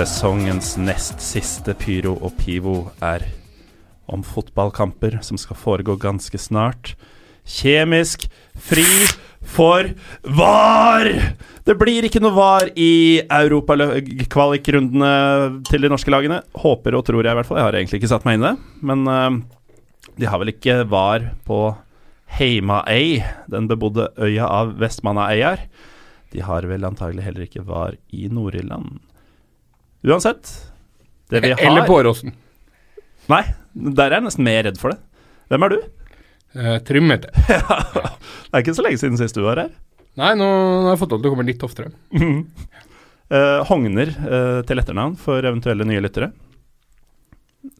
[0.00, 3.20] Sesongens nest siste Pyro og Pivo er
[4.08, 6.96] om fotballkamper som skal foregå ganske snart.
[7.44, 8.24] Kjemisk
[8.56, 8.86] fri
[9.44, 9.92] for
[10.24, 11.36] VAR!
[11.68, 16.40] Det blir ikke noe VAR i europakvalikrundene til de norske lagene.
[16.64, 17.60] Håper og tror jeg, i hvert fall.
[17.60, 18.56] Jeg har egentlig ikke satt meg inn i det.
[18.80, 19.36] Men uh,
[20.16, 21.76] de har vel ikke VAR på
[22.40, 23.20] Heimaøy,
[23.52, 25.68] den bebodde øya av Vestmannaøyar.
[26.32, 29.09] De har vel antagelig heller ikke VAR i Nord-Irland.
[30.06, 30.48] Uansett.
[31.30, 32.32] Det vi har Eller på Åråsen.
[33.30, 33.42] Nei,
[33.74, 34.98] der er jeg nesten mer redd for det.
[35.52, 35.78] Hvem er du?
[36.58, 37.62] Eh, Trym heter jeg.
[37.62, 39.70] det er ikke så lenge siden sist du var her.
[40.18, 40.46] Nei, nå,
[40.86, 41.92] har jeg fått lov til å komme litt oftere.
[43.30, 46.32] eh, Hogner eh, til etternavn for eventuelle nye lyttere.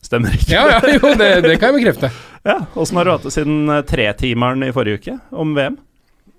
[0.05, 0.53] Stemmer ikke?
[0.55, 2.12] Ja, ja, jo, det, det kan jeg bekrefte.
[2.47, 5.78] ja, Åssen har du hatt det siden uh, tretimeren i forrige uke om VM?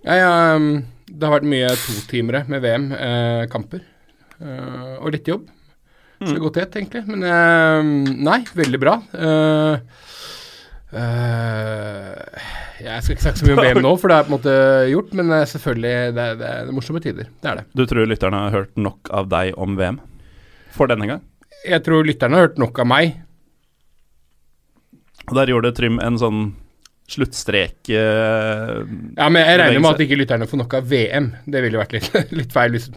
[0.05, 3.81] Ja, ja, um, det har vært mye totimere med VM-kamper.
[5.01, 5.49] og litt jobb.
[6.29, 7.01] Så gått helt, egentlig.
[7.09, 8.97] Men uh, nei, veldig bra.
[9.15, 9.79] Uh,
[10.93, 14.37] uh, jeg skal ikke snakke så mye om VM nå, for det er på en
[14.37, 14.55] måte
[14.91, 15.11] gjort.
[15.17, 17.29] Men selvfølgelig, det er, det er morsomme tider.
[17.41, 17.65] Det er det.
[17.77, 20.01] Du tror lytterne har hørt nok av deg om VM
[20.75, 21.25] for denne gang?
[21.67, 23.17] Jeg tror lytterne har hørt nok av meg.
[25.29, 26.41] Og der gjorde Trym en sånn
[27.11, 28.81] sluttstrek uh,
[29.17, 31.31] Ja, men jeg regner med at ikke lytterne får nok av VM.
[31.45, 32.09] Det ville vært litt,
[32.39, 32.87] litt feil hvis,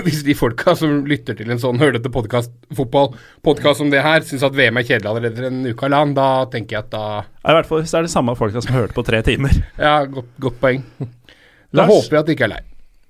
[0.00, 4.46] hvis, de folka som lytter til en sånn hølete podkast, fotballpodkast som det her, syns
[4.46, 6.16] at VM er kjedelig allerede en uke eller annen.
[6.18, 8.74] Da tenker jeg at da I hvert fall hvis det er de samme folka som
[8.74, 9.56] har hørt på tre timer.
[9.84, 10.84] Ja, godt, godt poeng.
[11.74, 12.62] Da Lars, håper jeg at de ikke er lei.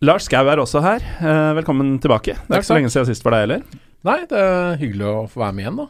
[0.05, 1.05] Lars Skau er også her.
[1.20, 2.34] Uh, velkommen tilbake.
[2.37, 3.83] Det er ikke så lenge siden sist for deg heller.
[4.05, 5.87] Nei, det er hyggelig å få være med igjen, da.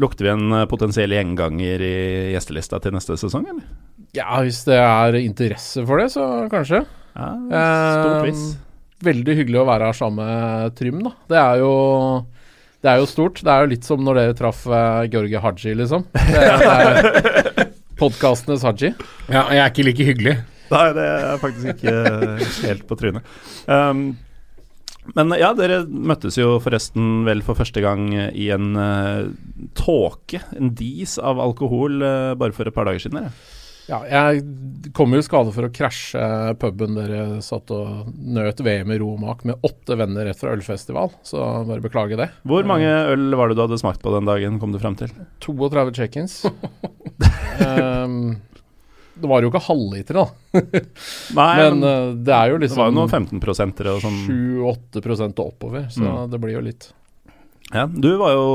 [0.00, 1.96] Lukter vi en potensiell gjenganger i
[2.34, 3.66] gjestelista til neste sesong, eller?
[4.14, 6.84] Ja, hvis det er interesse for det, så kanskje.
[7.14, 8.44] Ja, stort vis.
[8.54, 11.14] Eh, veldig hyggelig å være her sammen med Trym, da.
[11.30, 11.74] Det er jo
[12.84, 13.40] det er jo stort.
[13.40, 16.04] Det er jo litt som når dere traff uh, Georgie Haji, liksom.
[16.12, 16.98] Det er,
[17.56, 18.90] det podkastenes Haji.
[19.30, 20.34] Ja, jeg er ikke like hyggelig.
[20.74, 21.94] Nei, det er faktisk ikke
[22.66, 23.34] helt på trynet.
[23.66, 24.04] Um,
[25.12, 29.28] men ja, dere møttes jo forresten vel for første gang i en uh,
[29.76, 33.20] tåke, en dis av alkohol, uh, bare for et par dager siden.
[33.20, 33.52] Dere.
[33.84, 34.40] Ja, jeg
[34.96, 36.24] kom jo i skade for å krasje
[36.60, 41.42] puben dere satt og nøt VM i romak med åtte venner rett fra ølfestival, så
[41.68, 42.30] bare beklager det.
[42.48, 45.12] Hvor mange øl var det du hadde smakt på den dagen, kom du frem til?
[45.44, 46.40] 32 check-ins.
[47.60, 48.36] um,
[49.14, 50.60] det var jo ikke halvliter, da.
[51.38, 54.20] Nei, men, men uh, det er jo liksom Det var jo noen 15 og sånn
[54.26, 56.20] 7-8% og oppover, så mm.
[56.32, 56.90] det blir jo litt.
[57.72, 58.48] Ja, Du var jo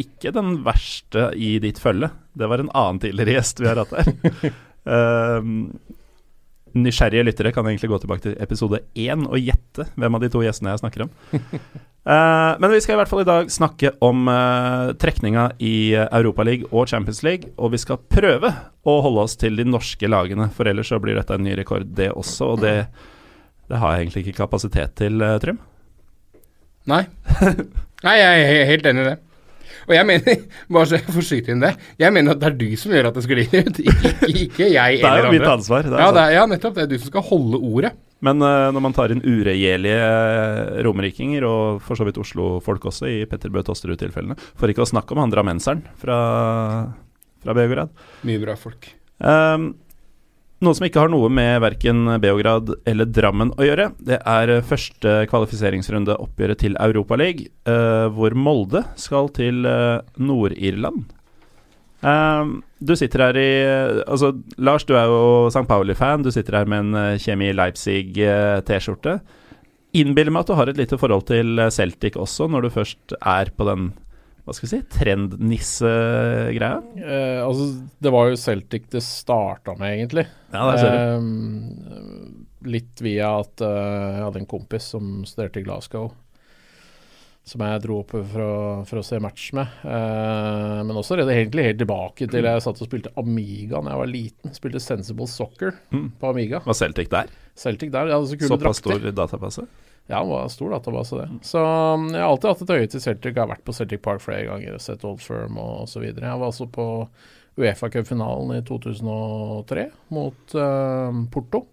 [0.00, 2.12] ikke den verste i ditt følge.
[2.36, 4.54] Det var en annen tidligere gjest vi har hatt her.
[4.86, 5.40] uh,
[6.76, 10.42] nysgjerrige lyttere kan egentlig gå tilbake til episode én og gjette hvem av de to
[10.44, 11.12] gjestene jeg snakker om.
[12.06, 16.70] Uh, men vi skal i hvert fall i dag snakke om uh, trekninga i Europaligaen
[16.70, 17.50] og Champions League.
[17.58, 18.52] Og vi skal prøve
[18.86, 21.88] å holde oss til de norske lagene, for ellers så blir dette en ny rekord,
[21.98, 22.52] det også.
[22.54, 22.76] Og det,
[23.66, 25.58] det har jeg egentlig ikke kapasitet til, uh, Trym.
[26.86, 27.02] Nei.
[28.06, 29.16] Nei, jeg er helt enig i det.
[29.86, 30.40] Og jeg mener,
[30.74, 33.10] bare så jeg får skyte inn det, jeg mener at det er du som gjør
[33.10, 34.12] at det sklir ut, ikke,
[34.46, 35.14] ikke jeg eller andre.
[35.14, 35.88] Det er jo mitt ansvar.
[35.92, 36.76] ja, er, ja, nettopp.
[36.76, 37.94] Det er du som skal holde ordet.
[38.24, 43.10] Men uh, når man tar inn uregjerlige uh, romerikinger, og for så vidt Oslo-folk også,
[43.12, 46.20] i Petter Bøe Tosterud-tilfellene, for ikke å snakke om han drammenseren fra,
[47.44, 47.92] fra Beograd
[48.26, 48.88] Mye bra folk.
[49.20, 49.74] Um,
[50.64, 53.90] noe som ikke har noe med verken Beograd eller Drammen å gjøre.
[54.00, 61.04] Det er første kvalifiseringsrunde oppgjøret til Europaligaen, uh, hvor Molde skal til uh, Nord-Irland.
[62.04, 63.50] Uh, du sitter her i
[64.04, 65.66] Altså, Lars, du er jo St.
[65.68, 66.24] Pauli-fan.
[66.24, 69.18] Du sitter her med en Kjemi Leipzig-T-skjorte.
[69.96, 73.52] Innbiller meg at du har et lite forhold til Celtic også, når du først er
[73.56, 73.90] på den
[74.46, 76.76] hva skal vi si, trendnisse-greia?
[77.02, 77.64] Eh, altså,
[77.98, 80.22] det var jo Celtic det starta med, egentlig.
[80.52, 81.00] Ja, det ser du.
[81.00, 83.66] Eh, litt via at uh,
[84.14, 86.12] jeg hadde en kompis som studerte i Glasgow,
[87.46, 88.54] som jeg dro opp for å,
[88.86, 89.66] for å se match med.
[89.82, 94.02] Uh, men også redde egentlig helt tilbake til jeg satt og spilte Amiga da jeg
[94.04, 94.54] var liten.
[94.54, 96.08] Spilte Sensible Soccer mm.
[96.22, 96.62] på Amiga.
[96.66, 97.34] Var Celtic der?
[97.58, 99.66] Celtic der, ja, så kule Såpass stor database?
[100.06, 101.28] Ja, han var stor database, det.
[101.46, 103.32] Så um, jeg har alltid hatt et øye til Celtic.
[103.32, 106.04] Jeg har vært på Celtic Park flere ganger, og sett Old Firm og osv.
[106.06, 106.86] Jeg var også på
[107.56, 111.64] Uefa-cupfinalen i 2003 mot uh, Porto.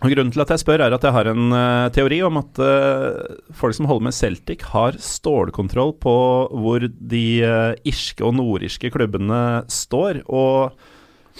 [0.00, 2.60] Og Grunnen til at jeg spør, er at jeg har en uh, teori om at
[2.64, 6.16] uh, folk som holder med Celtic, har stålkontroll på
[6.50, 10.24] hvor de uh, irske og nordirske klubbene står.
[10.26, 10.72] Og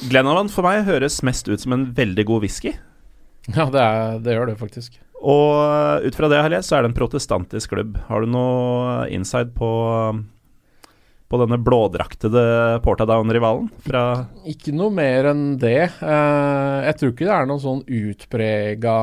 [0.07, 2.77] Glennavan for meg høres mest ut som en veldig god whisky.
[3.49, 5.01] Ja, det, er, det gjør det faktisk.
[5.21, 7.99] Og ut fra det jeg har lest, så er det en protestantisk klubb.
[8.09, 9.71] Har du noe inside på
[11.31, 12.43] på denne blådraktede
[12.83, 14.03] Portadown-rivalen fra
[14.51, 15.85] Ikke noe mer enn det.
[16.03, 18.95] Eh, jeg tror ikke det er noen sånn utprega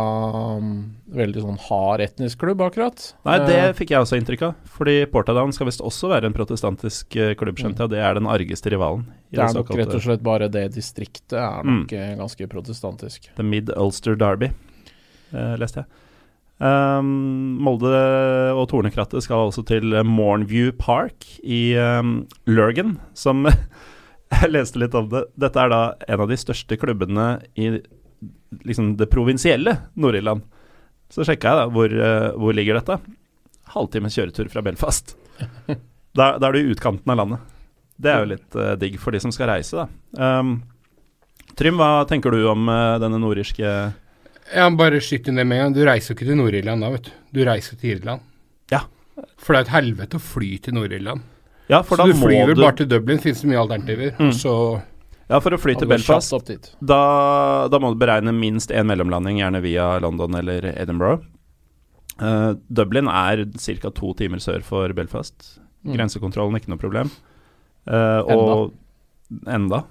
[0.60, 0.74] um,
[1.16, 3.06] veldig sånn hard etnisk klubb, akkurat.
[3.24, 4.58] Nei, det Eh, fikk jeg også inntrykk av.
[4.76, 7.88] Fordi Portadown skal visst også være en protestantisk eh, klubb, skjønte jeg.
[7.88, 9.08] og Det er den argeste rivalen.
[9.32, 12.20] i det er nok rett og slett bare det distriktet er nok mm.
[12.26, 13.32] ganske protestantisk.
[13.40, 14.52] The Mid-Ulster Derby,
[15.32, 16.07] eh, leste jeg.
[16.58, 17.92] Um, Molde
[18.58, 23.46] og Tornekrattet skal altså til Mornview Park i um, Lurgan, som
[24.28, 25.24] Jeg leste litt om det.
[25.40, 27.70] Dette er da en av de største klubbene i
[28.68, 30.42] liksom det provinsielle Nord-Irland.
[31.14, 32.98] Så sjekka jeg da hvor, uh, hvor ligger dette.
[33.76, 35.16] Halvtimes kjøretur fra Belfast.
[36.18, 37.42] Da, da er du i utkanten av landet.
[38.02, 39.84] Det er jo litt uh, digg for de som skal reise, da.
[40.18, 40.56] Um,
[41.54, 43.74] Trym, hva tenker du om uh, denne nordirske
[44.54, 45.78] Ja, bare skyt inn det med en gang.
[45.78, 47.16] Du reiser jo ikke til Nord-Irland da, vet du.
[47.36, 48.24] Du reiser til Irland.
[48.72, 48.84] Ja.
[49.42, 51.26] For det er et helvete å fly til Nord-Irland.
[51.68, 53.60] Ja, for Så da du må flyr vel du bare til Dublin, finnes det mye
[53.60, 54.14] alternativer.
[54.22, 54.32] Mm.
[54.36, 54.54] Så
[55.28, 56.32] Ja, for å fly til Belfast,
[56.80, 57.02] da,
[57.68, 61.26] da må du beregne minst én mellomlanding, gjerne via London eller Edinburgh.
[62.18, 63.92] Uh, Dublin er ca.
[63.92, 65.60] to timer sør for Belfast.
[65.84, 65.98] Mm.
[65.98, 67.12] Grensekontrollen ikke noe problem.
[67.88, 68.24] Enda.
[68.32, 68.74] og
[69.48, 69.84] enda.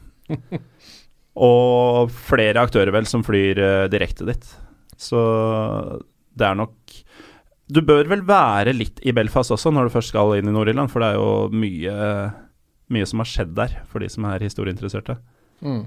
[1.36, 4.46] Og flere aktører vel som flyr eh, direkte dit.
[4.96, 5.20] Så
[6.36, 6.72] det er nok
[7.68, 10.88] Du bør vel være litt i Belfast også når du først skal inn i Nord-Irland,
[10.92, 11.96] for det er jo mye,
[12.94, 15.18] mye som har skjedd der, for de som er historieinteresserte.
[15.66, 15.82] Mm.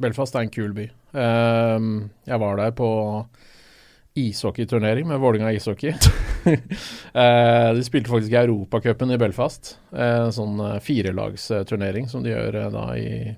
[0.00, 0.88] Belfast er en kul by.
[1.14, 2.88] Ehm, jeg var der på
[4.18, 5.94] ishockeyturnering med Vålinga ishockey.
[5.94, 9.76] uh, de spilte faktisk Europacupen i Belfast.
[9.94, 13.36] Eh, En sånn firelagsturnering som de gjør da i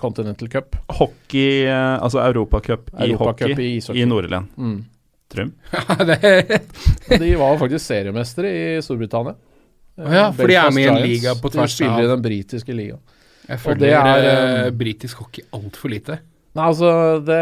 [0.00, 0.76] Continental Cup.
[0.98, 4.04] Hockey, eh, altså Europacup i Europacup hockey i i.
[4.08, 4.52] Nord-Irland.
[4.56, 4.84] Mm.
[5.34, 5.52] Trym?
[7.18, 9.34] De var faktisk seriemestere i Storbritannia.
[9.94, 12.74] Ja, for de er med i en liga på tvers De spiller i den britiske
[12.74, 13.02] ligaen.
[13.44, 16.18] Jeg Og føler det er, eh, eh, britisk hockey altfor lite.
[16.54, 16.90] Nei, altså,
[17.26, 17.38] det,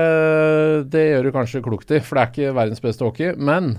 [0.92, 3.34] det gjør du kanskje klokt i, for det er ikke verdens beste hockey.
[3.36, 3.76] Men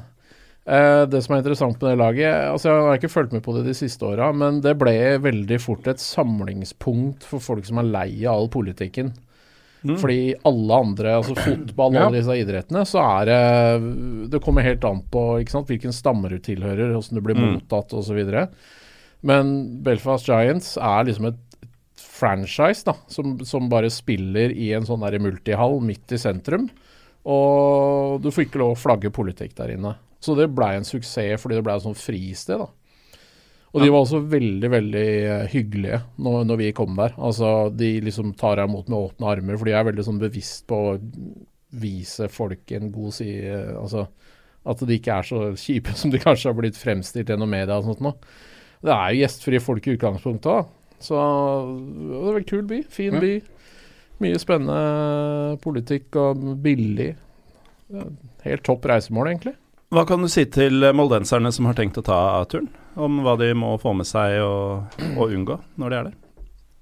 [0.65, 3.65] det som er interessant med det laget altså Jeg har ikke fulgt med på det
[3.67, 8.09] de siste åra, men det ble veldig fort et samlingspunkt for folk som er lei
[8.23, 9.11] av all politikken.
[9.83, 9.97] Mm.
[9.99, 14.85] Fordi alle andre, altså fotball og alle disse idrettene, så er det Det kommer helt
[14.87, 17.57] an på sant, hvilken stammer du tilhører, hvordan du blir Mm.
[17.57, 18.21] mottatt osv.
[19.23, 21.67] Men Belfast Giants er liksom et
[21.97, 26.69] franchise da, som, som bare spiller i en sånn multihall midt i sentrum.
[27.25, 29.95] Og du får ikke lov å flagge politikk der inne.
[30.23, 32.63] Så det blei en suksess fordi det blei et sånt fristed.
[32.63, 32.69] da.
[33.73, 37.15] Og de var også veldig, veldig eh, hyggelige når, når vi kom der.
[37.17, 40.67] Altså, De liksom tar deg imot med åpne armer, for de er veldig sånn bevisst
[40.69, 40.99] på å
[41.73, 44.03] vise folk en god side Altså
[44.63, 47.89] at de ikke er så kjipe som de kanskje har blitt fremstilt gjennom media og
[47.89, 48.13] sånt nå.
[48.83, 50.69] Det er jo gjestfrie folk i utgangspunktet òg.
[51.03, 52.79] Så det er en veldig kul by.
[52.91, 53.33] Fin by.
[54.23, 57.09] Mye spennende politikk og billig.
[58.45, 59.55] Helt topp reisemål, egentlig.
[59.93, 62.17] Hva kan du si til moldenserne som har tenkt å ta
[62.49, 62.65] turen?
[62.97, 66.15] Om hva de må få med seg og, og unngå når de er der?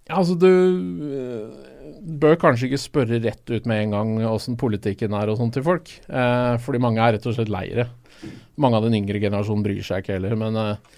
[0.08, 5.16] Ja, altså, du eh, bør kanskje ikke spørre rett ut med en gang åssen politikken
[5.18, 5.92] er og sånn til folk.
[6.08, 7.90] Eh, fordi mange er rett og slett leire.
[8.62, 10.98] Mange av den yngre generasjonen bryr seg ikke heller, men eh,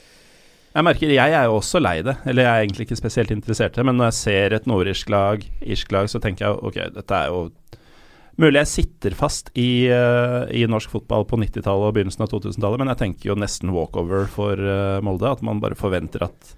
[0.74, 2.20] Jeg merker, jeg er jo også lei det.
[2.30, 5.10] Eller jeg er egentlig ikke spesielt interessert i det, men når jeg ser et nordirsk
[5.14, 7.48] lag, irsk lag, så tenker jeg ok, dette er jo
[8.42, 12.82] Mulig jeg sitter fast i, uh, i norsk fotball på 90-tallet og begynnelsen av 2000-tallet,
[12.82, 15.30] men jeg tenker jo nesten walkover for uh, Molde.
[15.30, 16.56] At man bare forventer at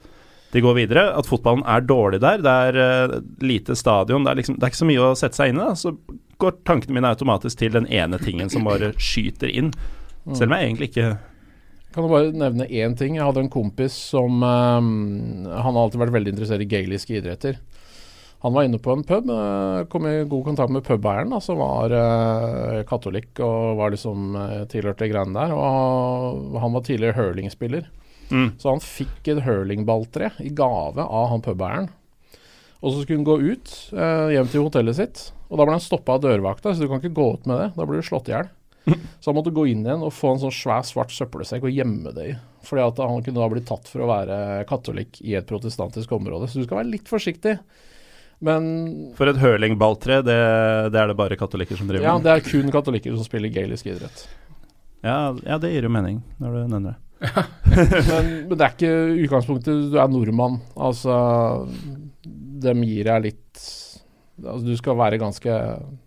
[0.56, 1.10] de går videre.
[1.20, 2.40] At fotballen er dårlig der.
[2.46, 2.80] Det er
[3.12, 4.24] uh, lite stadion.
[4.24, 5.70] Det er, liksom, det er ikke så mye å sette seg inn i.
[5.82, 5.94] Så
[6.40, 9.74] går tankene mine automatisk til den ene tingen som bare skyter inn.
[10.32, 11.16] Selv om jeg egentlig ikke
[11.96, 13.16] kan du bare nevne én ting.
[13.16, 17.62] Jeg hadde en kompis som um, Han har alltid vært veldig interessert i gaeliske idretter.
[18.46, 21.90] Han var inne på en pub, eh, kom i god kontakt med pubeieren, som var
[21.98, 25.54] eh, katolikk og var liksom uh, tilhørte greiene der.
[25.58, 27.88] Og han var tidligere hurlingspiller.
[28.30, 28.52] mm.
[28.62, 31.90] Så han fikk et hurlingballtre i gave av han pubeieren.
[32.86, 35.82] Og så skulle han gå ut eh, hjem til hotellet sitt, og da ble han
[35.82, 37.72] stoppa av dørvakta, så du kan ikke gå ut med det.
[37.80, 38.54] Da blir du slått i hjel.
[39.18, 42.14] Så han måtte gå inn igjen og få en sånn svær, svart søppelsekk og gjemme
[42.14, 42.38] det i.
[42.70, 44.38] Fordi at han kunne da bli tatt for å være
[44.70, 46.46] katolikk i et protestantisk område.
[46.46, 47.56] Så du skal være litt forsiktig.
[48.46, 48.66] Men
[49.18, 50.40] For et hølingballtre, det,
[50.94, 53.90] det er det bare katolikker som driver ja, det er kun katolikker som spiller gaelisk
[53.90, 54.26] idrett.
[55.06, 57.00] Ja, ja, det gir jo mening når du nevner det.
[57.66, 58.90] Men, men det er ikke
[59.24, 60.58] utgangspunktet Du er nordmann.
[60.76, 61.16] Altså
[62.26, 63.64] dem gir deg litt
[64.36, 65.52] Altså, du skal være ganske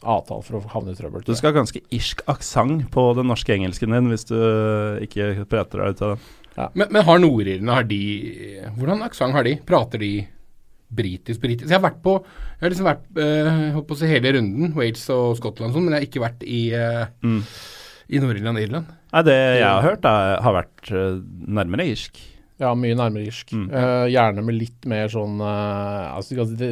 [0.05, 1.23] avtale for å havne i trøbbel.
[1.25, 4.37] Du skal ha ganske irsk aksent på den norske engelsken din hvis du
[5.07, 6.27] ikke prater deg ut av den.
[6.77, 8.01] Men, men har nordirene har de
[8.77, 9.55] Hvordan aksent har de?
[9.65, 10.13] Prater de
[10.91, 11.69] britisk-britisk?
[11.69, 15.05] Jeg har vært på Jeg har liksom vært øh, på å si hele runden, Wales
[15.15, 17.43] og Skottland og sånn, men jeg har ikke vært i, øh, Mm.
[18.09, 18.97] i Nord-Irland og Irland.
[19.13, 21.21] Nei, det jeg har hørt, er, har vært eh,
[21.61, 22.19] nærmere irsk.
[22.59, 23.53] Ja, mye nærmere irsk.
[23.55, 23.69] Mm.
[23.71, 26.71] Uh, gjerne med litt mer sånn uh, altså, det,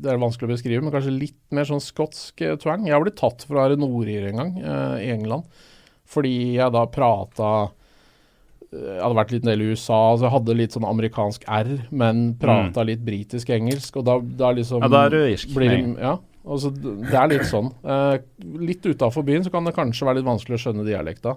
[0.00, 2.86] det er vanskelig å beskrive, men kanskje litt mer sånn skotsk uh, twang.
[2.88, 5.44] Jeg har blitt tatt for å være nordir en gang i England,
[6.08, 7.50] fordi jeg da prata
[8.76, 11.70] Jeg hadde vært litt en del i USA, så jeg hadde litt sånn amerikansk R,
[11.90, 14.86] men prata litt britisk-engelsk, og da, da liksom Mm.
[14.86, 15.54] Ja, da er du irsk.
[15.54, 17.72] blir ja, altså, det er litt sånn.
[17.84, 18.18] Eh,
[18.60, 21.36] litt utafor byen så kan det kanskje være litt vanskelig å skjønne dialekta.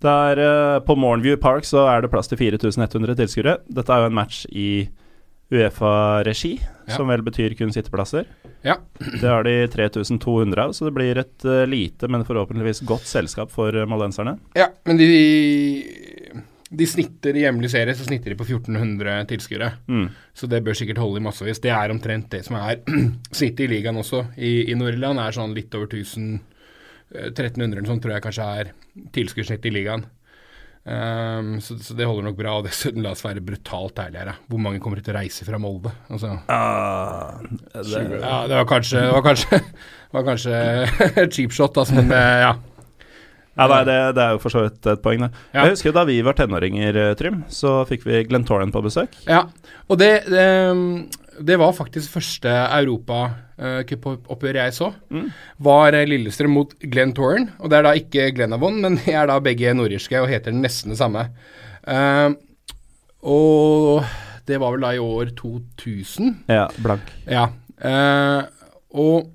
[0.00, 3.58] Der, eh, på Mornview Park så er det plass til 4100 tilskuere.
[3.68, 4.88] Dette er jo en match i
[5.50, 6.96] Uefa-regi, Ja.
[6.96, 8.26] som vel betyr kun sitteplasser.
[8.64, 8.78] Ja.
[8.98, 13.52] Det har de 3200 av, så det blir et uh, lite, men forhåpentligvis godt selskap
[13.52, 14.38] for uh, moldenserne.
[14.58, 15.08] Ja, men de,
[16.70, 19.70] de snitter i hjemlig serie, så snitter de på 1400 tilskuere.
[19.88, 20.08] Mm.
[20.34, 21.62] Så det bør sikkert holde i massevis.
[21.64, 22.82] Det er omtrent det som er
[23.38, 24.24] snittet i ligaen også.
[24.36, 26.28] I, i Nordland er sånn litt over 1000
[27.14, 28.72] eh, 1300 eller sånn tror jeg kanskje er
[29.16, 30.08] tilskuersnittet i ligaen.
[30.88, 32.54] Ehm, så, så det holder nok bra.
[32.58, 34.40] Og dessuten, la oss være brutalt ærlige her.
[34.48, 35.92] Hvor mange kommer til å reise fra Molde?
[36.08, 37.36] Altså, Ah,
[37.74, 37.84] det,
[38.22, 39.60] ja, det var kanskje Det var kanskje,
[40.16, 40.62] var kanskje
[41.34, 42.52] cheap shot, altså, men eh, ja.
[43.58, 45.44] ja, nei, det, det er jo for så vidt et poeng, det.
[45.52, 45.66] Ja.
[45.66, 49.18] Jeg husker da vi var tenåringer, eh, Trym, så fikk vi Glentoran på besøk.
[49.28, 49.44] Ja,
[49.88, 50.46] og det, det,
[51.44, 54.88] det var faktisk første europacupoppgjør jeg så.
[55.12, 55.28] Mm.
[55.68, 57.46] Var eh, Lillestrøm mot Glenn Torren.
[57.58, 60.94] Og det er da ikke Glenavon, men de er da begge nordirske og heter nesten
[60.94, 61.22] det samme.
[61.88, 62.30] Uh,
[63.24, 64.04] og
[64.48, 66.34] det var vel da i år 2000.
[66.50, 67.04] Ja, blank.
[67.28, 67.44] Ja.
[67.78, 68.42] Uh,
[68.88, 69.30] og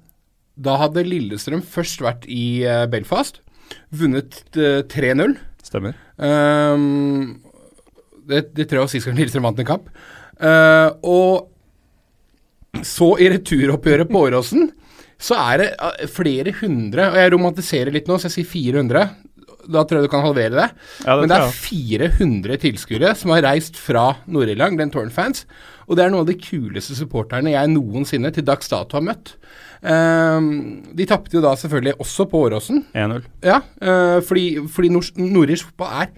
[0.59, 3.39] da hadde Lillestrøm først vært i eh, Belfast.
[3.93, 5.33] Vunnet eh, 3-0.
[5.65, 5.95] Stemmer.
[6.21, 7.39] Ehm,
[8.29, 9.89] det, det tror jeg var sist gang Lillestrøm vant en kamp.
[11.09, 11.52] Og
[12.81, 14.71] så i returoppgjøret på Åråsen,
[15.23, 19.11] så er det eh, flere hundre Og jeg romantiserer litt nå, så jeg sier 400.
[19.71, 20.65] Da tror jeg du kan halvere det.
[21.05, 25.45] Ja, det Men det er 400 tilskuere som har reist fra Nord-Irland, Glenn Torn-fans.
[25.87, 29.35] Og det er noen av de kuleste supporterne jeg noensinne til dags dato har møtt.
[29.83, 32.85] Um, de tapte jo da selvfølgelig også på Åråsen.
[32.95, 33.23] 1-0.
[33.43, 36.13] Ja, uh, fordi, fordi nordirsk fotball er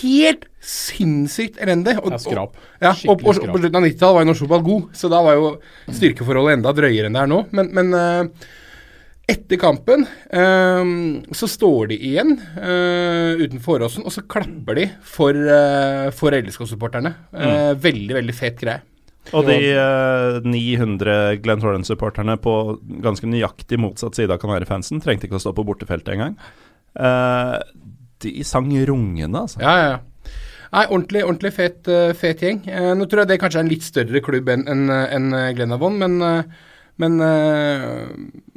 [0.00, 1.96] helt sinnssykt elendig.
[2.02, 2.56] Og, er skrap.
[2.56, 5.12] Og, ja, og, og, og på slutten av 90-tallet var jo norsk fotball god, så
[5.12, 5.52] da var jo
[5.88, 7.40] styrkeforholdet enda drøyere enn det er nå.
[7.56, 8.50] Men, men uh,
[9.30, 10.92] etter kampen um,
[11.36, 17.14] så står de igjen uh, utenfor Åråsen, og så klapper de for, uh, for LSK-supporterne.
[17.30, 18.82] Eh, Veldig, veldig fet greie.
[19.36, 22.54] Og de eh, 900 Torrent-supporterne på
[23.04, 26.38] ganske nøyaktig motsatt side av Kanarifansen trengte ikke å stå på bortefeltet engang.
[26.98, 27.60] Uh,
[28.24, 29.60] de sang rungende, altså.
[29.62, 29.98] Ja, ja, ja.
[30.70, 32.60] Nei, ordentlig, ordentlig fet, eh, fet gjeng.
[32.70, 35.48] Eh, nå tror jeg det kanskje er en litt større klubb enn en, en eh,
[35.58, 36.68] Glenavon, men, uh,
[37.00, 37.16] men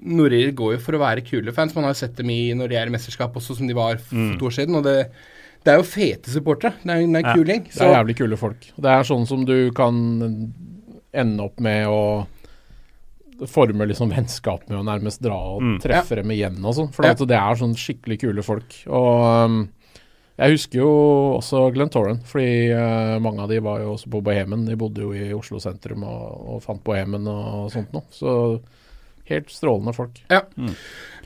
[0.03, 1.73] Nordirer går jo for å være kule fans.
[1.73, 3.97] Man har jo sett dem i når de er i mesterskap også, som de var
[4.03, 4.35] for mm.
[4.37, 4.77] to år siden.
[4.77, 4.97] Og det,
[5.63, 6.75] det er jo fete supportere.
[6.83, 7.65] Det er en Ja, kul gjeng.
[7.71, 8.67] Det er jævlig kule folk.
[8.75, 10.01] Det er sånn som du kan
[11.13, 12.03] ende opp med å
[13.49, 15.77] forme liksom vennskap med å nærmest dra og Mm.
[15.81, 16.91] treffe dem igjen og sånn.
[16.93, 17.13] For Ja.
[17.13, 18.75] det er sånn skikkelig kule folk.
[18.87, 19.69] Og um,
[20.33, 20.91] jeg husker jo
[21.37, 24.65] også Glenn Torren, fordi uh, mange av de var jo også på Bohemen.
[24.65, 26.23] De bodde jo i Oslo sentrum og,
[26.55, 28.07] og fant Bohemen og sånt noe.
[28.13, 28.33] Så
[29.29, 30.17] helt strålende folk.
[30.31, 30.41] Ja.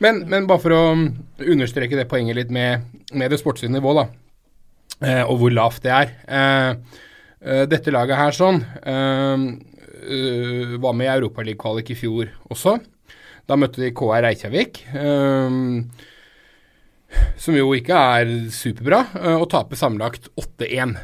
[0.03, 1.07] Men, men bare for å um,
[1.39, 2.83] understreke det poenget litt med,
[3.17, 6.13] med det sportslige nivået, da, eh, og hvor lavt det er.
[6.27, 6.99] Eh,
[7.41, 9.47] eh, dette laget her sånn eh,
[10.03, 12.77] eh, var med i Europaliga-kvalik i fjor også.
[13.47, 14.83] Da møtte de KR Reykjavik.
[14.91, 15.59] eh,
[17.39, 20.97] som jo ikke er superbra, å og taper sammenlagt 8-1.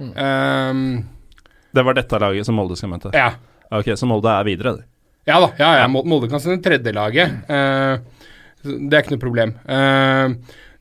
[0.00, 0.82] Eh,
[1.70, 3.14] Det var dette laget som Molde skal møte.
[3.14, 3.32] ja.
[3.70, 4.84] Ok, Så Molde er videre, Det.
[5.28, 5.86] Ja da, ja, ja.
[5.86, 7.44] Molde kan sende tredjelaget.
[7.46, 8.00] Uh,
[8.64, 9.52] det er ikke noe problem.
[9.68, 10.34] Uh,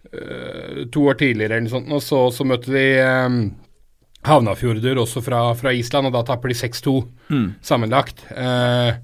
[0.10, 3.42] eh, to år tidligere eller noe sånt, og så, så møtte de um,
[4.28, 6.96] Havnafjordur også fra, fra Island, og da tapper de 6-2
[7.64, 8.26] sammenlagt.
[8.36, 8.98] Eh, eh,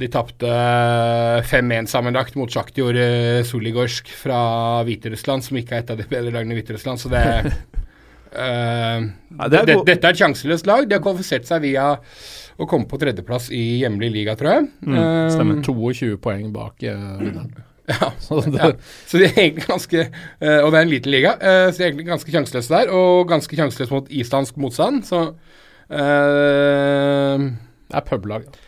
[0.00, 0.50] de tapte
[1.48, 4.38] 5-1 sammenlagt mot Sjakhtjor uh, Soligorsk fra
[4.86, 7.50] Hviterussland, som ikke er et av de bedre lagene i Hviterussland, så det uh,
[9.40, 10.88] Ja, det er det, Dette er et sjanseløst lag.
[10.88, 11.92] De har kvalifisert seg via
[12.54, 14.66] å komme på tredjeplass i hjemlig liga, tror jeg.
[14.86, 15.62] Mm, Eh, stemmer.
[15.66, 17.46] 22 poeng bak uh.
[17.90, 18.70] Ja, Så det, ja.
[19.06, 21.84] Så de er egentlig ganske uh, Og det er en liten liga, eh, så de
[21.84, 22.92] er egentlig ganske sjanseløse der.
[22.96, 25.24] Og ganske sjanseløse mot islandsk motstand, så
[25.92, 27.48] eh,
[27.90, 28.63] Det er publag, da.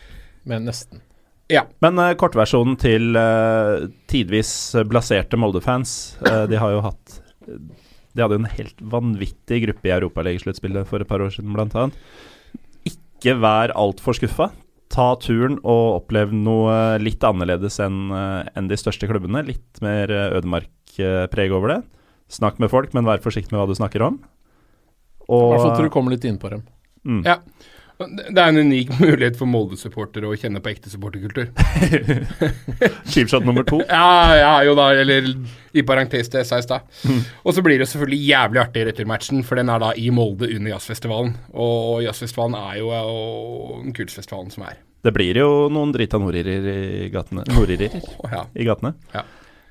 [0.47, 1.03] Men nesten.
[1.51, 1.63] Ja.
[1.83, 4.51] Men uh, kortversjonen til uh, tidvis
[4.89, 9.93] blaserte Molde-fans Uh, De har jo hatt De hadde jo en helt vanvittig gruppe i
[9.95, 11.95] Europaligasluttspillet for et par år siden, annet.
[12.87, 14.49] Ikke vær altfor skuffa.
[14.91, 19.45] Ta turen og opplev noe litt annerledes enn enn de største klubbene.
[19.45, 21.79] Litt mer ødemarkpreg over det.
[22.33, 24.17] Snakk med folk, men vær forsiktig med hva du snakker om.
[25.27, 26.65] I hvert fall til du kommer litt innpå dem.
[27.05, 27.21] mm.
[27.27, 27.37] Ja.
[27.97, 31.49] Det er en unik mulighet for Molde-supportere å kjenne på ekte supporterkultur.
[33.11, 33.79] Cheapshot nummer to.
[33.89, 35.31] Ja, ja, jo da, eller
[35.73, 36.85] i parentes til sa i stad.
[37.41, 40.75] Og så blir det selvfølgelig jævlig artig returmatchen, for den er da i Molde under
[40.75, 41.33] jazzfestivalen.
[41.57, 42.91] Og jazzfestivalen er jo
[43.81, 44.77] den kultfestivalen som er.
[45.05, 47.45] Det blir jo noen drita nordirer i gatene.
[47.49, 48.45] Nordirer oh, ja.
[48.53, 48.93] i gatene.
[49.13, 49.25] Ja.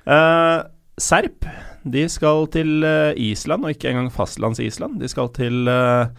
[0.07, 0.59] Uh,
[0.97, 1.45] Serp
[1.87, 4.97] de skal til eh, Island, og ikke engang fastlands-Island.
[4.99, 6.09] De skal til uh,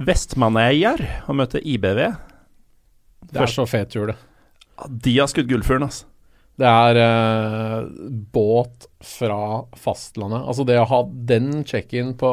[0.00, 2.04] Vestmannaeyjar og møte IBV.
[3.30, 4.16] Det er så fet jule.
[4.88, 6.06] De har skutt gullfuglen, altså.
[6.60, 7.84] Det er eh,
[8.34, 10.42] båt fra fastlandet.
[10.44, 12.30] Altså det å ha den check-in på,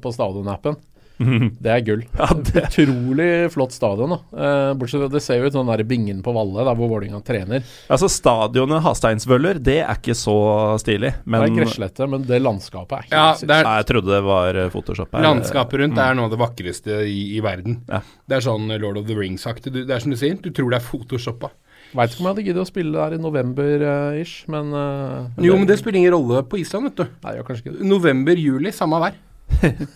[0.00, 0.78] på stadionappen,
[1.64, 2.02] det er gull.
[2.18, 4.14] Ja, det, Utrolig flott stadion.
[4.14, 4.18] da.
[4.38, 7.20] Eh, bortsett fra det ser jo ut sånn der bingen på Valle, der hvor Vålinga
[7.26, 7.64] trener.
[7.90, 10.36] altså, stadionet Hasteinsvøller, det er ikke så
[10.82, 11.14] stilig.
[11.26, 14.14] Men det er gresslette, men det landskapet er ikke Ja, det er, Nei, jeg trodde
[14.14, 15.26] det var eh, Photoshop her.
[15.26, 17.80] landskapet rundt er noe av det vakreste i, i verden.
[17.88, 18.00] Ja.
[18.28, 19.72] Det er sånn Lord of the Rings-aktig.
[19.74, 21.50] Du- Det er som du sier, du tror det er photoshoppa.
[21.96, 25.66] Veit ikke om jeg hadde giddet å spille der i november-ish, men eh, Jo, men
[25.68, 27.16] det spiller ingen rolle på Island, vet du.
[27.24, 27.86] Nei, jeg kanskje ikke.
[27.88, 29.16] November, juli, samme vær.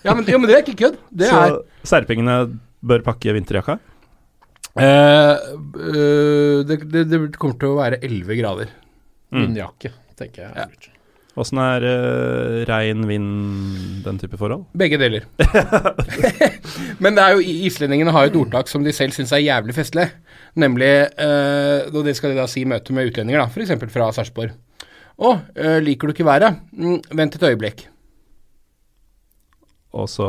[0.02, 1.00] Ja, men, ja, men det er ikke kødd.
[1.10, 2.36] Det så er serpingene
[2.82, 3.78] bør pakke vinterjakka?
[4.80, 8.72] Eh, eh, det, det, det kommer til å være 11 grader.
[9.32, 9.54] Mm.
[10.18, 10.52] Tenker jeg.
[10.56, 10.92] Ja.
[11.40, 13.28] Åssen er uh, regn, vind,
[14.04, 14.66] den type forhold?
[14.76, 15.24] Begge deler.
[17.02, 19.76] Men det er jo, islendingene har jo et ordtak som de selv syns er jævlig
[19.78, 20.10] festlig.
[20.60, 23.72] Nemlig uh, Og det skal de da si i møte med utlendinger, da, f.eks.
[23.94, 24.52] fra Sarpsborg.
[25.16, 26.60] Å, uh, liker du ikke været?
[26.76, 27.86] Mm, vent et øyeblikk.
[29.92, 30.26] Og så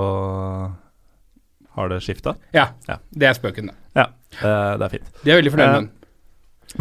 [1.73, 2.35] har det skifta?
[2.53, 2.97] Ja, Ja.
[3.15, 3.75] det er spøken, det.
[3.97, 4.07] Ja,
[4.41, 5.11] eh, det er fint.
[5.23, 5.91] De er veldig fornøyd Eh, med den.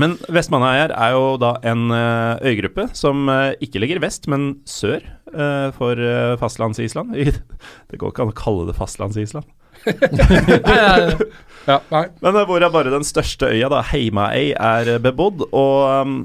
[0.00, 5.02] Men Vestmanneier er jo da en eh, øygruppe som eh, ikke ligger vest, men sør
[5.34, 7.12] eh, for uh, fastlands-Island.
[7.90, 9.44] Det går ikke an å kalle det fastlands-Island.
[11.66, 12.06] Ja, nei.
[12.22, 16.24] Men uh, hvor er bare den største øya, da, Heimaøy, er eh, bebodd, og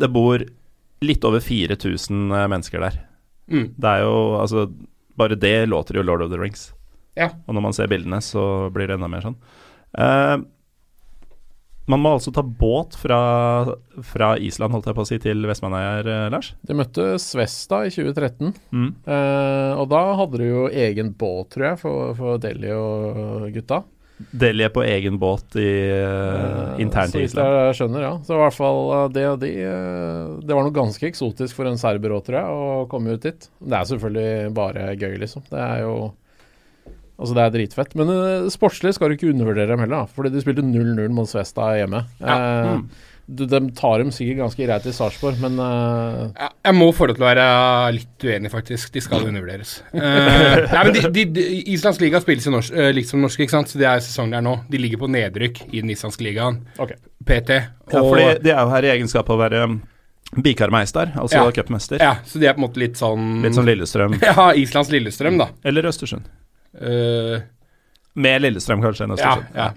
[0.00, 0.42] det bor
[1.04, 2.98] litt over 4000 eh, mennesker der.
[3.50, 3.68] Mm.
[3.76, 4.66] Det er jo Altså,
[5.20, 6.70] bare det låter jo Lord of the Rings.
[7.18, 7.28] Ja.
[7.46, 9.36] Og når man ser bildene, så blir det enda mer sånn.
[9.98, 10.38] Uh,
[11.90, 13.16] man må altså ta båt fra,
[14.06, 16.52] fra Island, holdt jeg på å si, til Vestmannaeyjar, eh, Lars.
[16.68, 18.92] De møtte Svesta i 2013, Mm.
[19.10, 23.80] eh, og da hadde de jo egen båt, tror jeg, for, for Deli og gutta.
[24.30, 27.56] Delhi er på egen båt i, uh, internt i Island.
[27.56, 28.12] jeg skjønner, ja.
[28.26, 29.50] Så i hvert fall eh, det og de
[30.44, 33.48] Det var noe ganske eksotisk for en serber òg, tror jeg, å komme ut dit.
[33.60, 35.46] Det er selvfølgelig bare gøy, liksom.
[35.50, 35.94] Det er jo
[37.20, 37.94] Altså, det er dritfett.
[38.00, 40.12] Men uh, sportslig skal du ikke undervurdere dem heller, da.
[40.16, 42.06] Fordi de spilte 0-0 mot Svesta hjemme.
[42.20, 42.36] Ja.
[42.36, 42.86] Uh, Mm.
[43.30, 46.30] Du, de tar dem sikkert ganske greit i Sarpsborg, men uh...
[46.34, 47.44] Ja, jeg må få lov til å være
[47.94, 48.90] litt uenig, faktisk.
[48.94, 49.76] De skal undervurderes.
[49.94, 53.54] Uh, nei, men de, de, de, Islands liga spilles jo norsk, uh, liksom norsk, ikke
[53.54, 53.70] sant?
[53.70, 54.56] så det er sesongen der nå.
[54.72, 56.96] De ligger på nedrykk i den islandske ligaen, OK.
[57.28, 57.60] PT.
[57.92, 59.80] Ja, for de er jo her i egenskap av å være um,
[60.36, 61.54] Bikarmeister, altså Ja.
[61.54, 61.98] cupmester.
[62.02, 64.18] ja, så de er på en måte litt sånn Litt som Lillestrøm.
[64.30, 65.50] Ja, Islands Lillestrøm, da.
[65.66, 66.28] Eller Østersund.
[66.78, 67.42] Eh,
[68.18, 69.68] Med Lillestrøm, kanskje, enn ja, ja.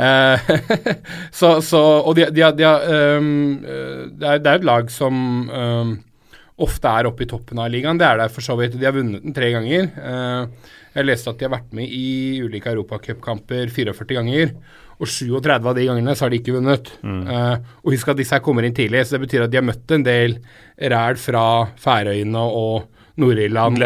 [0.00, 0.46] Eh,
[1.38, 3.28] så, så Og de, de, de, eh,
[4.16, 5.18] det, er, det er et lag som
[5.50, 5.92] um,
[6.64, 8.00] ofte er oppe i toppen av ligaen.
[8.00, 8.78] Det er der for så vidt.
[8.80, 9.90] De har vunnet den tre ganger.
[10.00, 14.56] Uh, jeg leste at de har vært med i ulike europacupkamper 44 ganger.
[14.96, 16.88] Og 37 av de gangene så har de ikke vunnet.
[17.04, 19.66] Eh, og husk at disse her kommer inn tidlig, så det betyr at de har
[19.66, 20.38] møtt en del
[20.92, 21.46] ræl fra
[21.82, 22.86] Færøyene og
[23.20, 23.76] Nord-Irland.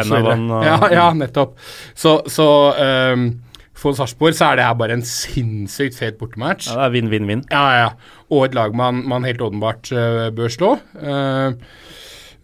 [0.66, 1.56] Ja, ja, nettopp.
[1.98, 2.46] Så, så
[2.78, 3.26] ehm,
[3.80, 6.68] for Sarpsborg så er det her bare en sinnssykt fet bortematch.
[6.68, 7.46] Ja, det er vinn-vinn-vinn.
[7.48, 8.18] Ja, ja, ja.
[8.30, 10.74] Og et lag man, man helt åpenbart uh, bør slå.
[11.00, 11.56] Uh,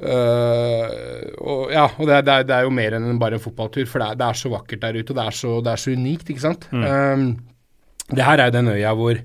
[0.00, 0.86] uh,
[1.44, 3.86] og ja, og det, er- det, er, det er jo mer enn bare en fotballtur,
[3.90, 5.82] for det er, det er så vakkert der ute, og det er så, det er
[5.84, 6.68] så unikt, ikke sant.
[6.72, 7.26] Eh,
[8.16, 9.18] det her er jo den øya hvor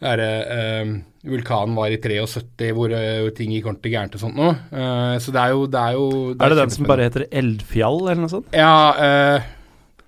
[0.00, 0.92] der, eh,
[1.28, 4.46] vulkanen var i 73, hvor uh, ting gikk ordentlig gærent og sånt nå.
[4.72, 7.98] Uh, så det er jo Det er, jo, Er det den som bare heter Eldfjall,
[8.06, 8.48] eller noe sånt?
[8.56, 9.50] Ja, eh,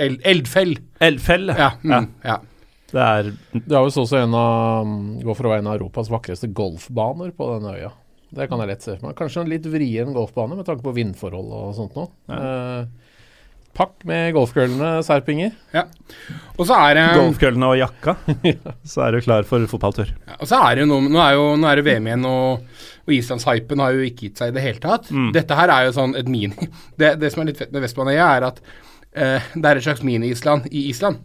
[0.02, 0.74] Eld, Eldfell.
[1.02, 1.70] Eldfell, Ja.
[1.84, 2.38] Mm, ja.
[2.92, 4.90] Det er Det er jo også en av
[5.24, 7.92] Går for å være en av Europas vakreste golfbaner på denne øya.
[8.32, 9.16] Det kan jeg lett se for meg.
[9.16, 12.08] Kanskje en litt vrien golfbane med tanke på vindforhold og sånt noe.
[12.32, 12.86] Eh,
[13.72, 15.54] Pakk med golfkøllene, serpinger.
[16.60, 18.14] Og så er det Golfkøllene og jakka,
[18.92, 20.10] så er du klar for fotballtur.
[20.28, 22.26] Ja, og så er det jo noe, nå er, jo, nå er det VM igjen,
[22.28, 22.66] og,
[23.06, 25.08] og Islandshypen har jo ikke gitt seg i det hele tatt.
[25.08, 25.30] Mm.
[25.32, 26.68] Dette her er jo sånn et mini
[27.00, 28.60] Det, det som er litt fett med Vestbaneøya, er at
[29.12, 31.20] det er et slags mini-Island i Island.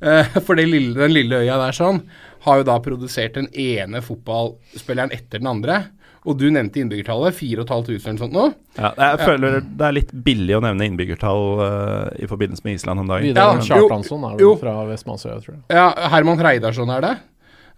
[0.00, 2.04] Eh, for det lille, den lille øya der sånn
[2.46, 5.82] har jo da produsert den ene fotballspilleren etter den andre.
[6.28, 8.46] Og du nevnte innbyggertallet, 4500 eller noe sånt nå.
[8.76, 13.00] Ja, jeg føler det er litt billig å nevne innbyggertall uh, i forbindelse med Island
[13.00, 13.28] om dagen.
[13.28, 15.62] Vidar Ja, Kjartansson er vel fra Vestmannsøya, tror jeg.
[15.72, 17.14] Ja, Herman Reidarsson er det.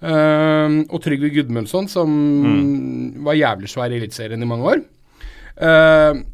[0.03, 2.11] Uh, og Trygve Gudmundsson, som
[3.27, 4.83] var jævlig svær i Eliteserien i mange år.
[5.63, 6.25] Ehm,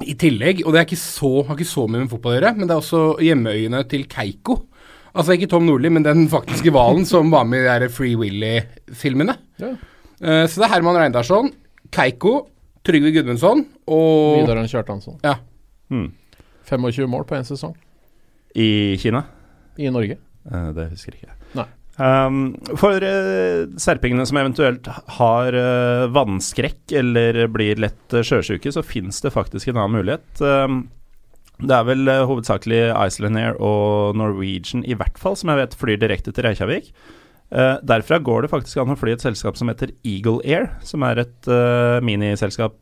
[0.00, 2.52] I tillegg, og det er ikke så, har ikke så mye med fotball å gjøre,
[2.56, 4.56] men det er også hjemmeøyene til Keiko.
[5.10, 9.34] Altså ikke Tom Nordli, men den faktiske hvalen som var med i de Free Willy-filmene.
[9.60, 9.74] Ja.
[10.20, 11.50] Uh, så det er Herman Reindarsson,
[11.92, 12.34] Keiko,
[12.86, 15.18] Trygve Gudmundsson og Vidar Kjartansson.
[15.26, 15.36] Ja.
[15.92, 16.12] Hmm.
[16.70, 17.74] 25 mål på én sesong
[18.54, 19.24] I Kina?
[19.80, 20.16] i Norge.
[20.46, 21.36] Uh, det husker jeg ikke.
[21.58, 21.66] Nei.
[21.98, 24.86] Um, for uh, serpingene som eventuelt
[25.18, 30.40] har uh, vannskrekk eller blir lett uh, sjøsjuke, så fins det faktisk en annen mulighet.
[30.40, 30.86] Um,
[31.60, 35.76] det er vel eh, hovedsakelig Iceland Air og Norwegian i hvert fall som jeg vet
[35.80, 36.90] flyr direkte til Reykjavik.
[37.50, 41.04] Eh, derfra går det faktisk an å fly et selskap som heter Eagle Air, som
[41.06, 42.78] er et eh, miniselskap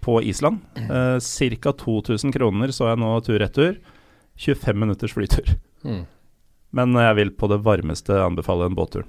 [0.00, 0.62] på Island.
[0.88, 1.72] Uh, Ca.
[1.76, 3.74] 2000 kroner så jeg nå tur-retur.
[4.40, 5.52] 25 minutters flytur.
[5.84, 6.06] Mm.
[6.76, 9.06] Men jeg vil på det varmeste anbefale en båttur.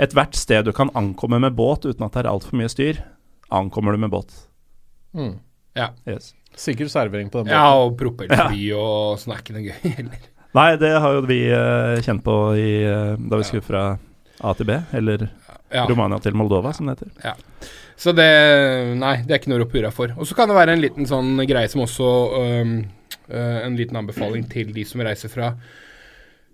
[0.00, 3.02] Ethvert sted du kan ankomme med båt uten at det er altfor mye styr,
[3.54, 4.32] ankommer du med båt.
[5.14, 5.36] Mm.
[6.08, 6.32] Yes.
[6.54, 10.26] Sikkert servering på den Ja, og propellfly og sånn er ikke noe gøy heller.
[10.54, 13.86] Nei, det har jo vi uh, kjent på i, uh, da vi skulle fra
[14.44, 15.28] A til B, eller
[15.74, 15.88] Ja.
[15.90, 17.10] Romania til Moldova, som det heter.
[17.24, 17.32] Ja.
[17.98, 18.28] Så det
[19.00, 20.12] Nei, det er ikke noe å rope hurra for.
[20.14, 22.10] Og så kan det være en liten sånn greie som også
[22.62, 22.76] um,
[23.30, 25.52] uh, En liten anbefaling til de som reiser fra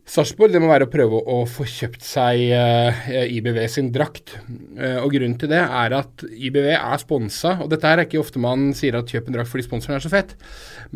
[0.09, 0.53] Sarpsborg.
[0.55, 4.37] Det må være å prøve å få kjøpt seg uh, IBV sin drakt.
[4.79, 8.43] Uh, og grunnen til det er at IBV er sponsa, og dette er ikke ofte
[8.43, 10.37] man sier at kjøp en drakt fordi sponsoren er så fett,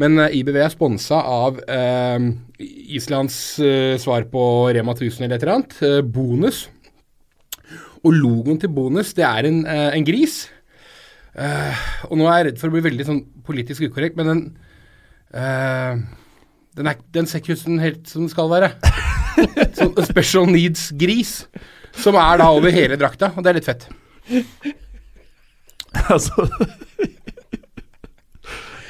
[0.01, 1.61] men uh, IBV er sponsa av
[2.59, 3.37] Islands
[4.03, 4.43] svar på
[4.75, 5.77] Rema 1000 eller et eller annet,
[6.15, 6.65] Bonus.
[8.05, 10.49] Og logoen til Bonus, det er en, eh, en gris.
[11.35, 14.43] Eh, og nå er jeg redd for å bli veldig sånn politisk ukorrekt, men den
[15.33, 16.05] eh,
[16.75, 18.73] den, er, den ser ikke ut som den helt som den skal være.
[19.79, 21.45] sånn special needs-gris.
[21.95, 23.87] Som er da over hele drakta, og det er litt fett.
[26.15, 26.47] altså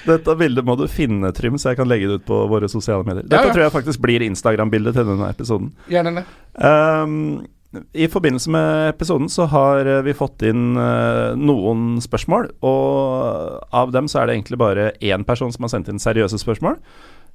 [0.04, 3.06] Dette bildet må du finne, Trym, så jeg kan legge det ut på våre sosiale
[3.06, 3.24] medier.
[3.24, 3.54] Dette Ja, ja.
[3.56, 5.70] tror jeg faktisk blir Instagram-bildet til denne episoden.
[5.88, 6.24] Gjerne det.
[6.60, 7.46] Um,
[7.96, 13.96] I forbindelse med episoden så har eh, vi fått inn uh, noen spørsmål, og av
[13.96, 16.76] dem så er det egentlig bare én person som har sendt inn seriøse spørsmål.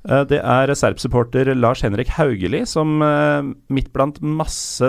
[0.08, 4.88] Eh, det er Serp-supporter Lars Henrik Haugeli, som eh, midt blant masse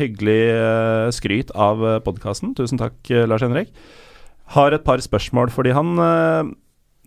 [0.00, 3.74] hyggelig eh, skryt av podkasten, tusen takk, eh, Lars Henrik,
[4.54, 5.90] har et par spørsmål fordi han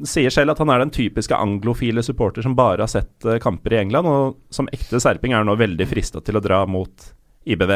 [0.06, 3.80] sier selv at han er den typiske anglofile supporter som bare har sett kamper i
[3.80, 7.08] England, og som ekte serping er nå veldig frista til å dra mot
[7.50, 7.74] IBV.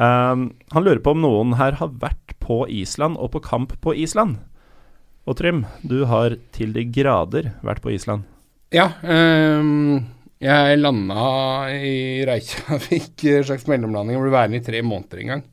[0.00, 4.40] Han lurer på om noen her har vært på Island og på kamp på Island.
[5.28, 8.24] Og Trym, du har til de grader vært på Island.
[8.72, 10.04] Ja, Um,
[10.40, 11.22] jeg landa
[11.74, 15.46] i Reykjavik, en slags mellomlanding, og ble værende i tre måneder en gang.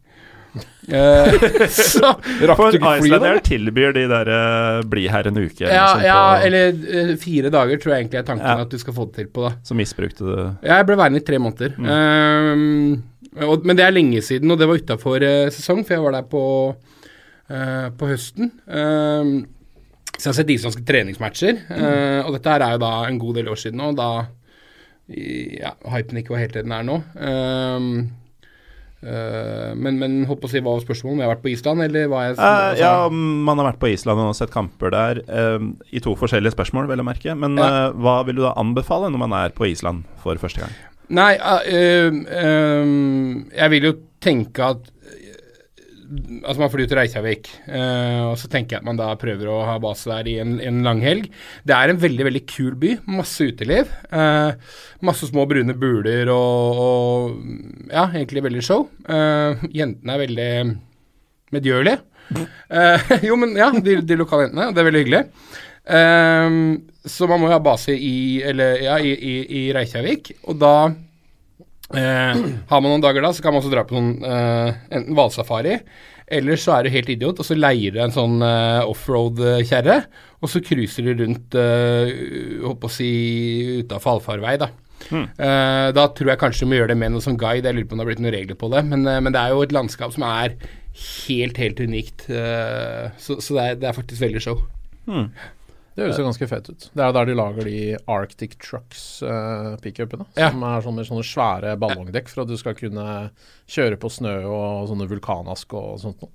[0.87, 1.33] Eh,
[1.67, 2.13] så
[2.47, 3.31] rakk du ikke fly, Iceland da?
[3.33, 6.77] Air tilbyr de der uh, bli her en uke, eller Ja, noe ja, på- eller
[7.11, 8.61] uh, fire dager tror jeg egentlig er tanken Ja.
[8.63, 9.51] at du skal få det til på, da.
[9.67, 10.31] så misbrukte du
[10.63, 11.75] Ja, Jeg ble værende i tre måneder.
[11.75, 11.91] Mm.
[11.91, 15.27] Um, og, men det er lenge siden, og det var utafor
[15.57, 16.45] sesong, for jeg var der på,
[17.51, 18.53] eh, på høsten.
[18.71, 19.35] Ehm,
[20.17, 23.35] så jeg har sett islandske treningsmatcher, eh, og dette her er jo da en god
[23.35, 24.09] del år siden nå, da
[25.07, 26.97] ja, hypen ikke var helt det den er nå.
[27.23, 27.91] Ehm,
[29.05, 31.51] eh, men, men holdt på å si hva var spørsmålet, om jeg har vært på
[31.53, 33.09] Island, eller hva jeg Eh, altså- ja,
[33.47, 35.59] man har vært på Island og sett kamper der, eh,
[35.93, 37.37] i to forskjellige spørsmål, vel å merke.
[37.37, 37.87] Men Ja.
[37.87, 40.73] eh, hva vil du da anbefale når man er på Island for første gang?
[41.09, 41.37] Nei,
[43.55, 44.89] jeg vil jo tenke at
[46.07, 49.57] Altså, man flyr til Reykjavik, uh, og så tenker jeg at man da prøver å
[49.67, 51.27] ha base der i en, en lang helg.
[51.67, 52.93] Det er en veldig, veldig kul by.
[53.11, 53.91] Masse uteliv.
[54.07, 54.55] Uh,
[55.03, 58.87] masse små brune buler og, og Ja, egentlig veldig show.
[59.03, 60.51] Uh, jentene er veldig
[61.55, 62.03] medgjørlige.
[63.23, 64.71] Jo, men ja, de, de lokale jentene.
[64.75, 65.19] Det er veldig hyggelig.
[67.07, 70.73] Så man må jo ha base i, eller, ja, i, i, i Reykjavik, og da
[71.95, 75.15] eh, har man noen dager da, så kan man også dra på noen, eh, enten
[75.15, 75.77] hvalsafari
[76.27, 80.01] Eller så er du helt idiot, og så leier du en sånn eh, offroad-kjerre,
[80.43, 82.11] og så cruiser du rundt eh,
[82.67, 83.11] å si
[83.79, 84.67] utafor allfarvei, da.
[85.13, 87.63] Eh, da tror jeg kanskje du må gjøre det med noe som guide.
[87.69, 88.83] Jeg lurer på om det har blitt noen regler på det.
[88.89, 90.57] Men, eh, men det er jo et landskap som er
[91.27, 92.25] helt, helt unikt.
[92.29, 94.63] eh, så så det, er, det er faktisk veldig show.
[95.07, 95.29] Hmm.
[95.97, 96.83] Det høres jo ganske fett ut.
[96.93, 97.77] Det er jo der de lager de
[98.13, 100.51] Arctic Trucks uh, som Ja.
[100.51, 103.31] Er sånne, sånne svære ballongdekk for at du skal kunne
[103.65, 106.29] kjøre på snø og sånne vulkanask og sånt noe.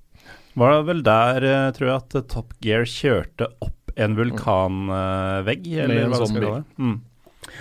[0.59, 6.11] Var det vel der, eh, tror jeg, at Top Gear kjørte opp en vulkanvegg, eller
[6.11, 6.83] hva sånn skal kalle det.
[6.83, 6.98] Mm.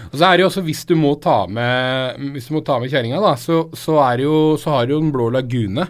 [0.09, 2.77] Og så er det jo også, hvis du må ta med Hvis du må ta
[2.79, 4.21] med kjerringa, så, så, er
[4.61, 5.87] så har du jo Den blå lagune.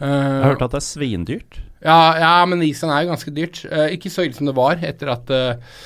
[0.00, 1.60] Uh, Jeg har hørt at det er svindyrt.
[1.86, 3.60] Ja, ja, men Island er jo ganske dyrt.
[3.70, 5.76] Eh, ikke så ille som det var etter at uh,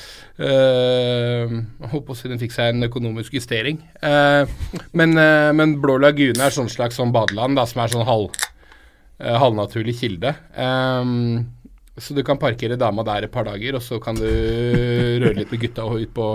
[0.41, 3.83] Jeg håper å si den fikk seg en økonomisk justering.
[4.01, 4.49] Eh,
[4.97, 8.39] men, eh, men Blå lagune er sånn slags sånn badeland da, som er sånn halv,
[9.21, 10.33] eh, halvnaturlig kilde.
[10.57, 11.13] Eh,
[12.01, 15.53] så du kan parkere dama der et par dager, og så kan du røre litt
[15.53, 16.31] med gutta ut på,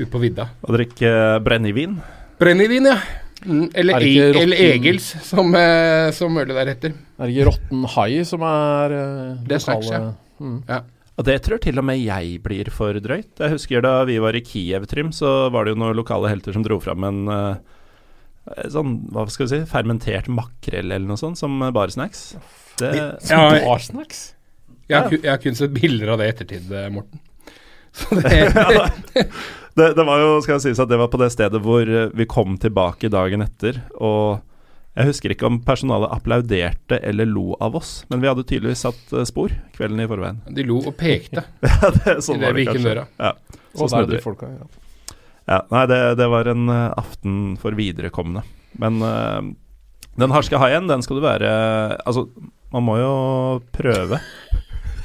[0.00, 0.48] ut på vidda.
[0.64, 1.12] Og drikke
[1.44, 2.00] brennevin.
[2.40, 2.96] Brennevin, ja.
[3.42, 6.94] Mm, eller, Er e eller Egils, som, eh, som Møhle der heter.
[7.18, 10.62] Er det ikke Råtten Hai som er uh, Det snakkes, snacks, Mm.
[10.66, 10.80] ja.
[11.20, 13.38] Og det tror til og med jeg blir for drøyt.
[13.38, 16.56] Jeg husker da vi var i Kiev, Trym, så var det jo noen lokale helter
[16.56, 17.54] som dro fram en uh,
[18.72, 22.32] sånn, hva skal vi si, fermentert makrell eller noe sånt som barsnacks.
[22.80, 22.94] Det,
[23.28, 24.32] Ja, bare snacks?
[24.90, 27.20] Jeg jeg har kun sett bilder av det i ettertid, Morten.
[27.92, 28.48] Så det,
[29.78, 32.10] det, det var jo, skal jeg sies at det var på det stedet hvor eh,
[32.16, 34.40] vi kom tilbake dagen etter, og
[34.92, 39.14] jeg husker ikke om personalet applauderte eller lo av oss, men vi hadde tydeligvis satt
[39.16, 40.42] eh, spor kvelden i forveien.
[40.52, 41.46] de lo og pekte.
[41.64, 43.06] Ja, det, sånn Idet vi gikk inn døra.
[43.16, 43.32] Ja,
[43.72, 44.24] så Og snudde de vi.
[44.26, 44.64] folka, ja.
[45.48, 48.44] Ja, nei, det, det var en eh, aften for viderekomne.
[48.80, 49.40] Men uh,
[50.20, 51.48] den harske haien, den skal du være
[52.08, 52.22] Altså,
[52.72, 53.10] man må jo
[53.74, 54.20] prøve.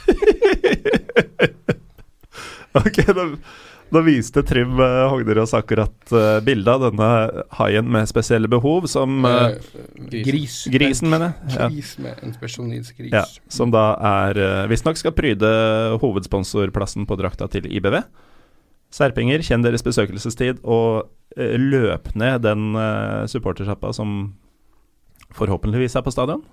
[2.79, 3.25] ok, da,
[3.93, 7.09] da viste Trym uh, Hognerås akkurat uh, bildet av denne
[7.59, 9.49] haien med spesielle behov, som uh,
[10.07, 10.59] Eh, gris.
[10.71, 11.55] Grisen, mener jeg.
[11.57, 11.67] Ja.
[11.71, 13.13] Gris med en special needs-gris.
[13.13, 13.85] Ja, som da
[14.25, 15.51] er uh, visstnok skal pryde
[16.01, 18.01] hovedsponsorplassen på drakta til IBV.
[18.93, 24.13] Serpinger, kjenn deres besøkelsestid, og løp ned den uh, supportersjappa som
[25.37, 26.45] forhåpentligvis er på stadion.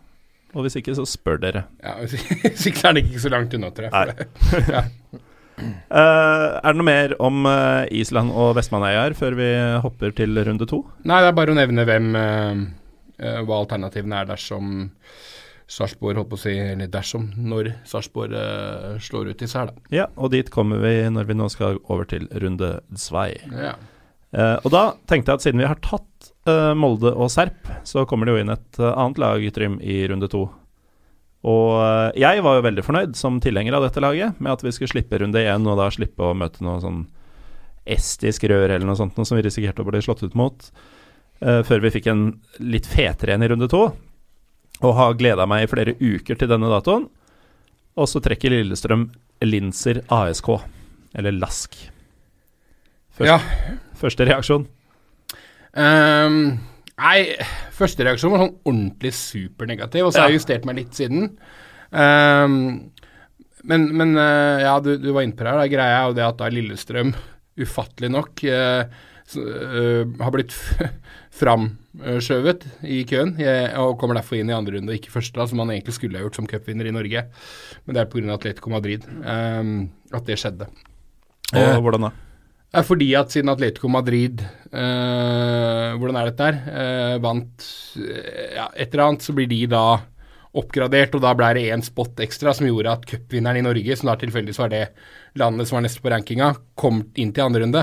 [0.54, 1.64] Og hvis ikke, så spør dere.
[1.82, 3.92] Ja, Hvis ikke er det ikke så langt unna, tror jeg.
[3.94, 4.62] Nei.
[4.74, 4.84] Ja.
[5.58, 9.50] Eh, er det noe mer om uh, Island og Vestmannaøyer før vi
[9.84, 10.82] hopper til runde to?
[11.06, 12.64] Nei, det er bare å nevne hvem uh,
[13.46, 14.90] hva alternativene er dersom
[15.70, 18.34] Sarpsborg, holdt på å si, eller dersom, når Sarpsborg
[19.00, 19.86] slår ut disse her, da.
[19.94, 23.30] Ja, og dit kommer vi når vi nå skal over til runde zwei.
[23.48, 23.72] Ja.
[24.60, 26.28] Og da tenkte jeg at siden vi har tatt
[26.76, 30.44] Molde og Serp, så kommer det jo inn et annet lag, Trym, i runde to.
[31.44, 34.72] Og eh, jeg var jo veldig fornøyd som tilhenger av dette laget, med at vi
[34.72, 37.04] skulle slippe runde én, og da slippe å møte noe sånn
[37.84, 40.70] estisk rør eller noe sånt noe som vi risikerte å bli slått ut mot,
[41.44, 42.22] uh, før vi fikk en
[42.64, 43.82] litt fetere en i runde to.
[44.80, 47.04] Og har gleda meg i flere uker til denne datoen.
[48.00, 49.10] Og så trekker Lillestrøm
[49.44, 50.48] Linser ASK,
[51.14, 51.76] eller LASK.
[53.14, 53.36] Først, Ja.
[54.00, 54.64] Første reaksjon?
[55.76, 56.58] Ehm,
[57.00, 57.18] nei,
[57.74, 61.32] første reaksjon var sånn ordentlig supernegativ, og så har jeg justert meg litt siden.
[61.94, 62.90] Um,
[63.64, 65.72] men men eh, ja, du, du var inne på det her.
[65.72, 67.14] Greia er jo det at da Lillestrøm,
[67.64, 70.52] ufattelig nok, uh, så, uh, har blitt
[71.40, 73.38] framskjøvet i køen,
[73.80, 76.26] og kommer derfor inn i andre runde ikke første, da, som han egentlig skulle ha
[76.26, 77.24] gjort som cupvinner i Norge.
[77.86, 78.36] Men det er pga.
[78.36, 80.68] Atletico Madrid um, at det skjedde.
[81.54, 82.14] Og hvordan da?
[82.78, 86.58] Er fordi at siden Atletico Madrid eh, Hvordan er dette her?
[86.70, 87.68] Eh, vant
[88.00, 89.84] eh, ja, et eller annet, så blir de da
[90.54, 94.10] oppgradert, og da ble det én spot ekstra som gjorde at cupvinneren i Norge, som
[94.10, 94.84] da tilfeldigvis var det
[95.40, 97.82] landet som var neste på rankinga, kom inn til andre runde.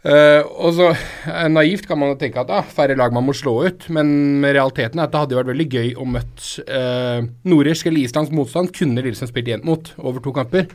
[0.00, 3.34] Uh, og så uh, Naivt kan man jo tenke at da, færre lag man må
[3.36, 7.90] slå ut, men realiteten er at det hadde vært veldig gøy å møtt uh, nordirsk
[7.90, 8.72] eller islandsk motstand.
[8.76, 10.72] Kunne Lillestrøm spilt jevnt mot over to kamper.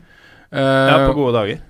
[0.53, 1.65] Uh, Ja, på gode dager.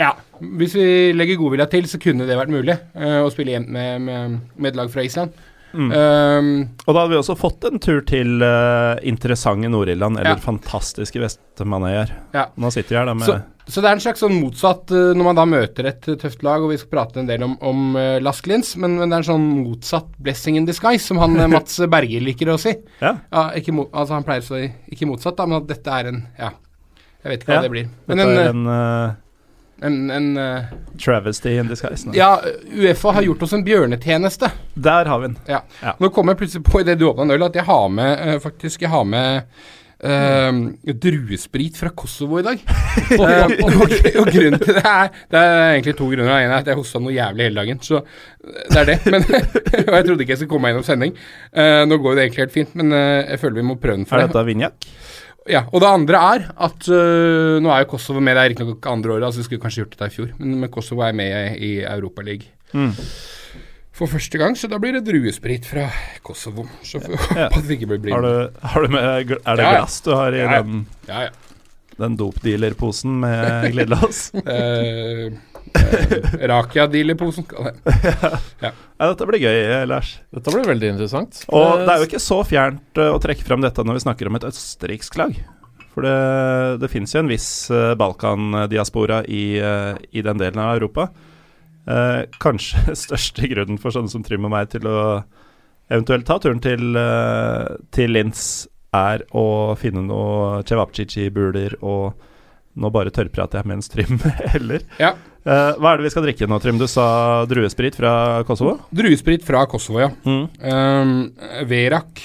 [0.00, 0.12] Ja,
[0.58, 4.00] hvis vi legger godvilja til, så kunne det vært mulig uh, å spille jevnt med,
[4.02, 5.34] med, med et lag fra Island.
[5.74, 5.88] Mm.
[5.90, 6.48] Um,
[6.86, 10.42] Og da hadde vi også fått en tur til uh, interessante Nord-Irland, eller Ja.
[10.42, 12.12] fantastiske Vestmannøyer.
[12.34, 12.44] Ja.
[12.62, 15.10] Nå sitter vi her da med så, så det er en slags sånn motsatt uh,
[15.18, 17.98] når man da møter et tøft lag, og vi skal prate en del om, om
[17.98, 21.80] uh, Lasklins, men, men det er en sånn motsatt blessing in disguise, som han Mats
[21.90, 22.76] Berger liker å si.
[23.02, 25.98] Ja, Ja, ikke mo altså Han pleier å si ikke motsatt, da, men at dette
[26.02, 26.52] er en Ja,
[27.24, 27.90] jeg vet ikke hva Ja, det blir.
[28.06, 29.20] dette en, er en
[29.84, 32.06] En, en uh, Travesty in disguise.
[32.08, 32.14] nå.
[32.16, 32.38] Ja,
[32.72, 34.48] Uefa har gjort oss en bjørnetjeneste.
[34.74, 35.38] Der har vi den.
[35.50, 35.60] Ja.
[35.82, 35.94] Ja.
[36.00, 38.22] Nå kom jeg plutselig på i det du åpna en øl, at jeg har med
[38.24, 39.44] uh, faktisk jeg har med
[40.04, 42.62] uh, druesprit fra Kosovo i dag.
[42.64, 46.30] Eh, og, og grunnen til det er Det er egentlig to grunner.
[46.32, 47.82] Den ene er at jeg hosta noe jævlig hele dagen.
[47.84, 48.00] Så
[48.40, 48.98] det er det.
[49.12, 49.26] Men,
[49.88, 51.18] og jeg trodde ikke jeg skulle komme meg gjennom sending.
[51.90, 54.20] Nå går jo det egentlig helt fint, men jeg føler vi må prøve den for
[54.20, 54.32] Er det.
[54.34, 54.88] dette Vinjak?
[55.50, 58.86] Ja, og det andre er at øh, nå er jo Kosovo med, det er riktignok
[58.88, 61.56] andre året, altså vi skulle kanskje gjort dette i fjor, men, men Kosovo er med
[61.60, 62.90] i Europaligaen Mm.
[63.94, 65.84] for første gang, så da blir det druesprit fra
[66.26, 66.64] Kosovo.
[66.82, 68.16] Så får vi håpe at vi ikke blir blind.
[68.16, 71.20] Har du, har du med Er det Ja, glass du har i Ja, den, Ja,
[71.28, 71.30] ja.
[72.00, 74.32] den dopdealer-posen med glidelås?
[74.42, 75.32] Eh, eh,
[76.54, 77.46] Rakia-dealerposen.
[77.50, 77.74] jeg.
[78.94, 80.14] Ja, dette blir gøy, eh, Lars.
[80.32, 81.42] Dette blir veldig interessant.
[81.50, 84.04] Og Eh, det er jo ikke så fjernt eh, å trekke fram dette når vi
[84.06, 85.36] snakker om et østerriksk lag.
[85.94, 90.74] For det, det fins jo en viss uh, Balkan-diaspora i, eh, i den delen av
[90.74, 91.08] Europa.
[91.86, 94.98] Eh, kanskje største grunnen for sånne som Trym og meg til å
[95.92, 96.96] eventuelt ta turen til,
[97.92, 102.14] til Linz, er å finne noe cevapcici-buler og
[102.80, 104.18] nå bare tørrprater jeg mens Trym
[104.54, 104.82] heller.
[104.98, 105.12] Ja.
[105.44, 106.78] Eh, hva er det vi skal drikke nå, Trym?
[106.80, 108.78] Du sa druesprit fra Kosovo?
[108.96, 110.08] Druesprit fra Kosovo, ja.
[110.24, 110.46] Mm.
[110.56, 112.22] Uh, Verak.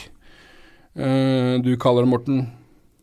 [0.96, 2.46] Uh, du kaller det, Morten.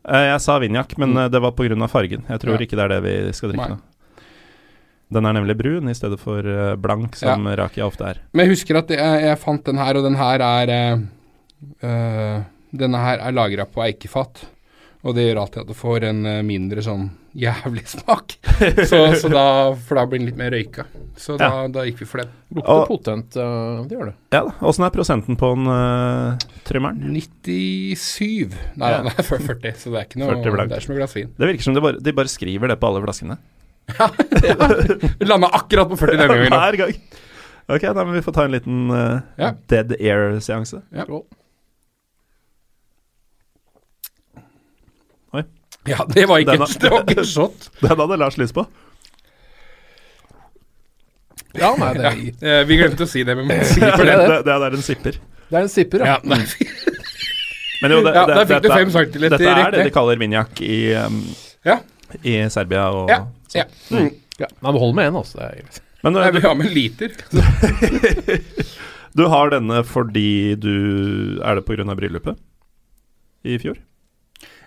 [0.08, 1.26] Eh, Jeg sa Vinjak, men mm.
[1.34, 1.88] det var pga.
[1.92, 2.24] fargen.
[2.30, 2.64] Jeg tror Ja.
[2.64, 3.76] ikke det er det vi skal drikke Nei.
[3.76, 4.24] nå.
[5.12, 6.42] Den er nemlig brun i stedet for
[6.80, 8.16] blank, som rakia ofte er.
[8.32, 10.98] Men jeg husker at jeg, jeg fant den her, og den her er
[12.76, 14.42] Denne her er lagra på eikefat.
[15.04, 18.34] Og det gjør alltid at du får en mindre sånn jævlig smak.
[18.88, 19.44] Så, så da,
[19.86, 20.86] for da blir den litt mer røyka.
[21.20, 22.30] Så da, da gikk vi for den.
[22.56, 24.14] Lukter Og- potent, uh, det gjør det.
[24.36, 24.54] Ja da.
[24.68, 27.00] Åssen er prosenten på den, uh, Trymmeren?
[27.12, 29.02] 97 Nei, Ja.
[29.06, 31.30] det er 40, så det er ikke noe Det er som et glass vin.
[31.36, 33.38] Det virker som de bare, de bare skriver det på alle flaskene.
[35.20, 36.52] Vi landa akkurat på 40 denne gangen.
[36.56, 36.96] Hver gang.
[37.66, 39.52] Ok, da må vi få ta en liten uh, Ja.
[39.70, 40.82] dead air-seanse.
[40.94, 41.06] Ja.
[45.92, 47.68] Ja, det var ikke, har- det var ikke en shot.
[47.80, 48.66] Den hadde Lars lyst på.
[51.56, 54.04] Ja, nei, det, Ja, eh, vi glemte å si det, men vi sier Det, for
[54.08, 54.16] det.
[54.28, 55.18] det, det er en sipper.
[55.48, 56.16] det er en sipper, ja.
[56.16, 56.42] Ja, nei.
[57.82, 59.78] Men jo, det, Ja, det, der fikk du fem centiliter Dette er riktig.
[59.78, 61.18] det de kaller Vinjak i, um,
[61.68, 61.78] Ja.
[62.24, 63.18] i Serbia og Ja.
[63.56, 63.64] ja.
[63.92, 64.10] Mm.
[64.40, 64.48] ja.
[64.64, 65.38] Man holder med en, altså.
[65.40, 65.80] Det er greit.
[66.04, 67.10] Men Jeg eh, vil ha med en liter.
[69.16, 70.28] du har denne fordi
[70.60, 70.72] du
[71.42, 71.84] Er det pga.
[71.96, 72.36] bryllupet
[73.46, 73.76] i fjor?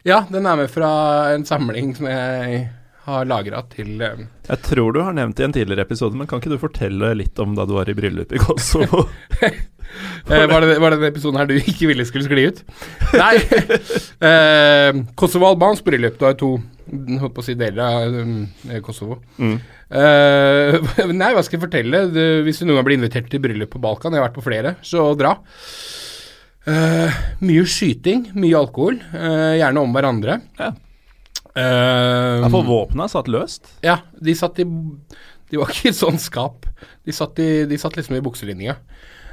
[0.08, 0.90] Ja, den er med fra
[1.34, 2.68] en samling som jeg
[3.10, 6.30] har lagra til eh, Jeg tror du har nevnt det i en tidligere episode, men
[6.30, 9.06] kan ikke du fortelle litt om da du var i bryllup i Kosovo?
[9.44, 9.60] eh,
[10.30, 12.62] var, det, var det den episoden her du ikke ville skulle skli ut?
[13.18, 13.34] Nei.
[14.30, 16.20] eh, Kosovo-albansk bryllup.
[16.20, 16.52] Du har jo to
[17.20, 18.48] holdt på å si deler av um,
[18.86, 19.20] Kosovo.
[19.38, 19.58] Mm.
[19.90, 20.78] Eh,
[21.22, 22.06] nei, hva skal jeg fortelle?
[22.14, 24.46] Du, hvis du noen gang blir invitert til bryllup på Balkan, jeg har vært på
[24.48, 25.36] flere, så dra.
[26.70, 29.00] Eh, mye skyting, mye alkohol.
[29.14, 30.40] Uh, gjerne om hverandre.
[30.60, 30.74] Ja.
[31.50, 33.72] Uh, for våpna satt løst.
[33.84, 34.68] Ja, de satt i
[35.50, 36.68] De var ikke i sånn skap.
[37.08, 38.78] De satt, i, de satt liksom i bukselinja.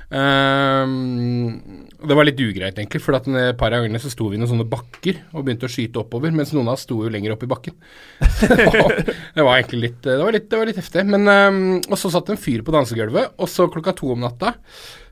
[0.07, 4.37] Og det var litt ugreit, egentlig, for at et par av gangene så sto vi
[4.37, 7.11] i noen sånne bakker og begynte å skyte oppover, mens noen av oss sto jo
[7.11, 7.75] lenger opp i bakken.
[8.47, 11.03] det, var, egentlig litt Det var litt, det var litt heftig.
[11.11, 14.23] Men, ehm, og så satt det en fyr på dansegulvet, og så klokka to om
[14.23, 14.55] natta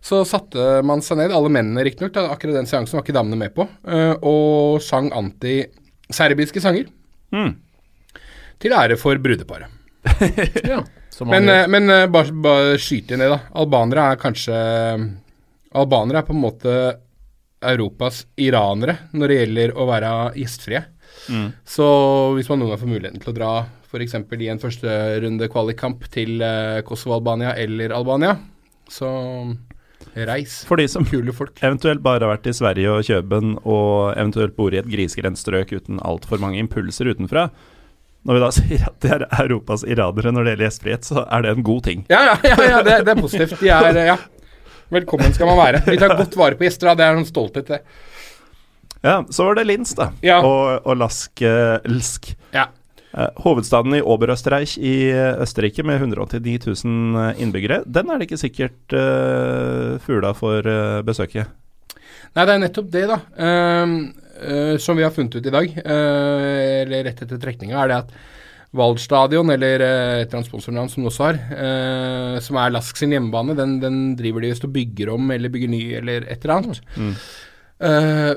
[0.04, 3.54] så satte man seg ned, alle mennene riktignok, akkurat den seansen var ikke damene med
[3.56, 6.90] på, uh, og sang anti-serbiske sanger
[7.34, 7.56] Mm.
[8.62, 9.72] til ære for brudeparet.
[10.70, 10.84] Ja,
[11.22, 13.40] Men, eh, men eh, bare, bare skyte ned, da.
[13.60, 14.56] Albanere er kanskje
[15.74, 16.74] Albanere er på en måte
[17.64, 20.82] Europas iranere når det gjelder å være gjestfrie.
[21.30, 21.48] Mm.
[21.64, 21.86] Så
[22.36, 23.52] hvis man noen gang får muligheten til å dra
[23.94, 24.16] f.eks.
[24.18, 28.34] i en førsterunde kvalikkamp til eh, Kosovo-Albania eller Albania,
[28.90, 29.10] så
[30.14, 30.62] reis.
[30.68, 31.56] For de som Kule folk.
[31.62, 35.72] eventuelt bare har vært i Sverige og Kjøben, og eventuelt bor i et grisgrendt strøk
[35.74, 37.48] uten altfor mange impulser utenfra.
[38.24, 41.44] Når vi da sier at de er Europas iranere når det gjelder gjestfrihet, så er
[41.44, 42.06] det en god ting.
[42.12, 43.58] Ja, ja, ja, ja det, det er positivt.
[43.60, 44.20] De er eh, Ja.
[44.92, 45.80] Velkommen skal man være.
[45.88, 46.94] Vi tar godt vare på gjester, da.
[46.98, 47.78] Det er en stolthet, det.
[49.04, 50.10] Ja, så var det Linz, da.
[50.44, 52.28] Og, og Lask eh, Lsk.
[52.54, 52.68] Ja.
[53.14, 57.82] Eh, hovedstaden i Oberösterreich i eh, Østerrike med 189 000 innbyggere.
[57.86, 61.52] Den er det ikke sikkert uh, fugla for uh, besøket.
[62.34, 63.20] Nei, det er nettopp det, da.
[63.38, 63.98] Ehm,
[64.42, 67.98] eh, som vi har funnet ut i dag, uh, eller rett etter trekninga, er det
[68.04, 68.16] at
[68.74, 72.98] Waldstadion, eller uh, et eller annet sponsornavn som de også har, eh, som er Lask
[72.98, 76.42] sin hjemmebane, den, den driver de visst og bygger om eller bygger ny eller et
[76.42, 76.80] eller annet.
[76.98, 77.14] Mm.
[77.84, 78.32] Eh,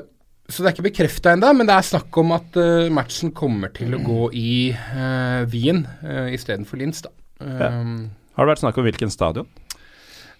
[0.48, 3.68] Så det er ikke bekrefta ennå, men det er snakk om at eh, matchen kommer
[3.76, 7.10] til å gå i uh, Wien uh, istedenfor Linz, da.
[7.36, 9.50] Um, Har det vært snakk om hvilken stadion?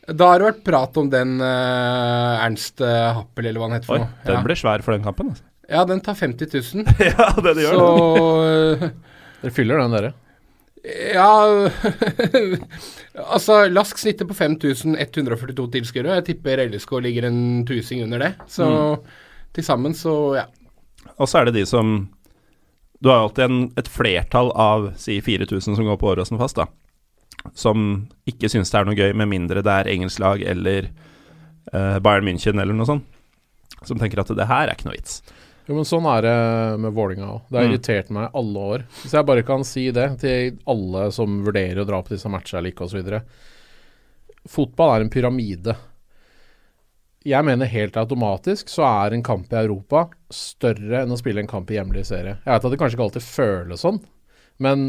[0.09, 3.91] Da har det vært prat om den uh, Ernst uh, Happel, eller hva han heter
[3.93, 4.25] Oi, for noe.
[4.25, 4.45] den Ja.
[4.47, 5.35] blir svær for den kampen.
[5.35, 5.45] Altså.
[5.69, 6.87] ja, den tar 50 000.
[7.11, 7.91] ja, det det så
[8.81, 8.97] den.
[9.43, 10.15] Dere fyller den, dere.
[11.13, 11.69] Ja
[13.35, 16.15] Altså, Lask snitter på 5142 tilskuere.
[16.21, 18.33] Jeg tipper LSK ligger en tusing under det.
[18.49, 18.69] Så
[19.57, 20.47] til sammen, så ja.
[21.19, 22.09] Og så er det de som
[23.03, 26.67] Du har alltid en, et flertall av si 4000 som går på Åråsen fast, da.
[27.55, 30.91] Som ikke syns det er noe gøy, med mindre det er engelsk lag eller
[31.73, 33.05] uh, Bayern München eller noe sånt.
[33.87, 35.21] Som tenker at det her er ikke noe vits.
[35.69, 36.37] Jo, men sånn er det
[36.81, 37.41] med Vålinga òg.
[37.51, 37.73] Det har Mm.
[37.75, 38.85] irritert meg alle år.
[39.03, 42.59] Hvis jeg bare kan si det til alle som vurderer å dra på disse matchene
[42.63, 43.21] eller ikke osv.
[44.49, 45.77] Fotball er en pyramide.
[47.29, 51.51] Jeg mener helt automatisk så er en kamp i Europa større enn å spille en
[51.51, 52.39] kamp i hjemlig serie.
[52.47, 53.99] Jeg vet at det kanskje ikke alltid føles sånn,
[54.65, 54.87] men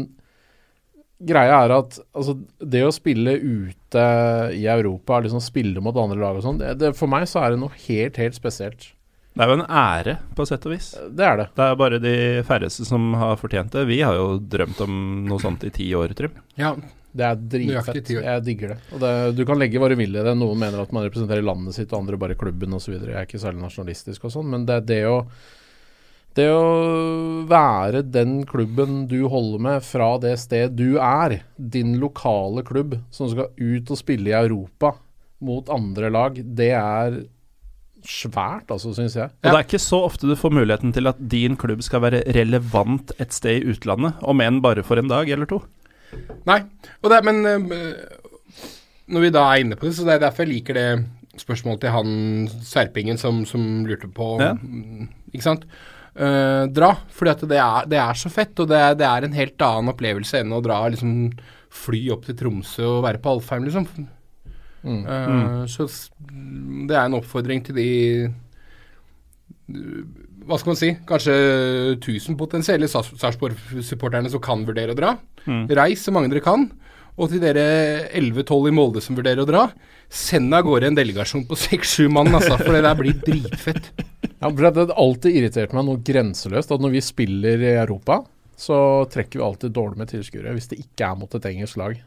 [1.20, 4.06] greia er at altså, det å spille ute
[4.56, 6.62] i Europa, liksom spille mot andre lag og sånn,
[6.96, 8.90] for meg så er det noe helt, helt spesielt.
[9.30, 10.88] Det er jo en ære, på sett og vis.
[11.16, 11.50] Det er det.
[11.54, 12.14] Det er bare de
[12.48, 13.84] færreste som har fortjent det.
[13.88, 14.96] Vi har jo drømt om
[15.28, 16.40] noe sånt i ti år, Trym.
[16.60, 16.74] ja.
[17.10, 18.10] Det er dritfett.
[18.22, 18.76] Jeg digger det.
[18.94, 19.08] Og det.
[19.34, 20.34] Du kan legge hva du vil i det.
[20.38, 22.92] Noen mener at man representerer landet sitt, og andre bare klubben osv.
[22.94, 25.16] Jeg er ikke særlig nasjonalistisk og sånn, men det er det å
[26.38, 32.62] det å være den klubben du holder med fra det sted du er, din lokale
[32.66, 34.94] klubb som skal ut og spille i Europa
[35.44, 37.20] mot andre lag, det er
[38.06, 39.28] svært, altså, syns jeg.
[39.42, 42.22] Og det er ikke så ofte du får muligheten til at din klubb skal være
[42.36, 45.60] relevant et sted i utlandet, om enn bare for en dag eller to.
[46.48, 46.62] Nei.
[47.02, 48.04] Og det, men eh,
[49.10, 50.88] når vi da er inne på det, så det er derfor jeg liker det
[51.40, 52.10] spørsmålet til han
[52.66, 54.54] serpingen som, som lurte på Ja.
[55.30, 55.66] Ikke sant?
[56.14, 56.90] Eh, dra.
[57.14, 59.66] Fordi at det er, det er så fett, og det er, det er en helt
[59.66, 61.30] annen opplevelse enn å dra liksom
[61.70, 63.86] fly opp til Tromsø og være på Alfheim, liksom.
[64.82, 65.02] Mm.
[65.04, 65.86] Eh, Så
[66.88, 67.90] det er en oppfordring til de
[69.70, 71.34] hva skal man si, kanskje
[72.00, 75.12] 1000 potensielle Sarpsborg-supporterne som kan vurdere å dra.
[75.46, 75.68] Mm.
[75.78, 76.64] Reis så mange dere kan.
[77.20, 79.68] Og til dere 11-12 i Molde som vurderer å dra,
[80.10, 83.90] send av gårde en delegasjon på 6-7 mann, altså, for det der blir dritfett.
[84.40, 88.22] Ja, for det har alltid irritert meg noe grenseløst at når vi spiller i Europa,
[88.60, 88.76] så
[89.12, 91.98] trekker vi alltid dårlig med tilskuere hvis det ikke er mot et engelsk lag.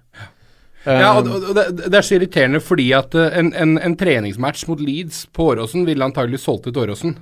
[0.84, 4.66] Ja, og, Um, det, det er så irriterende fordi at eh, en, en, en treningsmatch
[4.68, 7.16] mot Leeds på Åråsen ville antagelig solgt ut Åråsen.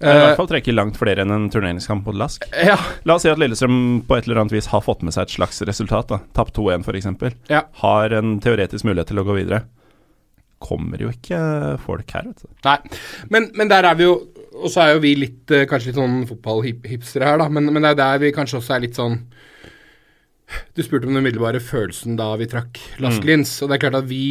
[0.00, 2.44] I hvert Eh, fall trekker langt flere enn en turneringskamp mot Lask.
[2.52, 2.76] ja,
[3.08, 5.34] La oss si at Lillestrøm på et eller annet vis har fått med seg et
[5.38, 6.12] slags resultat.
[6.36, 7.08] Tapt 2-1 f.eks.
[7.48, 7.64] Ja.
[7.80, 9.64] Har en teoretisk mulighet til å gå videre.
[10.60, 11.40] Kommer jo ikke
[11.80, 12.50] folk her, vet du.
[12.66, 12.76] Nei,
[13.32, 14.18] men, men der er vi jo
[14.60, 17.46] Og så er jo vi litt eh, kanskje litt sånn fotballhipstere her, da.
[17.48, 19.16] Men, men det er der vi kanskje også er litt sånn
[20.76, 23.54] Du spurte om den umiddelbare følelsen da vi trakk Lasklins.
[23.56, 23.62] Mm.
[23.64, 24.24] Og det er klart at vi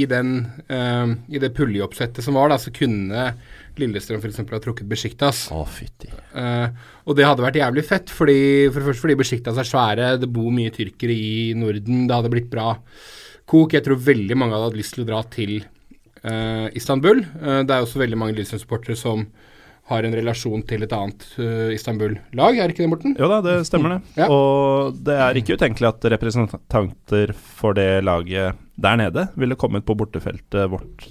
[0.10, 0.34] den
[0.72, 3.28] uh, I det puljeoppsettet som var, da, så kunne
[3.78, 4.40] Lillestrøm f.eks.
[4.40, 5.46] ha trukket Besjiktas.
[5.54, 6.10] Å, fytti.
[6.10, 10.10] Eh, og det hadde vært jævlig fett, fordi, for det første fordi Besjiktas er svære,
[10.20, 12.74] det bor mye tyrkere i Norden, det hadde blitt bra
[13.50, 13.76] kok.
[13.76, 17.24] Jeg tror veldig mange hadde hatt lyst til å dra til uh, Istanbul.
[17.40, 19.26] Uh, det er også veldig mange Lillestrøm-supportere som
[19.90, 23.16] har en relasjon til et annet uh, Istanbul-lag, er det ikke det, Morten?
[23.18, 24.00] Jo da, det stemmer det.
[24.22, 24.28] Ja.
[24.30, 29.98] Og det er ikke utenkelig at representanter for det laget der nede ville kommet på
[29.98, 31.08] bortefeltet vårt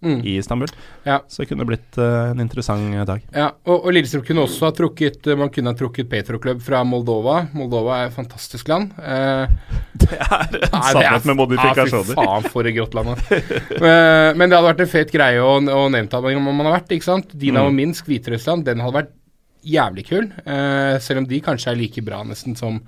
[0.00, 0.22] Mm.
[0.24, 0.70] i Istanbul.
[1.04, 1.18] Ja.
[1.28, 3.20] Så det kunne blitt uh, en interessant dag.
[3.36, 6.80] Ja, og, og Lillestrøm kunne også ha trukket eh, Man kunne ha trukket Petro-klubb fra
[6.88, 7.42] Moldova.
[7.52, 8.94] Moldova er et fantastisk land.
[8.96, 9.52] Eh,
[10.00, 12.14] Det er en sannhet med Ja, modifikasjoner.
[12.14, 13.12] fy faen, for et grått land.
[13.28, 16.96] Eh, Men det hadde vært en fet greie å, å nevne man man har vært.
[16.96, 17.36] ikke sant?
[17.36, 17.76] Dinamo Mm.
[17.82, 19.12] Minsk, Hviterussland, den hadde vært
[19.68, 20.30] jævlig kul.
[20.46, 22.80] eh, selv om de kanskje er like bra nesten som,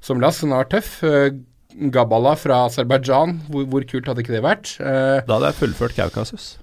[0.00, 0.94] som Lass, som har vært tøff.
[1.94, 4.74] Gabala fra Aserbajdsjan, hvor, hvor kult hadde ikke det vært?
[4.80, 6.56] Eh, Da hadde jeg fullført Kaukasus.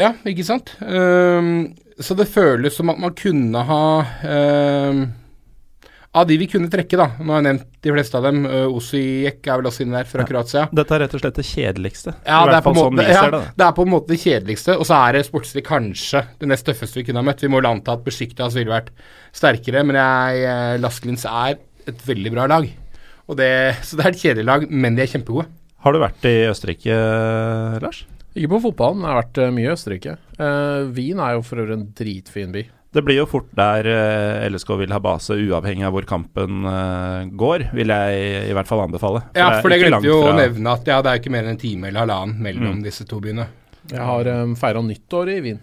[0.00, 0.74] ja, ikke sant?
[0.82, 3.82] Ehm, så det føles som at man kunne ha
[4.24, 5.02] ehm,
[6.14, 8.42] Av de vi kunne trekke, da Nå har jeg nevnt de fleste av dem.
[8.44, 10.26] Uh, Osijek er vel også inne der, fra Ja.
[10.28, 10.64] Kroatia.
[10.76, 12.12] Dette er rett og slett det kjedeligste.
[12.28, 13.40] Ja, det er, sånn måte, vi ja, det.
[13.56, 14.76] det er på en måte det kjedeligste.
[14.76, 17.40] Og så er det sportslig kanskje det nest tøffeste vi kunne ha møtt.
[17.40, 18.92] Vi må vel anta at Besjiktas ville vært
[19.32, 21.56] sterkere, men jeg, eh, Lasklins er
[21.88, 22.68] et veldig bra lag.
[23.30, 23.50] Og det,
[23.86, 25.46] så det er et kjedelig lag, men de er kjempegode.
[25.82, 26.96] Har du vært i Østerrike,
[27.82, 28.04] Lars?
[28.32, 30.14] Ikke på fotballen, men jeg har vært eh, mye i Østerrike.
[30.38, 32.62] Uh, Wien er jo for øvrig en dritfin by.
[32.92, 36.60] Det blir jo fort der eh, LSK vil ha base, uavhengig av hvor kampen
[37.40, 39.22] går, vil jeg i hvert fall anbefale.
[39.36, 41.46] Ja, er for det ikke glemte jo å nevne at ja, det er ikke mer
[41.46, 42.82] enn en time eller halvannen mellom Mm.
[42.84, 43.46] disse to byene.
[43.90, 45.60] Jeg har um, feira nyttår i Wien.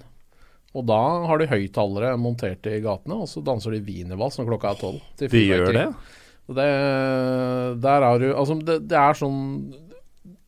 [0.78, 1.00] Og da
[1.30, 5.00] har de høyttalere montert i gatene, og så danser de wienervals når klokka er tolv.
[5.22, 6.18] De gjør det, det.
[6.50, 6.66] Det,
[7.84, 9.42] der er du Altså, det, det er sånn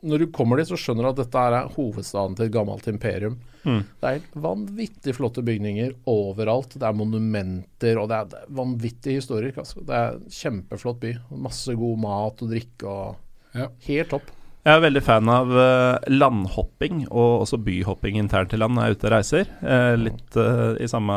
[0.01, 3.35] Når du kommer dit, så skjønner du at dette er hovedstaden til et gammelt imperium.
[3.61, 3.83] Mm.
[4.01, 6.73] Det er vanvittig flotte bygninger overalt.
[6.73, 9.53] Det er monumenter, og det er, vanvittige historier.
[9.61, 9.83] Altså.
[9.85, 11.11] Det er en kjempeflott by.
[11.45, 13.67] Masse god mat og drikke og Ja.
[13.83, 14.29] Helt topp.
[14.61, 18.91] Jeg er veldig fan av eh, landhopping, og også byhopping internt i land når jeg
[18.91, 19.53] er ute og reiser.
[19.65, 21.15] Eh, litt eh, i samme,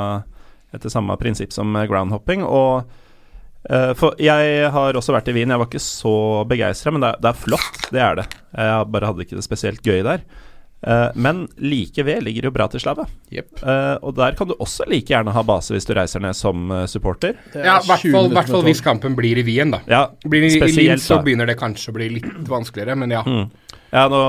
[0.73, 2.41] etter samme prinsipp som groundhopping.
[2.43, 2.89] Og
[3.97, 5.49] for jeg har også vært i Wien.
[5.55, 6.17] Jeg var ikke så
[6.49, 7.79] begeistra, men det er, det er flott.
[7.95, 8.27] Det er det.
[8.59, 10.27] Jeg bare hadde ikke det spesielt gøy der.
[10.87, 13.07] Eh, men like ved ligger jo Bratislava.
[13.33, 13.63] Yep.
[13.63, 16.71] Eh, og der kan du også like gjerne ha base hvis du reiser ned som
[16.75, 17.39] eh, supporter.
[17.55, 19.81] Ja, i hvert fall- hvis kampen blir i Wien, da.
[19.89, 23.17] Ja, Blir det i spesielt Linz, så begynner det kanskje å bli litt vanskeligere, men
[23.17, 23.23] ja.
[23.25, 23.49] Mm.
[23.95, 24.21] Ja, nå,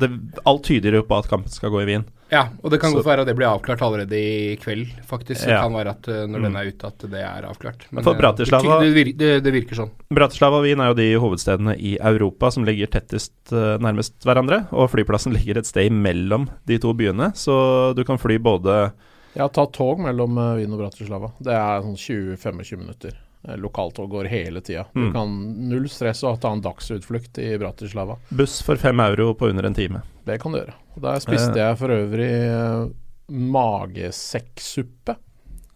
[0.00, 0.08] det,
[0.48, 2.06] alt tyder jo på at kampen skal gå i Wien.
[2.30, 5.42] Ja, og det kan Så- godt være at det blir avklart allerede i kveld, faktisk.
[5.44, 5.62] Det Ja.
[5.66, 6.42] kan være at uh, når Mm.
[6.46, 7.84] den er ute, at det er avklart.
[7.90, 9.90] Men For eh, Bratislava- det, vir- det, det virker sånn.
[10.14, 14.68] Bratislava og Wien er jo de hovedstedene i Europa som ligger tettest eh, nærmest hverandre.
[14.72, 18.92] Og flyplassen ligger et sted imellom de to byene, så du kan fly både
[19.34, 21.32] Jeg har tatt tog mellom eh, Wien og Bratislava.
[21.42, 21.98] Det er sånn
[22.38, 23.12] 20-25 minutter.
[23.48, 24.86] Eh, Lokaltog går hele tida.
[24.92, 25.12] Du Mm.
[25.12, 28.16] kan null stress og ta en dagsutflukt i Bratislava.
[28.30, 30.02] buss for fem euro på under en time.
[30.26, 30.74] Det kan du gjøre.
[30.96, 31.68] Og Der spiste Eh.
[31.70, 32.88] jeg for øvrig eh,
[33.30, 35.16] magesekksuppe,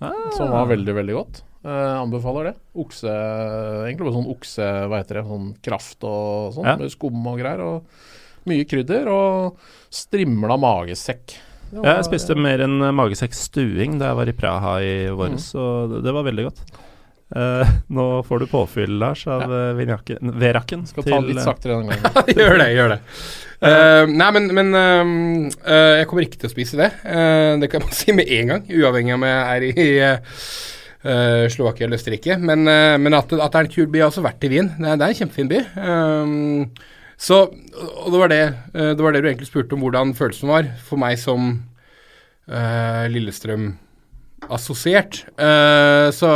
[0.01, 0.13] Ah.
[0.37, 1.43] som var veldig, veldig godt.
[1.65, 2.55] Uh, anbefaler det.
[2.77, 6.77] Okse Egentlig bare sånn okse, hva heter det, sånn kraft og sånn, Ja.
[6.77, 7.61] med skum og greier.
[7.61, 7.85] Og
[8.47, 9.57] mye krydder, og
[9.91, 11.39] strimla magesekk.
[11.73, 15.55] Var, jeg spiste mer enn magesekkstuing da jeg var i Praha i våres, Mm.
[15.55, 16.61] så det, det var veldig godt.
[17.35, 19.73] Eh, nå får du påfyll, Lars, av Ja.
[19.73, 20.85] uh, V-rakken.
[20.87, 22.37] Skal ta litt eh, saktere denne gangen.
[22.41, 23.01] gjør det, gjør det.
[23.65, 26.91] Uh, nei, men, men uh, eh, jeg kommer ikke til å spise det.
[27.09, 29.89] Eh, det kan man si med en gang, uavhengig av om jeg er i
[31.05, 32.39] uh, Slovakia eller Østerrike.
[32.39, 34.53] Men, eh, men at, at det er en kul by, jeg har også vært i
[34.53, 34.71] Wien.
[34.79, 35.63] Det er, det er en kjempefin by.
[35.85, 36.67] Ehm,
[37.17, 38.43] så, og det var det,
[38.75, 41.51] eh, det var det du egentlig spurte om hvordan følelsen var for meg som
[42.49, 43.05] eh,
[44.45, 45.25] Lillestrøm-assosiert.
[45.39, 46.31] Eh, så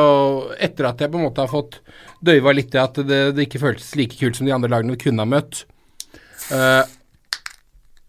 [0.59, 1.81] etter at jeg på en måte har fått
[2.25, 5.05] døyva litt det at det, det ikke føltes like kult som de andre lagene vi
[5.05, 5.65] kunne ha møtt,
[6.53, 6.85] eh,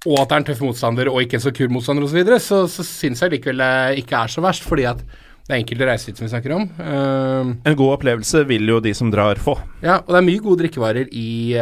[0.08, 2.18] og at det er en tøff motstander og ikke en så kul motstander osv., så,
[2.22, 5.60] videre, så så syns jeg likevel det ikke er så verst, fordi at det er
[5.60, 6.66] enkelte reiser som vi snakker om.
[6.78, 9.58] Uh, En god opplevelse vil jo de som drar, få.
[9.82, 11.58] ja, og det er mye gode drikkevarer i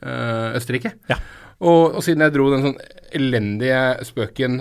[0.00, 0.92] Østerrike.
[1.10, 1.16] Ja.
[1.60, 2.76] Og, og siden jeg dro den sånn
[3.16, 4.60] elendige spøken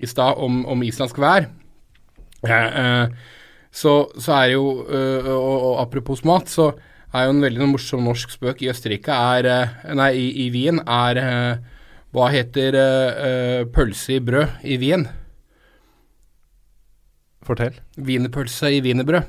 [0.00, 1.48] i stad om, om islandsk vær,
[3.70, 6.72] så, så er jo eh, og, apropos mat, så
[7.14, 10.80] er jo en veldig morsom norsk spøk i Østerrike er eh, Nei, i, i Wien
[10.84, 11.80] er eh,
[12.14, 15.06] Hva heter eh, eh, pølse i brød i Wien?
[17.46, 17.78] Fortell.
[17.96, 19.24] Wienerpølse i wienerbrød.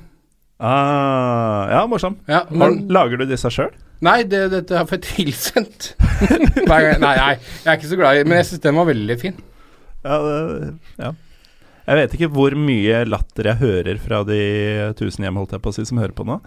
[0.61, 2.19] Ah, ja, morsom.
[2.29, 3.71] Ja, men, lager du disse sjøl?
[4.03, 5.87] Nei, det, dette har jeg fått tilsendt.
[6.67, 6.81] nei.
[6.99, 7.13] Nei, nei,
[7.63, 9.39] jeg er ikke så glad i Men jeg syns den var veldig fin.
[10.03, 11.13] Ja, det, ja.
[11.87, 14.41] Jeg vet ikke hvor mye latter jeg hører fra de
[14.99, 16.37] tusen hjem, holdt jeg på å si, som hører på nå.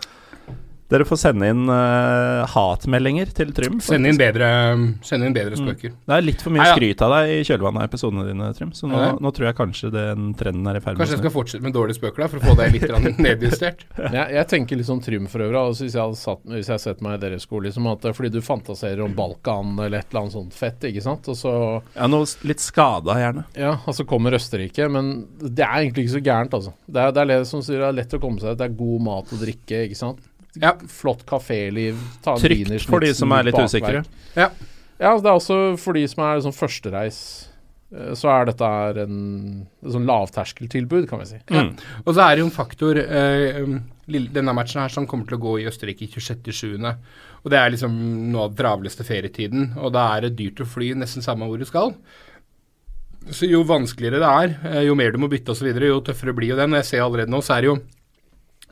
[0.92, 3.78] Dere får sende inn uh, hatmeldinger til Trym.
[3.82, 4.48] Send inn bedre,
[5.06, 5.94] send inn bedre spøker.
[5.96, 6.74] Det er litt for mye Nei, ja.
[6.76, 8.74] skryt av deg i kjølvannet av episodene dine, Trym.
[8.76, 11.34] Så nå, nå tror jeg kanskje den trenden er i ferd med Kanskje jeg skal
[11.34, 13.86] fortsette med dårlige spøker da, for å få deg litt nedjustert.
[13.96, 15.62] Jeg, jeg tenker litt sånn Trym for øvrig.
[15.62, 18.06] Altså hvis, jeg hadde satt, hvis jeg hadde sett meg i deres skole, liksom at
[18.18, 21.32] fordi du fantaserer om Balkan eller et eller annet sånt fett, ikke sant.
[21.32, 21.54] Og så
[21.96, 23.46] Ja, noe litt skada, gjerne.
[23.56, 26.76] Ja, og så kommer Østerrike, men det er egentlig ikke så gærent, altså.
[26.84, 28.60] Det er, det er det som sier, det er lett å komme seg ut.
[28.60, 30.22] Det er god mat og drikke, ikke sant.
[30.60, 30.74] Ja.
[30.88, 31.98] Flott kaféliv.
[32.22, 34.04] Ta en Trygt for de som er litt bakverk.
[34.04, 34.04] usikre.
[34.36, 34.50] Ja.
[35.00, 37.18] Ja, det er også for de som er sånn førstereis.
[37.94, 41.40] eh, Så er dette her en, en sånn lavterskeltilbud, kan vi si.
[41.50, 41.64] Ja.
[41.64, 41.74] Mm.
[42.06, 45.38] Og så er det jo en faktor eh, um, Denne matchen her som kommer til
[45.38, 46.76] å gå i Østerrike 26.7.
[47.44, 47.94] Og det er liksom
[48.30, 49.70] noe av den travleste ferietiden.
[49.80, 51.94] Og da er det dyrt å fly nesten samme hvor du skal.
[53.32, 56.52] Så jo vanskeligere det er, eh, jo mer du må bytte osv., jo tøffere blir
[56.52, 56.74] jo den.
[56.76, 57.78] Og jeg ser allerede nå, så er det jo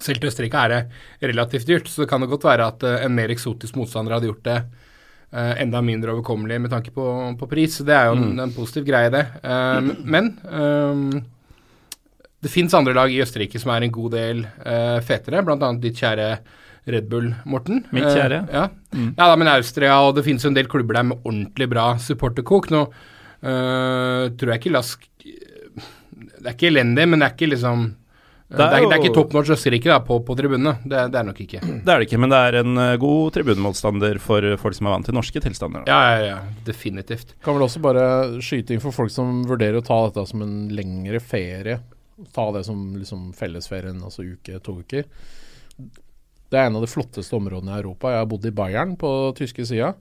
[0.03, 3.05] Selv til Østerrike er det relativt dyrt, så det kan det godt være at eh,
[3.07, 7.07] en mer eksotisk motstander hadde gjort det eh, enda mindre overkommelig med tanke på,
[7.39, 7.79] på pris.
[7.87, 9.23] Det er jo en, en positiv greie, det.
[9.47, 11.07] Um, men um,
[12.43, 15.73] det fins andre lag i Østerrike som er en god del uh, fetere, bl.a.
[15.83, 16.29] ditt kjære
[16.91, 17.85] Red Bull, Morten.
[17.95, 18.67] Mitt kjære, Uh, ja.
[18.93, 19.15] Mm.
[19.17, 21.87] ja da, men Austria, og det finnes jo en del klubber der med ordentlig bra
[22.03, 22.73] supporterkok.
[22.75, 27.93] Nå uh, tror jeg ikke Lask Det er ikke elendig, men det er ikke liksom
[28.53, 30.75] Det er, det er, jo- ikke top notch Østerrike da, på, på tribunene.
[30.85, 31.61] Det, det er nok ikke.
[31.63, 34.95] Det er det ikke, men det er en eh, god tribunmotstander for folk som er
[34.97, 35.87] vant til norske tilstander.
[35.87, 35.93] da.
[35.97, 36.65] Ja, ja, ja.
[36.67, 37.35] Definitivt.
[37.45, 38.05] Kan vel også bare
[38.45, 41.81] skyte inn for folk som vurderer å ta dette som en lengre ferie.
[42.37, 45.09] Ta det som liksom fellesferien, altså uke, to uker.
[46.53, 48.11] Det er en av de flotteste områdene i Europa.
[48.13, 49.95] Jeg har bodd i Bayern på tyske sida.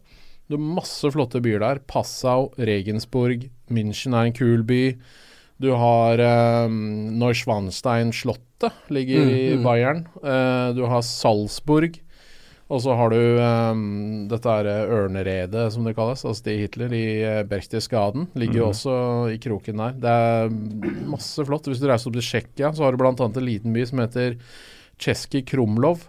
[0.52, 1.80] Det er masse flotte byer der.
[1.88, 4.82] Passau, Regensburg, München er en kul by.
[5.62, 6.22] Du har
[6.66, 6.78] um,
[7.22, 9.66] Neuschwanstein-slottet, ligger i Mm, mm.
[9.66, 10.00] Bayern.
[10.24, 12.00] Uh, du har Salzburg.
[12.72, 16.94] Og så har du um, dette er eh, ørneredet, som det kalles, altså til Hitler,
[16.96, 18.30] i uh, Berchtesgaden.
[18.40, 18.72] Ligger jo mm.
[18.72, 18.94] også
[19.34, 19.98] i kroken der.
[20.00, 21.68] Det er masse flott.
[21.68, 23.12] Hvis du reiser opp til Tsjekkia, så har du bl.a.
[23.12, 24.40] en liten by som heter
[24.96, 26.08] Tsjeski Krumlov.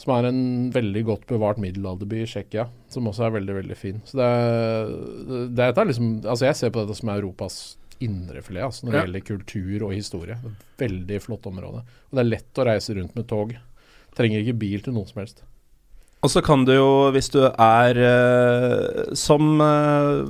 [0.00, 4.00] Som er en veldig godt bevart middelalderby i Tsjekkia, som også er veldig, veldig fin.
[4.08, 4.90] Så det er,
[5.52, 7.60] det er liksom Altså, jeg ser på dette som Europas
[8.06, 9.04] indrefilet altså, når det Ja.
[9.06, 10.36] gjelder kultur og historie.
[10.82, 11.82] Veldig flott område.
[12.10, 13.54] Og det er lett å reise rundt med tog.
[14.16, 15.42] Trenger ikke bil til noe som helst.
[16.22, 20.20] Og så kan du jo, hvis du er eh, som eh,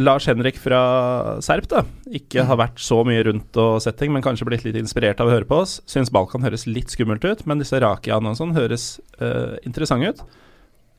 [0.00, 4.22] Lars Henrik fra Serp, da, ikke har vært så mye rundt og sett ting, men
[4.24, 7.44] kanskje blitt litt inspirert av å høre på oss, syns Balkan høres litt skummelt ut,
[7.44, 8.86] men disse Rakiaene og sånn høres
[9.20, 10.24] eh, interessante ut.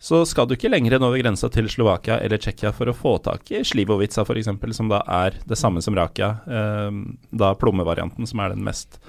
[0.04, 3.16] Så skal du ikke lenger enn over grensa til Slovakia eller Tsjekkia for å få
[3.24, 6.90] tak i Slivovica f.eks., som da er det samme som Rakia, eh,
[7.32, 9.00] da plommevarianten som er den mest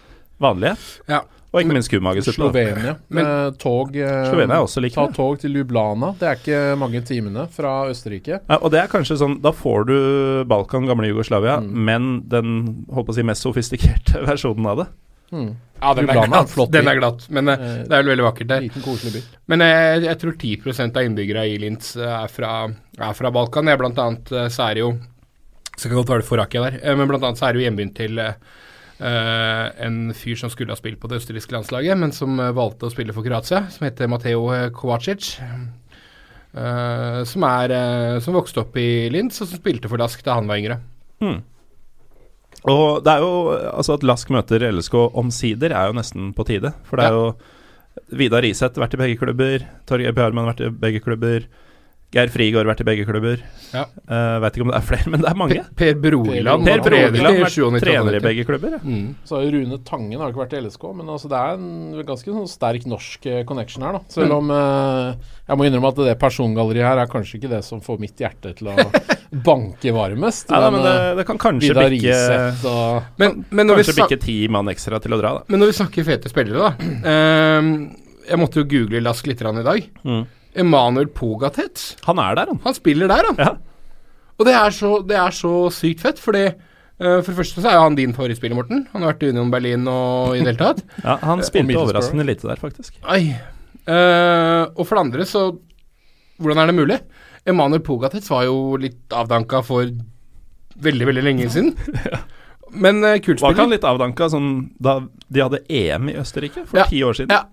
[0.40, 0.76] vanlige.
[1.10, 1.24] Ja.
[1.54, 2.34] Og ikke minst kumagesuppe.
[2.34, 2.46] da.
[2.50, 2.92] Slovenia.
[3.14, 6.12] Men- tog eh, Slovenia er også like Ta tog til Lublana.
[6.18, 8.40] Det er ikke mange timene fra Østerrike.
[8.48, 11.70] Ja, og det er kanskje sånn Da får du Balkan, gamle Jugoslavia, Mm.
[11.84, 14.86] men den holdt på å si mest sofistikerte versjonen av det.
[15.32, 15.54] Mm.
[15.80, 16.50] Ja, den er glatt.
[16.52, 18.66] flott Den er glatt, men eh, Eh, det er vel veldig vakkert der.
[18.66, 19.22] Liten, koselig by.
[19.52, 22.52] Men jeg, jeg tror 10% av innbyggere i Linz eh, er fra,
[22.98, 23.70] er fra Balkan.
[23.72, 24.92] Jeg, blant annet eh, så er det jo
[25.74, 27.66] Så kan godt være det forakket der, eh, men blant annet så er det jo
[27.66, 28.36] hjembyen til eh,
[29.00, 32.86] eh, en fyr som skulle ha spilt på det østerrikske landslaget, men som eh, valgte
[32.86, 35.34] å spille for Kroatia, som heter Mateo eh, Kovacic.
[36.54, 40.36] Uh, som, er, eh, som vokste opp i Linz, og som spilte for Lask da
[40.38, 40.76] han var yngre.
[41.18, 41.40] Mm.
[42.70, 46.72] Og det er jo Altså, at Lask møter LSK omsider, er jo nesten på tide.
[46.88, 47.26] For det er jo
[48.18, 49.66] Vidar Riseth vært i begge klubber.
[49.86, 51.46] Torgeir Bjarmann vært i begge klubber.
[52.14, 53.40] Geir Frigård vært i begge klubber.
[53.74, 53.88] Ja.
[54.06, 55.62] Uh, Veit ikke om det er flere, men det er mange.
[55.74, 58.76] Per Per Per var vært trener i begge klubber.
[58.76, 58.82] Ja.
[58.84, 59.08] Mm.
[59.26, 62.36] Så har Rune Tangen har ikke vært i LSK, men altså det er en ganske
[62.36, 64.02] sånn sterk norsk eh, connection her, da.
[64.14, 67.82] Selv om uh, jeg må innrømme at det persongalleriet her er kanskje ikke det som
[67.82, 68.76] får mitt hjerte til å
[69.48, 70.54] banke varmest.
[70.54, 72.20] Ja, da, men det, eh, det kan kanskje bikke
[72.70, 75.44] og Men, men, når Kanskje bikke ti mann ekstra til å dra, da.
[75.50, 76.72] men når vi snakker fete spillere, da
[77.04, 77.66] Uh,
[78.24, 79.86] Jeg måtte jo google Lask litt i dag.
[80.00, 80.22] Mm.
[80.58, 81.94] Emanuel Pogatet.
[82.06, 82.60] Han er der, han.
[82.64, 83.40] Han spiller der, han.
[83.40, 83.54] Ja.
[84.38, 87.70] Og det er så, det er så sykt fett, fordi uh, For det første så
[87.70, 88.86] er jo han din favorittspiller, Morten.
[88.92, 90.82] Han har vært i Union Berlin og i det hele tatt.
[91.06, 92.96] Ja, han spilte uh, overraskende lite der, faktisk.
[93.02, 93.36] Oi.
[93.84, 95.52] Uh, og for det andre, så
[96.42, 96.96] Hvordan er det mulig?
[97.46, 99.86] Emanuel Pogatet var jo litt avdanka for
[100.82, 101.76] veldig, veldig lenge siden.
[102.10, 102.24] ja.
[102.74, 104.48] Men uh, kult Var ikke han litt avdanka sånn
[104.82, 104.96] da
[105.30, 107.30] de hadde EM i Østerrike for Ja, ti år siden?
[107.30, 107.44] Ja,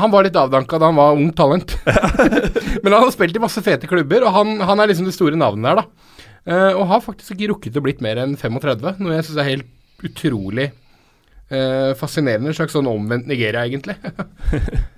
[0.00, 1.76] han var litt avdanka da han var ung talent.
[2.82, 5.38] Men han har spilt i masse fete klubber, og han, han er liksom det store
[5.38, 6.16] navnet der, da.
[6.46, 9.50] Eh, og har faktisk ikke rukket å blitt mer enn 35, noe jeg syns er
[9.50, 10.68] helt utrolig
[11.50, 12.52] eh, fascinerende.
[12.52, 13.96] En slags sånn omvendt Nigeria, egentlig.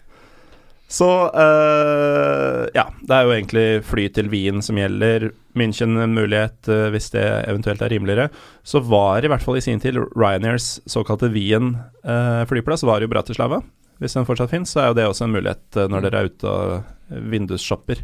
[0.88, 5.28] Så eh, ja, det er jo egentlig fly til Wien som gjelder.
[5.58, 8.30] München en mulighet eh, hvis det eventuelt er rimeligere.
[8.64, 13.60] Så var i hvert fall i sin tid Ryanairs såkalte Wien-flyplass var jo Bratislava.
[13.98, 16.32] Hvis den fortsatt finnes, så er jo det også en mulighet eh, når dere er
[16.32, 18.02] ute og eh, vindusshopper.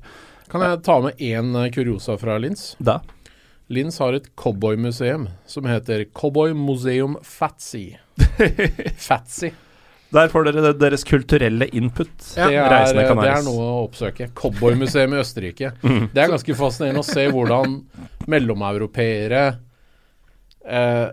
[0.50, 2.72] Kan jeg ta med én eh, kuriosa fra Linz?
[2.82, 3.00] Da.
[3.72, 7.94] Linz har et cowboymuseum som heter Cowboy Museum Fatsy.
[9.08, 9.54] Fatsy.
[10.14, 12.12] Der får dere deres kulturelle input.
[12.36, 14.28] Ja, det, er, det er noe å oppsøke.
[14.36, 15.72] Cowboymuseum i Østerrike.
[15.84, 16.08] Mm.
[16.14, 17.74] Det er ganske fascinerende å se hvordan
[18.30, 19.42] mellomeuropeere
[20.64, 21.08] eh,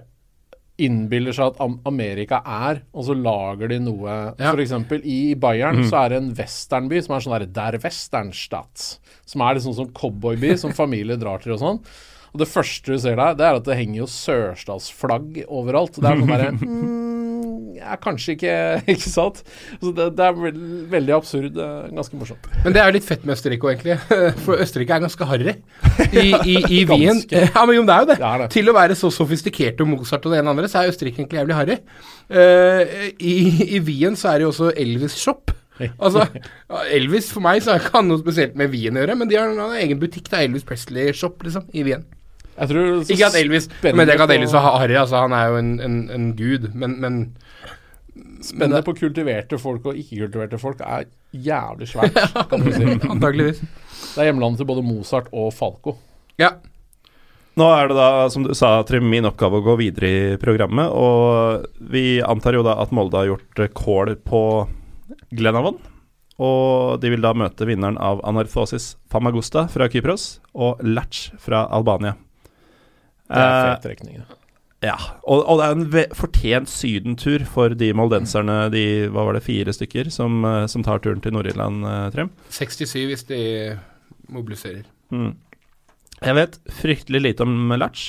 [0.82, 4.52] innbiller seg at Amerika er, og så lager de noe Ja.
[4.54, 5.90] Eksempel i Bayern Mm.
[5.90, 8.98] så er det en westernby som er sånn der Der Westernstadt.
[9.26, 11.80] Som er liksom sånn cowboyby som familie drar til og sånn.
[12.34, 15.98] Og det første du ser der, det er at det henger jo sørstatsflagg overalt.
[16.00, 16.62] Det er sånn derre mm,
[17.82, 18.56] ja, kanskje ikke
[18.94, 19.42] Ikke sant?
[19.82, 20.60] Så det, det er veld,
[20.92, 21.58] veldig absurd.
[21.58, 22.50] er Ganske morsomt.
[22.64, 23.98] Men det er jo litt fett med Østerrike òg, egentlig.
[24.46, 25.56] For Østerrike er ganske harry
[26.12, 27.24] i, i, i Wien.
[27.34, 28.20] Ja, men jo, det er jo det.
[28.22, 28.52] Det er det.
[28.56, 31.24] Til å være så sofistikerte og Mozart og det ene og andre, så er Østerrike
[31.24, 31.80] egentlig jævlig harry.
[32.32, 33.36] Eh, i,
[33.78, 35.52] I Wien så er det jo også Elvis Shop.
[35.98, 36.28] Altså,
[36.94, 39.38] Elvis for meg så har ikke han noe spesielt med Wien å gjøre, men de
[39.40, 42.04] har en egen butikk, det er Elvis Presley Shop, liksom, i Wien.
[42.62, 45.62] Ikke at Elvis Men det er ikke at Elvis var harry, altså, han er jo
[45.62, 47.22] en, en, en gud, men, men
[48.42, 52.18] Spennet på kultiverte folk og ikke-kultiverte folk er jævlig svært,
[52.50, 52.88] kan du si.
[53.08, 53.62] Antakeligvis.
[53.62, 55.96] Det er hjemlandet til både Mozart og Falco.
[56.42, 56.56] Ja.
[57.60, 60.90] Nå er det da, som du sa, Trym, min oppgave å gå videre i programmet.
[60.96, 64.42] Og vi antar jo da at Molde har gjort eh, kål på
[65.36, 65.78] Glenavon.
[66.42, 72.16] Og de vil da møte vinneren av Anarthosis Famagusta fra Kypros og Latch fra Albania.
[73.28, 74.24] Det er Eh, fet trekning.
[74.82, 74.96] Ja.
[75.24, 79.74] og, og det er en fortjent sydentur for de moldenserne, de hva var det, fire
[79.76, 82.30] stykker, som, eh, som tar turen til Nord-Irland, eh, Trym.
[82.50, 83.42] 67 hvis de
[84.32, 84.86] mobiliserer.
[85.14, 85.34] Mm.
[86.22, 88.04] Jeg vet fryktelig lite om Latch.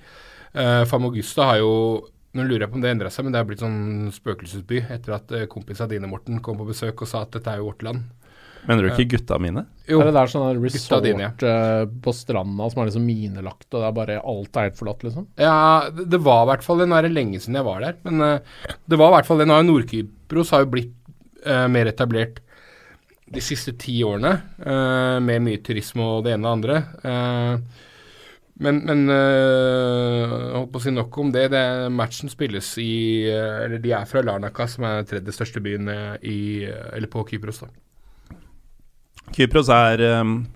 [0.55, 2.07] Uh, Famagusta har jo
[2.37, 5.15] Nå lurer jeg på om det endra seg, men det har blitt sånn spøkelsesby etter
[5.15, 8.03] at uh, dine, Morten, kom på besøk og sa at dette er jo vårt land.
[8.67, 9.63] Mener du ikke gutta mine?
[9.87, 11.33] Jo, Er det der sånn resort dine, ja.
[11.47, 15.05] eh, på stranda som er liksom minelagt, og det er bare alt er helt forlatt,
[15.07, 15.29] liksom?
[15.39, 16.89] Ja, det var i hvert fall det.
[16.91, 18.01] Nå er det lenge siden jeg var der.
[18.09, 19.47] Men eh, det var i hvert fall det.
[19.47, 20.95] Nå har jo Nord-Kypros har jo blitt
[21.47, 22.43] uh, mer etablert
[23.31, 24.35] de siste ti årene,
[24.67, 26.83] uh, med mye turisme og det ene og det andre.
[27.07, 27.87] Uh,
[28.67, 31.51] men men jeg holdt på å si nok om det.
[31.53, 31.67] det.
[31.93, 35.91] Matchen spilles i Eller de er fra Larnaca, som er den tredje største byen
[36.25, 37.61] i, eller på Kypros.
[37.61, 37.69] da.
[39.35, 40.47] Kypros er um,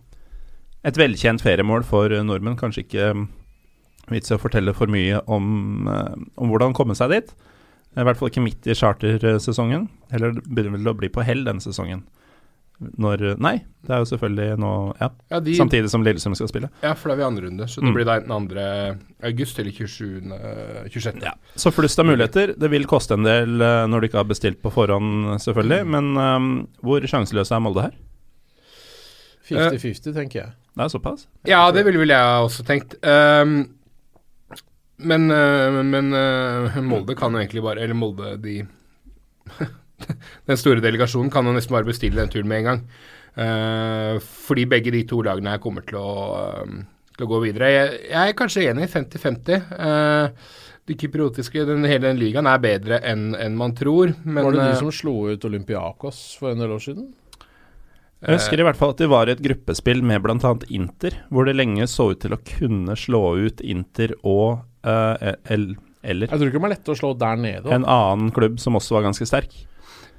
[0.86, 2.56] et velkjent feriemål for uh, nordmenn.
[2.60, 3.26] Kanskje ikke um,
[4.10, 7.34] vits i å fortelle for mye om, uh, om hvordan komme seg dit.
[7.98, 9.88] I hvert fall ikke midt i chartersesongen.
[10.14, 12.04] Heller det begynner vel å bli på hell denne sesongen.
[12.80, 14.68] Når uh, Nei, det er jo selvfølgelig nå
[15.02, 16.70] Ja, Ja, de, samtidig som Lillestrøm skal spille.
[16.80, 17.66] ja, for da er vi i andre runde.
[17.68, 17.96] Så det Mm.
[17.98, 18.64] blir da enten 2.
[19.28, 20.32] august eller 27.
[20.32, 21.20] eh, 26.
[21.26, 21.34] Ja.
[21.60, 22.54] Så flust av muligheter.
[22.56, 25.82] Det vil koste en del når du ikke har bestilt på forhånd, selvfølgelig.
[25.92, 26.48] Men um,
[26.80, 27.98] hvor sjanseløse er Molde her?
[29.58, 30.54] 50-50, tenker jeg.
[30.76, 31.26] Det er såpass?
[31.48, 32.96] Ja, det ville vel jeg også tenkt.
[33.04, 33.56] Um,
[35.00, 38.58] men eh, men eh, Molde kan jo egentlig bare Eller Molde, de
[40.50, 42.82] Den store delegasjonen kan jo nesten bare bestille den turen med en gang.
[43.40, 46.14] Uh, fordi begge de to lagene her kommer til å,
[46.60, 47.70] uh, til å gå videre.
[47.72, 49.70] Jeg, jeg er kanskje enig i 50-50.
[49.76, 54.14] Uh, de kypriotiske, den, hele den ligaen er bedre enn en man tror.
[54.24, 57.10] Men var det eh, de som slo ut Olympiakos for en del år siden?
[58.20, 60.50] Jeg husker i hvert fall at de var i et gruppespill med bl.a.
[60.76, 65.70] Inter, hvor det lenge så ut til å kunne slå ut Inter og eh, el,
[66.04, 67.72] eller Jeg tror ikke de er lette å slå der nede.
[67.72, 69.56] en annen klubb som også var ganske sterk.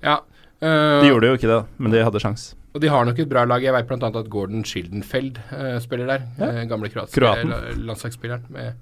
[0.01, 0.17] Ja.
[0.61, 2.55] eh, De gjorde jo ikke det, men de hadde sjans.
[2.73, 3.61] Og de har nok et bra lag.
[3.61, 4.09] Jeg vet bl.a.
[4.09, 6.25] at Gordon Schildenfeld eh, spiller der.
[6.39, 6.49] Ja.
[6.61, 7.53] Eh, gamle kroatiske Kroaten.
[7.85, 8.79] landslagsspilleren med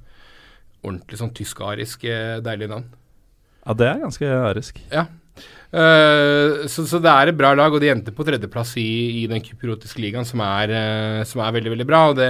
[0.85, 2.85] ordentlig sånn tysk-arisk eh, deilig navn.
[3.65, 4.79] Ja, det er ganske arisk.
[4.93, 5.07] Ja.
[5.69, 8.89] Eh, så, så det er et bra lag, og de endte på tredjeplass i,
[9.21, 12.01] i den kypriotiske ligaen, som er, uh, som er veldig, veldig bra.
[12.09, 12.29] Og det,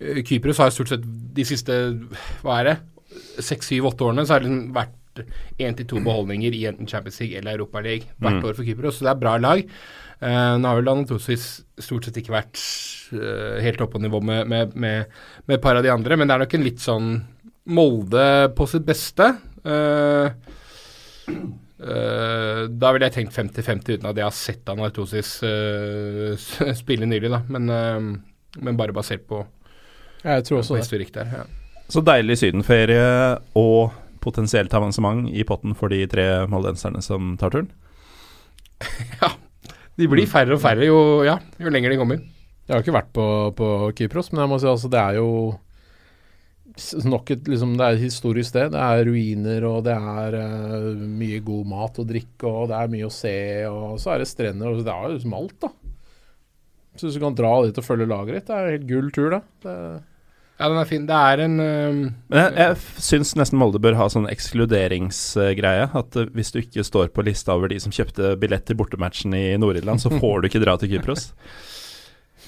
[0.00, 1.78] eh, Kypros har stort sett de siste
[2.44, 2.76] hva er det,
[3.42, 4.94] seks, syv, åtte årene så har det liksom vært
[5.58, 8.44] én til to beholdninger i enten Champions League eller Europa League hvert Mm.
[8.46, 9.64] år for Kypros, så det er bra lag.
[10.20, 11.46] Nå har vel Anatosis
[11.78, 12.60] stort sett ikke vært
[13.64, 15.10] helt oppe på nivå med, med, med,
[15.46, 17.10] med et par av de andre, men det er nok en litt sånn
[17.68, 19.26] Molde på sitt beste.
[19.66, 20.30] Uh,
[21.78, 26.34] da ville jeg tenkt 50-50 uten at jeg har sett Anartosis uh,
[26.80, 27.44] spille nylig, da.
[27.46, 29.44] Men, eh, men bare basert på,
[30.24, 31.30] Jeg tror også historikk der.
[31.30, 31.44] Ja.
[31.88, 37.70] Så deilig sydenferie og potensielt avansement i potten for de tre moldenserne som tar turen.
[39.22, 39.30] ja.
[39.98, 42.20] De blir færre og færre jo, ja, jo lenger de kommer.
[42.66, 43.24] Jeg har ikke vært på,
[43.56, 45.30] på Kypros, men jeg må si altså det er jo
[47.08, 48.72] nok et liksom, Det er et historisk sted.
[48.74, 52.92] Det er ruiner, og det er uh, mye god mat og drikke, og det er
[52.92, 53.38] mye å se,
[53.70, 55.72] og så er det strender, og det er jo liksom alt, da.
[56.98, 59.10] Så hvis du kan dra dit og følge laget ditt, det er en helt gull
[59.14, 59.42] tur, det.
[59.62, 59.74] det
[60.58, 61.06] Ja, den er fin.
[61.06, 65.86] Det er en øhm, Men jeg, jeg syns nesten Molde bør ha sånn ekskluderingsgreie.
[66.00, 69.36] At eh, hvis du ikke står på lista over de som kjøpte billett til bortematchen
[69.38, 71.30] i Nord-Irland, så får du ikke dra til Kypros.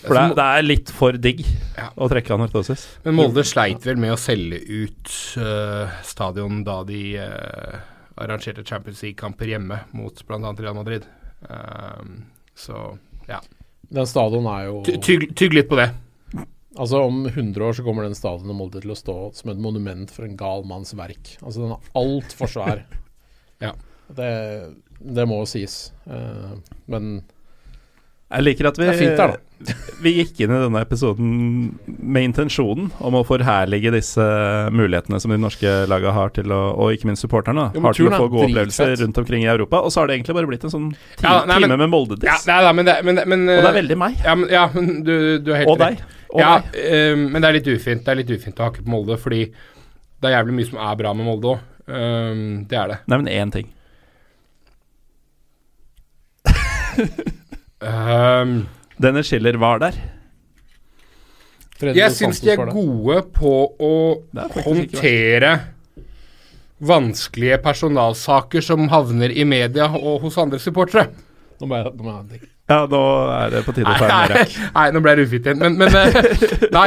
[0.01, 1.43] For det er, det er litt for digg
[1.77, 1.91] Ja.
[1.97, 2.87] å trekke anortosis.
[3.05, 7.79] Men Molde sleit vel med å selge ut uh, stadion da de uh,
[8.21, 10.53] arrangerte Champions League-kamper hjemme mot bl.a.
[10.59, 11.05] Real Madrid.
[11.49, 12.19] Ehm,
[12.57, 12.77] så
[13.29, 13.39] ja.
[13.89, 15.87] Den stadion er jo Tygg, tygg litt på det.
[16.77, 19.59] Altså Om 100 år så kommer den stadion i Molde til å stå som et
[19.61, 21.33] monument for en gal manns verk.
[21.41, 22.85] Altså Den er altfor svær.
[23.61, 23.75] Ja.
[24.17, 24.29] det,
[25.01, 25.75] det må jo sies.
[26.89, 27.19] Men
[28.31, 29.33] Jeg liker at vi, er der,
[30.05, 31.31] vi gikk inn i denne episoden
[31.99, 34.23] med intensjonen om å forherlige disse
[34.71, 38.07] mulighetene som de norske lagene har til å, og ikke minst supporterne, Jo, har til
[38.07, 39.81] å få gode opplevelser rundt omkring i Europa.
[39.83, 40.87] Og så har det egentlig bare blitt en sånn
[41.19, 42.47] time, Ja, nei, men- time med Molde-diss.
[42.47, 42.95] Ja, og det
[43.67, 44.23] er veldig meg.
[44.25, 45.99] ja, men, ja, men du, du er helt Og rett.
[45.99, 46.17] deg.
[46.31, 46.79] Og ja, deg.
[46.87, 49.43] øh, men det er litt ufint Det er litt ufint å hakke på Molde, fordi
[49.51, 51.59] det er jævlig mye som er bra med Molde òg.
[52.71, 52.99] det er det.
[53.11, 53.67] Nevn én ting.
[57.81, 58.69] Um,
[59.01, 59.97] Denne Schiller var der.
[61.81, 63.95] Jeg syns de er gode på å
[64.37, 65.53] er håndtere
[66.81, 71.09] vanskelige personalsaker som havner i media og hos andre supportere.
[71.61, 73.01] Nå må jeg, nå må jeg Ja, nå
[73.35, 74.45] er det på tide å ta en Nei,
[74.77, 75.61] nei, nå ble jeg ufint igjen.
[75.61, 76.87] Men, men eh, Nei.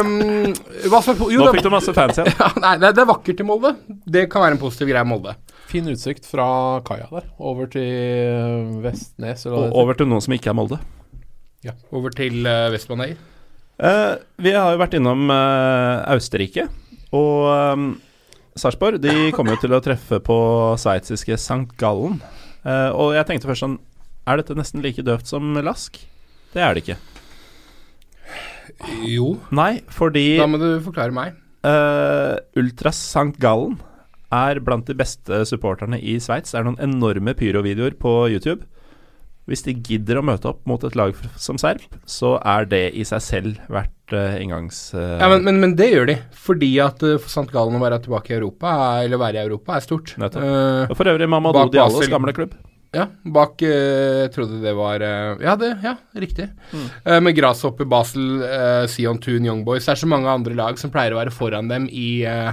[0.00, 0.54] Um,
[0.92, 2.32] hva som Jo, Nå fikk du masse fans igjen.
[2.40, 3.74] ja, nei, det, det er vakkert i Molde.
[4.16, 5.36] Det kan være en positiv greie i Molde.
[5.66, 6.46] Fin utsikt fra
[6.86, 10.78] kaia der, over til eh, Vestnes, eller Og over til noen som ikke er Molde.
[11.90, 13.16] Over til uh, Vestmanøy.
[13.82, 16.68] Uh, vi har jo vært innom uh, Austerrike,
[17.10, 17.88] og um,
[18.56, 20.36] Sarpsborg de kommer jo til å treffe på
[20.78, 21.74] sveitsiske St.
[21.80, 22.20] Gallen.
[22.62, 23.76] Uh, og jeg tenkte først sånn
[24.26, 25.98] Er dette nesten like døvt som Lask?
[26.54, 26.96] Det er det ikke.
[29.06, 31.36] Jo, Nei, fordi da må du forklare meg.
[31.66, 33.38] eh, Ultras St.
[33.40, 33.78] Gallen
[34.34, 36.52] er blant de beste supporterne i Sveits.
[36.54, 38.64] Det er noen enorme pyrovideoer på YouTube.
[39.46, 43.04] Hvis de gidder å møte opp mot et lag som Serp, så er det i
[43.06, 44.88] seg selv verdt uh, inngangs...
[44.90, 46.16] Uh, Ja, men, men, men det gjør de.
[46.34, 47.52] Fordi at uh, for St.
[47.54, 50.16] Gallen å være tilbake i Europa, er, eller være i Europa, er stort.
[50.18, 50.42] Nettopp.
[50.42, 52.56] Eh, Og For øvrig Mamadou Diallos gamle klubb.
[52.96, 53.06] ja,
[53.36, 56.48] bak eh, Jeg trodde det var eh, Ja, det, ja riktig.
[57.04, 59.86] Eh, med Grasshopper, Basel, uh, Sion Thun, Young Boys.
[59.86, 62.50] Det er så mange andre lag som pleier å være foran dem i, eh,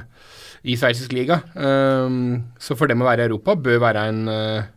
[0.64, 1.41] i sveitsisk liga.
[1.55, 4.72] Um, så for dem å være i Europa bør være en eh,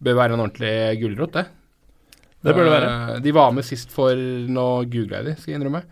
[0.00, 1.42] Bør være en ordentlig gulrot, det.
[2.40, 2.90] Det bør det være.
[2.90, 5.82] Eh, de var med sist for Nå googla jeg de, skal jeg innrømme.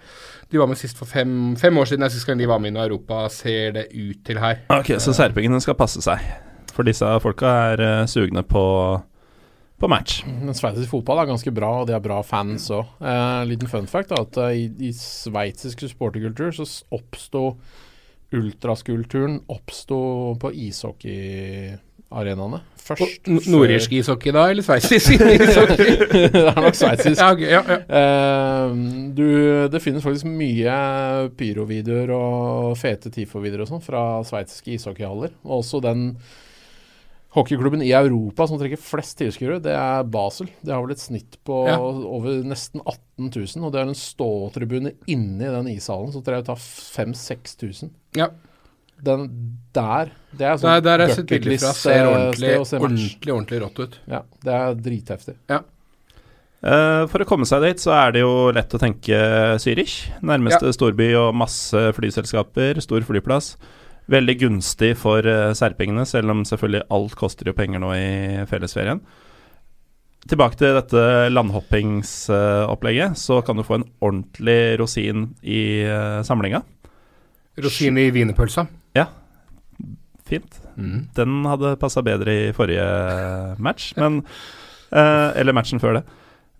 [0.48, 2.06] De var med sist for fem, fem år siden.
[2.06, 4.62] er Sist gang de var med i Europa, ser det ut til her.
[4.72, 6.24] Ok, Så serpingene skal passe seg.
[6.72, 8.64] For disse folka er uh, sugne på,
[9.76, 10.22] på match.
[10.24, 12.96] Men sveitsisk fotball er ganske bra, og de har bra fans òg.
[13.02, 17.50] Uh, liten fun fact er at uh, i, i sveitsisk supporterkultur så oppsto
[18.36, 20.00] ultraskulturen oppsto
[20.40, 23.28] på ishockeyarenaene først.
[23.50, 25.94] Nordirsk ishockey da, eller sveitsisk ishockey?
[26.32, 27.20] det er nok sveitsisk.
[27.20, 27.78] ja, okay, ja, ja.
[28.00, 28.74] Eh,
[29.16, 29.26] du,
[29.72, 30.76] det finnes faktisk mye
[31.38, 35.34] pyrovideoer og fete tifo-videoer og sånn fra sveitsiske ishockeyhaller.
[35.46, 36.00] Og også den
[37.36, 40.48] hockeyklubben i Europa som trekker flest tilskuere, det er Basel.
[40.64, 41.76] De har vel et snitt på Ja.
[41.78, 46.46] over nesten 18 000, og det er en ståtribune inni den ishallen som tror jeg
[46.48, 47.90] tar 5000-6000.
[48.16, 48.28] ja.
[49.00, 49.28] Den
[49.72, 51.72] der Det er Der, sånn der har jeg sett bilder fra.
[51.72, 53.98] Ser ordentlig, se ordentlig, ordentlig rått ut.
[54.10, 55.36] Ja, det er dritheftig.
[55.48, 59.20] Eh, for å komme seg dit, så er det jo lett å tenke
[59.62, 60.08] Zürich.
[60.26, 63.52] Nærmeste storby og masse flyselskaper, stor flyplass.
[64.08, 69.02] Veldig gunstig for eh, serpingene, selv om selvfølgelig alt koster jo penger nå i fellesferien.
[70.28, 76.60] Tilbake til dette landhoppingsopplegget, så kan du få en ordentlig rosin i uh, samlinga.
[77.62, 78.66] Rosin i wienerpølsa.
[80.28, 80.60] Fint.
[80.76, 81.08] Mm.
[81.16, 82.86] Den hadde passa bedre i forrige
[83.58, 84.22] match, men
[84.92, 86.02] eh, Eller matchen før det.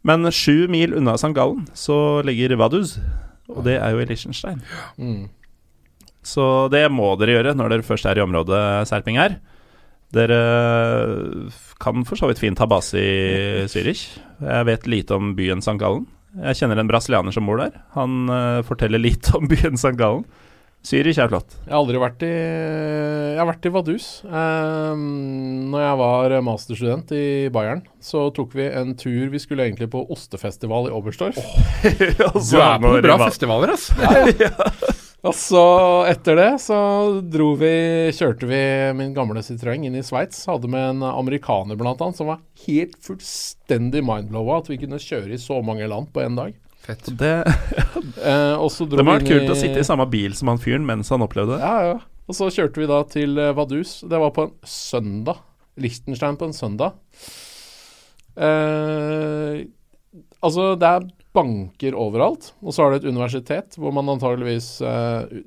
[0.03, 1.35] Men sju mil unna St.
[1.37, 2.99] Gallen så ligger Vaduz,
[3.49, 4.63] og det er jo i Liechtenstein.
[4.97, 5.29] Mm.
[6.29, 8.61] Så det må dere gjøre når dere først er i området
[8.91, 9.39] Serping her.
[10.15, 10.41] Dere
[11.81, 14.07] kan for så vidt fint ha base i Zürich.
[14.41, 15.79] Jeg vet lite om byen St.
[15.81, 16.07] Gallen.
[16.39, 17.81] Jeg kjenner en brasilianer som bor der.
[17.97, 19.97] Han uh, forteller litt om byen St.
[19.99, 20.27] Gallen.
[20.87, 21.57] Zürich er flott.
[21.67, 24.07] Jeg har aldri vært i Jeg har vært i Vaduz.
[24.25, 29.91] Um, når jeg var masterstudent i Bayern, så tok vi en tur Vi skulle egentlig
[29.93, 31.43] på ostefestival i Oberstdorf.
[31.83, 33.91] Du er på bra festivaler, ass.
[35.27, 35.63] Og så
[36.07, 36.77] etter det så
[37.27, 37.73] dro vi
[38.15, 38.61] Kjørte vi
[38.95, 40.45] min gamle Citroën inn i Sveits.
[40.47, 42.39] Hadde med en amerikaner blant annet som var
[42.69, 46.55] helt fullstendig mindblowa at vi kunne kjøre i så mange land på én dag.
[46.87, 47.11] Fett.
[47.19, 47.35] Det,
[48.19, 50.51] Eh, og så dro det må ha vært kult å sitte i samme bil som
[50.51, 51.67] han fyren mens han opplevde det.
[51.67, 51.99] Ja, ja.
[52.29, 53.99] Og så kjørte vi da til eh, Vaduz.
[54.07, 55.43] Det var på en søndag.
[55.79, 56.99] Liechtenstein på en søndag.
[58.39, 59.65] Eh,
[60.43, 61.09] altså, det er
[61.39, 65.41] banker overalt, og så har du et universitet hvor man antageligvis eh,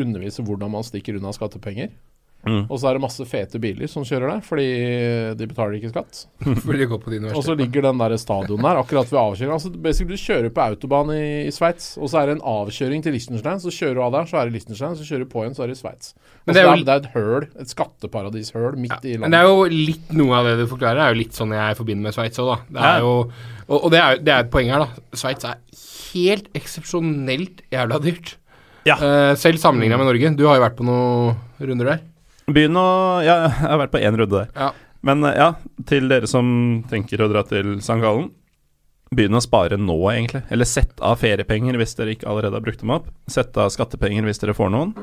[0.00, 1.90] underviser hvordan man stikker unna skattepenger.
[2.40, 2.62] Mm.
[2.72, 4.66] Og så er det masse fete biler som kjører der, fordi
[5.36, 6.22] de betaler ikke skatt.
[6.64, 9.56] Fordi de går på de Og så ligger den der stadion der akkurat ved avkjøringen.
[9.58, 13.04] Altså, basically, du kjører på autobahn i, i Sveits, og så er det en avkjøring
[13.04, 13.60] til Liechtenstein.
[13.60, 15.66] Så kjører du av der, så er det Liechtenstein, så kjører du på igjen, så
[15.66, 16.14] er det Sveits.
[16.16, 19.40] Men Altså, det er jo- det, er, et høl, et skatteparadishøl midt i Men det
[19.42, 22.16] er jo litt noe av det du forklarer, er jo litt sånn jeg forbinder med
[22.16, 22.58] Sveits òg, da.
[22.72, 23.04] Det er Ja.
[23.04, 23.12] jo,
[23.68, 24.88] og, og det er, det er et poeng her, da.
[25.12, 25.60] Sveits er
[26.14, 28.36] helt eksepsjonelt jævla dyrt.
[28.88, 28.96] Ja.
[28.96, 30.32] Uh, selv sammenligna med Norge.
[30.36, 32.00] Du har jo vært på noen runder der.
[32.54, 32.88] Begynn å
[33.24, 34.54] Ja, jeg har vært på én runde der.
[34.56, 34.70] Ja.
[35.06, 35.54] Men eh, ja,
[35.88, 36.46] til dere som
[36.90, 37.98] tenker å dra til St.
[38.02, 38.30] Gallen.
[39.10, 40.44] Begynn å spare nå, egentlig.
[40.54, 43.08] Eller sett av feriepenger hvis dere ikke allerede har brukt dem opp.
[43.30, 44.94] Sett av skattepenger hvis dere får noen.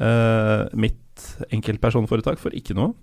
[0.00, 2.94] Uh, mitt enkeltpersonforetak får ikke noe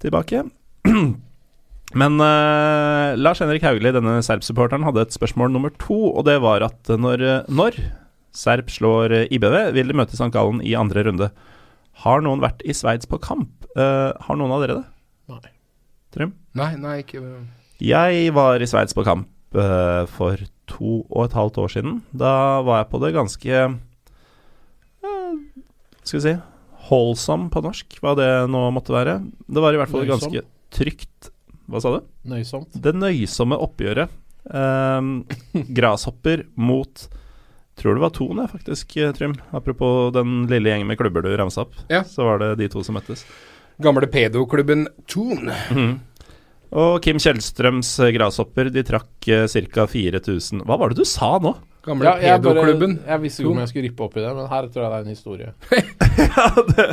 [0.00, 0.46] tilbake.
[2.00, 6.64] Men uh, Lars Henrik Hauglie, denne Serp-supporteren, hadde et spørsmål nummer to, og det var
[6.66, 7.76] at når, når
[8.36, 10.32] Serp slår IBV, vil de møte St.
[10.32, 11.30] Gallen i andre runde.
[12.04, 13.52] Har noen vært i Sveits på kamp?
[13.76, 14.86] Uh, har noen av dere det?
[15.32, 15.52] Nei.
[16.14, 16.34] Trym?
[16.56, 17.22] Nei, nei, ikke
[17.82, 20.40] Jeg var i Sveits på kamp uh, for
[20.70, 22.00] to og et halvt år siden.
[22.16, 23.62] Da var jeg på det ganske
[25.06, 25.32] uh,
[26.02, 26.36] Skal vi si
[26.86, 29.18] Holsom på norsk, hva det nå måtte være.
[29.50, 30.30] Det var i hvert fall Nøysom.
[30.30, 30.44] ganske
[30.76, 31.32] trygt
[31.66, 32.04] Hva sa du?
[32.30, 32.76] Nøysomt.
[32.78, 34.12] Det nøysomme oppgjøret.
[35.76, 37.08] Grashopper mot
[37.76, 39.34] Tror det var Tone, faktisk, eh, Trym.
[39.52, 41.74] Apropos den lille gjengen med klubber du ramsa opp.
[41.92, 42.02] Ja.
[42.08, 43.26] Så var det de to som møttes.
[43.82, 45.50] Gamle pedoklubben Thon.
[45.70, 45.98] Mm.
[46.76, 49.86] Og Kim Kjellstrøms eh, grashopper, de trakk uh, ca.
[49.86, 51.52] 4000 Hva var det du sa nå?
[51.86, 52.96] Gamle Ja, jeg, bare, pedoklubben.
[53.06, 54.96] jeg visste ikke om jeg skulle rippe opp i det, men her tror jeg det
[54.96, 55.52] er en historie.
[56.32, 56.88] ja, det,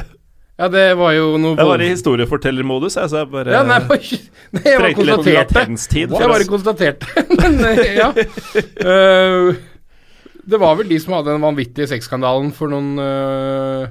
[0.59, 3.79] Ja, det var jo noe jeg var i historiefortellermodus, jeg, så jeg bare Ja, nei,
[4.53, 5.65] nei, jeg bare konstaterte.
[5.97, 7.23] Jeg bare konstaterte.
[7.41, 8.11] Men eh, ja.
[8.13, 9.63] Eh,
[10.45, 13.87] det var vel de som hadde den vanvittige sexskandalen for noen eh,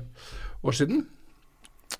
[0.63, 1.07] år siden.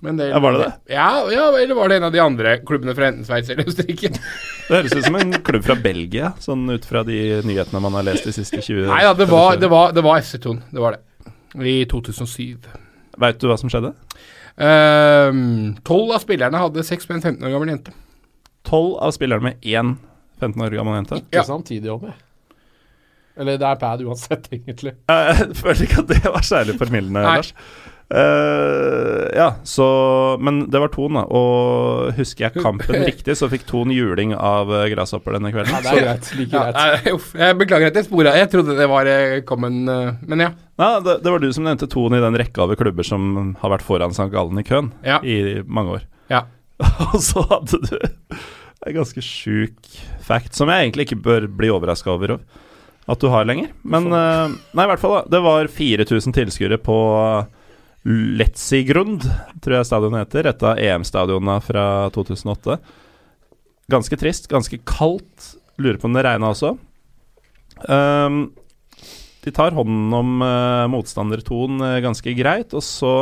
[0.03, 0.71] Men det, Ja, var det det?
[0.95, 4.09] Ja, ja, eller var det en av de andre klubbene fra enten Sveits eller Østerrike?
[4.67, 8.05] Det høres ut som en klubb fra Belgia, sånn ut fra de nyhetene man har
[8.07, 10.61] lest de siste 20 Nei da, det var, det var, det var FC Thon.
[10.71, 11.33] Det var det.
[11.59, 12.57] I 2007.
[13.21, 13.91] Veit du hva som skjedde?
[14.57, 17.93] Ehm, Tolv av spillerne hadde sex med en 15 år gammel jente.
[18.67, 19.95] Tolv av spillerne med én
[20.41, 21.19] 15 år gammel jente.
[21.21, 21.43] Ikke Ja.
[21.47, 22.15] samtidig òg, jeg.
[23.39, 24.93] Eller det er bad uansett, egentlig.
[25.09, 27.23] Jeg føler ikke at det var særlig formildende.
[27.25, 27.53] Lars.
[28.13, 29.85] Uh, ja, så
[30.41, 31.23] Men det var Ton, da.
[31.33, 35.73] Og husker jeg kampen riktig, så fikk Ton juling av uh, Grasshopper denne kvelden.
[35.73, 36.29] Ja, det er greit.
[36.37, 36.77] Like Ja, greit.
[37.07, 38.35] nei, uff, jeg beklager at jeg spora.
[38.37, 39.09] Jeg trodde det var
[39.49, 40.51] kom eh, Men ja.
[40.83, 43.73] Nei, det, det var du som nevnte Ton i den rekka over klubber som har
[43.73, 44.29] vært foran St.
[44.33, 45.17] Gallen i køen Ja.
[45.25, 46.05] i mange år.
[46.29, 46.45] Ja.
[47.13, 47.97] Og så hadde du
[48.83, 49.79] en ganske sjuk
[50.27, 52.35] fact, som jeg egentlig ikke bør bli overraska over
[53.09, 53.73] at du har lenger.
[53.83, 55.35] Men uh, Nei, i hvert fall, da.
[55.35, 56.97] Det var 4000 tilskuere på
[58.03, 59.23] Letzigrund,
[59.63, 60.49] tror jeg stadionet heter.
[60.51, 61.85] Et av EM-stadionene fra
[62.15, 62.77] 2008.
[63.91, 65.53] Ganske trist, ganske kaldt.
[65.79, 66.75] Lurer på om det regna også.
[67.87, 68.43] Um,
[69.43, 73.15] de tar hånden om uh, motstanderton uh, ganske greit, og så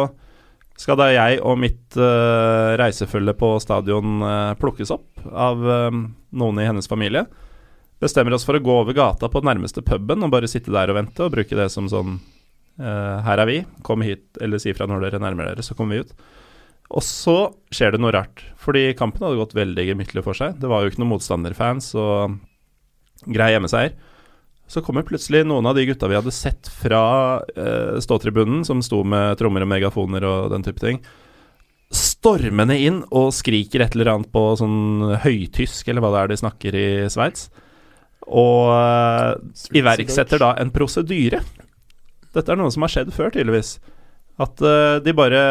[0.82, 4.26] skal da jeg og mitt uh, reisefølge på stadion
[4.58, 7.28] plukkes opp av noen i hennes familie.
[8.02, 10.98] Bestemmer oss for å gå over gata på nærmeste puben og bare sitte der og
[10.98, 12.16] vente, og bruke det som sånn
[12.82, 16.00] uh, Her er vi, kom hit, eller si fra når dere nærmer dere, så kommer
[16.00, 16.16] vi ut.
[16.92, 17.36] Og så
[17.72, 20.58] skjer det noe rart, fordi kampen hadde gått veldig gemyttlig for seg.
[20.60, 22.40] Det var jo ikke noen motstanderfans og
[23.30, 23.94] grei hjemmeseier.
[24.72, 27.04] Så kommer plutselig noen av de gutta vi hadde sett fra
[27.40, 31.04] uh, ståtribunen, som sto med trommer og megafoner og den type ting,
[31.92, 36.40] stormende inn og skriker et eller annet på sånn høytysk, eller hva det er de
[36.40, 37.50] snakker i Sveits,
[38.28, 41.42] og uh, iverksetter da en prosedyre.
[42.32, 43.76] Dette er noe som har skjedd før, tydeligvis.
[44.42, 45.42] At eh, de bare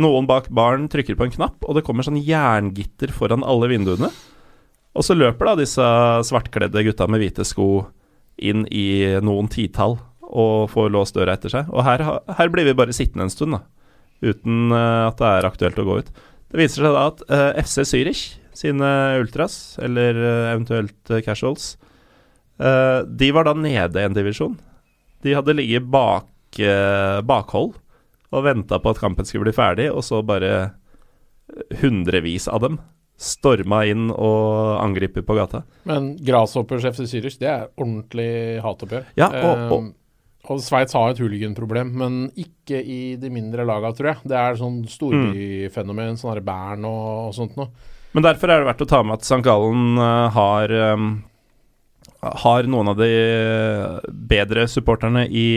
[0.00, 4.08] Noen bak baren trykker på en knapp, og det kommer sånn jerngitter foran alle vinduene.
[4.92, 5.84] Og så løper da disse
[6.28, 7.84] svartkledde gutta med hvite sko
[8.42, 9.98] inn i noen titall
[10.32, 11.70] og får låst døra etter seg.
[11.72, 12.02] Og her,
[12.38, 13.62] her blir vi bare sittende en stund, da.
[14.22, 16.12] Uten eh, at det er aktuelt å gå ut.
[16.52, 18.88] Det viser seg da at eh, FC Zürich sine
[19.20, 21.76] ultras, eller eh, eventuelt eh, casuals,
[22.60, 24.58] eh, de var da nede en divisjon.
[25.22, 26.28] De hadde ligget bak,
[27.24, 27.78] bakhold
[28.32, 30.72] og venta på at kampen skulle bli ferdig, og så bare
[31.80, 32.78] hundrevis av dem
[33.22, 35.62] storma inn og angriper på gata.
[35.88, 39.04] Men Grasshoppers FC Zürich, det er ordentlig hatoppgjør.
[39.16, 39.82] Ja, og- og-
[40.44, 44.16] Eh, og Sveits har et hooliganproblem, men ikke i de mindre laga, tror jeg.
[44.26, 47.68] Det er sånn storbyfenomen, sånn her Bern og, og sånt noe.
[48.12, 49.40] Men derfor er det verdt å ta med at St.
[49.44, 51.06] Gallen eh, har eh,
[52.22, 53.08] har noen av de
[54.30, 55.48] bedre supporterne i,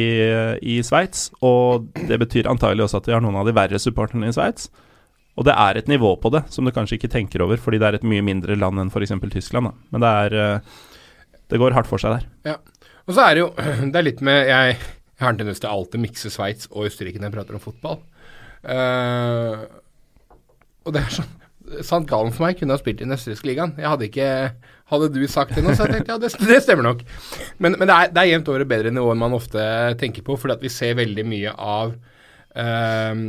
[0.66, 4.32] i Sveits, og det betyr antagelig også at de har noen av de verre supporterne
[4.32, 4.72] i Sveits.
[5.36, 7.89] Og det er et nivå på det som du kanskje ikke tenker over, fordi det
[7.89, 9.14] er et mye mindre land enn f.eks.
[9.34, 9.70] Tyskland.
[9.70, 9.74] Da.
[9.93, 10.76] Men det er eh,
[11.51, 12.28] Det går hardt for seg der.
[12.53, 12.58] Ja.
[13.06, 13.49] Og så er det jo
[13.91, 17.20] Det er litt med Jeg, jeg har en tendens til alltid mikse Sveits og Østerrike
[17.20, 17.99] når jeg prater om fotball.
[18.66, 19.68] Uh,
[20.88, 21.34] og det er sånn
[21.82, 22.03] St.
[22.09, 23.76] Gallen for meg kunne ha spilt i den østerrikske ligaen.
[23.80, 24.30] Jeg hadde ikke
[24.86, 26.99] Hadde du sagt det nå, så jeg tenkt ja, det, det stemmer nok.
[27.57, 29.63] Men, men det er, det er jevnt over et bedre nivå enn man ofte
[29.97, 31.95] tenker på, fordi at vi ser veldig mye av
[32.53, 33.24] eh,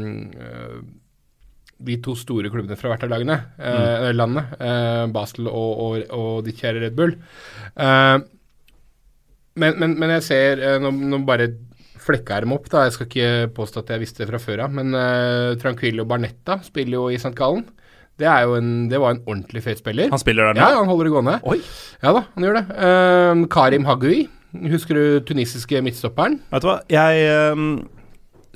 [1.89, 6.45] de to store klubbene fra hvert av lagene, eh, landet, eh, Basel og, og, og
[6.45, 7.17] de kjære Red Bull.
[7.73, 8.19] Eh,
[9.57, 11.49] men, men, men jeg ser Nå, nå bare
[12.07, 12.85] flekka dem opp, da.
[12.87, 14.75] Jeg skal ikke påstå at jeg visste det fra før av.
[14.77, 17.35] Men uh, Tranquillo Barnetta spiller jo i St.
[17.37, 17.65] Gallen.
[18.17, 20.09] Det, en, det var en ordentlig fet spiller.
[20.13, 20.63] Han spiller der nå?
[20.65, 21.37] Ja, han holder det gående.
[21.45, 21.59] Oi!
[22.01, 22.65] Ja da, han gjør det.
[22.81, 24.23] Um, Karim Hagui.
[24.73, 26.39] Husker du tunisiske midtstopperen?
[26.49, 27.67] Vet du hva, jeg um,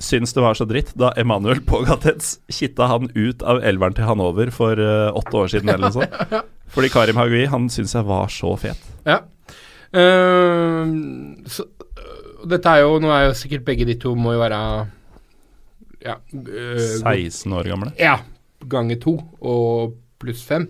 [0.01, 4.49] syns det var så dritt da Emanuel Pogatets kitta han ut av elveren til Hanover
[4.55, 6.41] for uh, åtte år siden, eller noe sånt.
[6.73, 8.89] Fordi Karim Hagui, han syns jeg var så fet.
[9.05, 9.21] Ja.
[9.91, 14.39] Um, så, øh, dette er jo Nå er jo sikkert begge de to må jo
[14.39, 14.59] være
[16.05, 17.91] ja, øh, 16 år gamle.
[17.99, 18.15] Ja,
[18.69, 20.67] ganger to og pluss fem.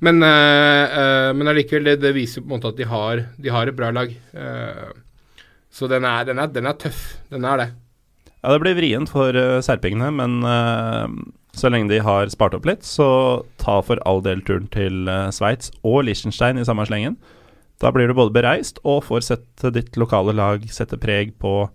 [0.00, 3.68] Men, uh, men allikevel, det, det viser på en måte at de har, de har
[3.68, 4.12] et bra lag.
[4.32, 4.86] Eh,
[5.70, 7.02] så den er, den, er, den er tøff.
[7.30, 7.68] Den er det.
[8.40, 10.40] Ja, det blir vrient for serpingene, men
[11.52, 15.04] så lenge de har spart opp litt, så ta for all del turen til
[15.36, 17.18] Sveits og Liechtenstein i samme slengen.
[17.84, 21.68] Da blir du både bereist og får sett ditt lokale lag sette preg på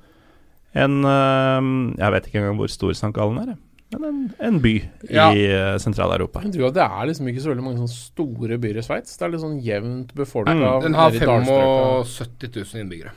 [0.75, 3.13] en Jeg vet ikke engang hvor stor St.
[3.15, 3.55] Gallen er.
[3.93, 4.73] Men en, en by
[5.09, 5.27] Ja.
[5.33, 6.41] i eh, Sentral-Europa.
[6.41, 9.17] Det er liksom ikke så veldig mange sånne store byer i Sveits.
[9.17, 10.55] Det er litt sånn jevnt befolka.
[10.55, 12.01] Mm, Den har nede i dalstrøka.
[12.09, 13.13] 75 000 innbyggere.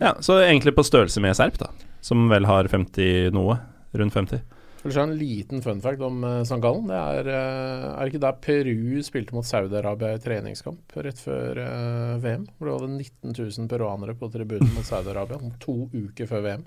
[0.00, 1.70] Ja, Så egentlig på størrelse med Serp, da.
[2.04, 3.60] Som vel har 50 noe.
[3.94, 4.42] Rundt 50.
[4.84, 6.58] Ellers er en liten fun fact om uh, St.
[6.60, 6.90] Gallen.
[6.90, 12.18] Det er, eh, er ikke der Peru spilte mot Saudi-Arabia i treningskamp rett før uh,
[12.20, 12.44] VM?
[12.58, 16.66] Hvor det hadde 19 000 peruanere på tribunen mot Saudi-Arabia to uker før VM.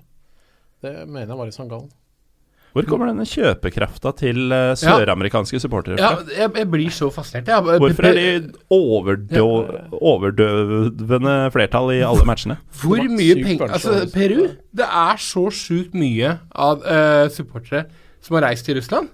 [0.82, 1.68] Det mener jeg var i St.
[1.70, 1.92] Gallen.
[2.78, 7.50] Hvor kommer denne kjøpekrafta til eh, søramerikanske supportere Ja, jeg, jeg blir så fascinert.
[7.50, 8.52] Jeg, Hvorfor er de
[10.02, 12.58] overdøvende flertall i alle matchene?
[12.82, 14.14] Hvor mye penger Altså, altså.
[14.14, 14.42] Peru
[14.78, 17.86] Det er så sjukt mye av uh, supportere
[18.24, 19.08] som har reist til Russland.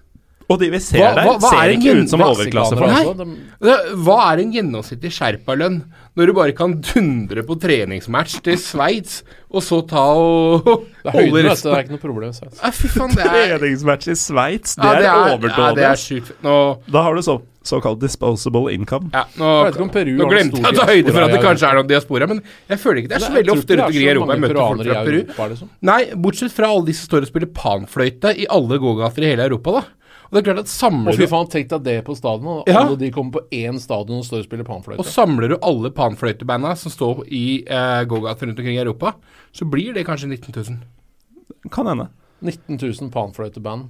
[0.52, 3.38] Og de vi ser Hva- der, hva- hva er ser ikke ut som overklasse overklassefolk.
[3.64, 5.78] Altså, Hva er en gjennomsnittlig sherpalønn
[6.14, 10.68] når du bare kan dundre på treningsmatch til Sveits, og så ta og
[11.04, 11.62] det er høyden, holde vet.
[11.64, 12.28] Det er ikke noe problem.
[12.28, 12.60] i Sveits.
[12.60, 15.74] Ja, fy faen, det er Treningsmatch i Sveits, det ja, er er overdådig.
[15.80, 16.04] det er ass.
[16.12, 16.30] sjukt.
[16.44, 16.58] Nå,
[16.92, 19.08] Da har du så, såkalt disposable income.
[19.16, 21.32] ja, nå, Jeg vet ikke om Peru nå glemte jeg å ta høyde for at
[21.32, 23.86] det kanskje er noen diaspora, men jeg føler ikke det er så veldig ofte rundt
[23.88, 25.50] omkring i det Europa jeg møter folk fra i Peru.
[25.54, 25.68] Liksom.
[25.88, 29.48] Nei, bortsett fra alle de som står og spiller panfløyte i alle gågater i hele
[29.48, 29.84] Europa, da.
[30.24, 32.46] Og det er klart at samler fy du, faen, tenk deg det på stadion.
[32.60, 32.80] og Ja.
[32.82, 34.98] Alle de kommer på én stadion og står og spiller panfløyte.
[34.98, 39.14] og samler du alle panfløytebanda som står i eh, gågater rundt omkring i Europa,
[39.52, 41.70] så blir det kanskje 19 000.
[41.70, 42.08] Kan hende.
[42.40, 43.88] 19 000 panfløyteband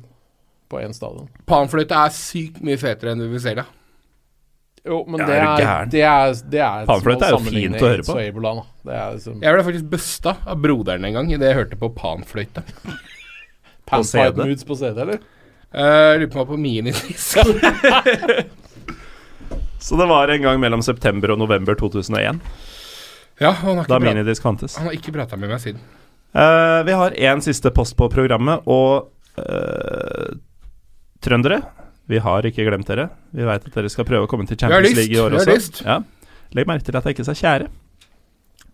[0.68, 1.28] på én stadion.
[1.46, 3.64] Panfløyte er sykt mye fetere enn vi vil se det.
[4.84, 7.86] Jo, men det, er det er, det er Det er Panfløyte er jo fint å
[7.88, 8.16] høre på.
[8.20, 12.64] Er liksom Jeg ble faktisk busta av broderen en gang idet jeg hørte på panfløyte.
[13.88, 15.22] Panpipe moods på CD, eller?
[15.74, 17.38] Uh, Lurer på meg på minidisk.
[19.84, 22.38] Så det var en gang mellom september og november 2001,
[23.42, 24.76] ja, han har da ikke, prat- minidisk fantes.
[24.78, 25.80] han har ikke prata med meg siden.
[26.34, 30.30] Eh, vi har én siste post på programmet, og eh,
[31.22, 31.60] trøndere
[32.10, 33.08] Vi har ikke glemt dere.
[33.32, 35.30] Vi veit at dere skal prøve å komme til har Champions lyst, League i år
[35.30, 35.54] vi har også.
[35.56, 35.82] lyst.
[35.86, 35.98] Ja.
[36.54, 37.68] Legg merke til at jeg ikke sa kjære.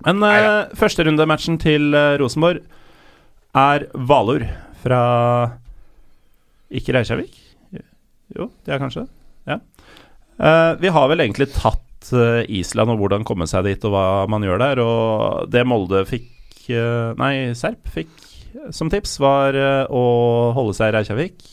[0.06, 0.54] Men uh, Neida.
[0.80, 2.60] førsterundematchen til eh, Rosenborg
[3.56, 4.44] er Valur
[4.82, 5.02] fra
[6.70, 7.38] Ikke Reykjavik?
[8.36, 9.14] Jo, det er kanskje det.
[9.50, 9.58] Ja.
[10.40, 14.04] Uh, vi har vel egentlig tatt uh, Island og hvordan komme seg dit og hva
[14.30, 16.30] man gjør der, og det Molde fikk
[16.72, 18.12] uh, Nei, Serp fikk
[18.74, 20.00] som tips, var å
[20.56, 21.44] holde seg i Reykjavik.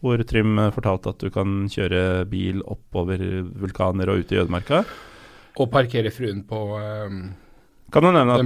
[0.00, 3.20] Hvor Trym fortalte at du kan kjøre bil oppover
[3.60, 4.78] vulkaner og ut i ødemarka.
[5.60, 6.62] Og parkere fruen på
[7.92, 8.40] Kan du nevne at.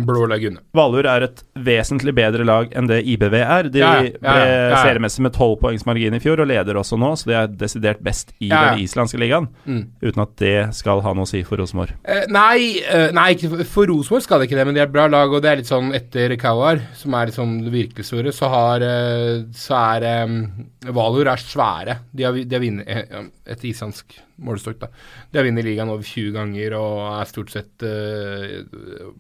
[0.79, 3.69] Valur er et vesentlig bedre lag enn det IBV er.
[3.75, 6.99] De Ja, ja, ja, ble seriemessig med tolv poengs margin i fjor, og leder også
[7.01, 9.49] nå, så de er desidert best i den islandske ligaen.
[9.67, 9.83] Mm.
[10.03, 11.91] Uten at det skal ha noe å si for Rosenborg.
[12.05, 13.35] Eh, nei, eh, nei,
[13.67, 15.33] for- Rosenborg skal det ikke det, men de er et bra lag.
[15.33, 18.81] Og det er litt sånn etter Kauar, som er sånn det virkelig store, så har
[18.87, 21.99] eh, Så er um, Valur er svære.
[22.15, 24.89] De har, de har vunnet eh, et islandsk målestokk, da.
[25.31, 28.63] De har vunnet ligaen over 20 ganger og er stort sett uh,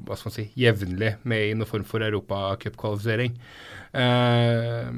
[0.06, 3.34] hva skal man si jevnlig med i noen form for europacupkvalifisering.
[3.92, 4.88] Uh,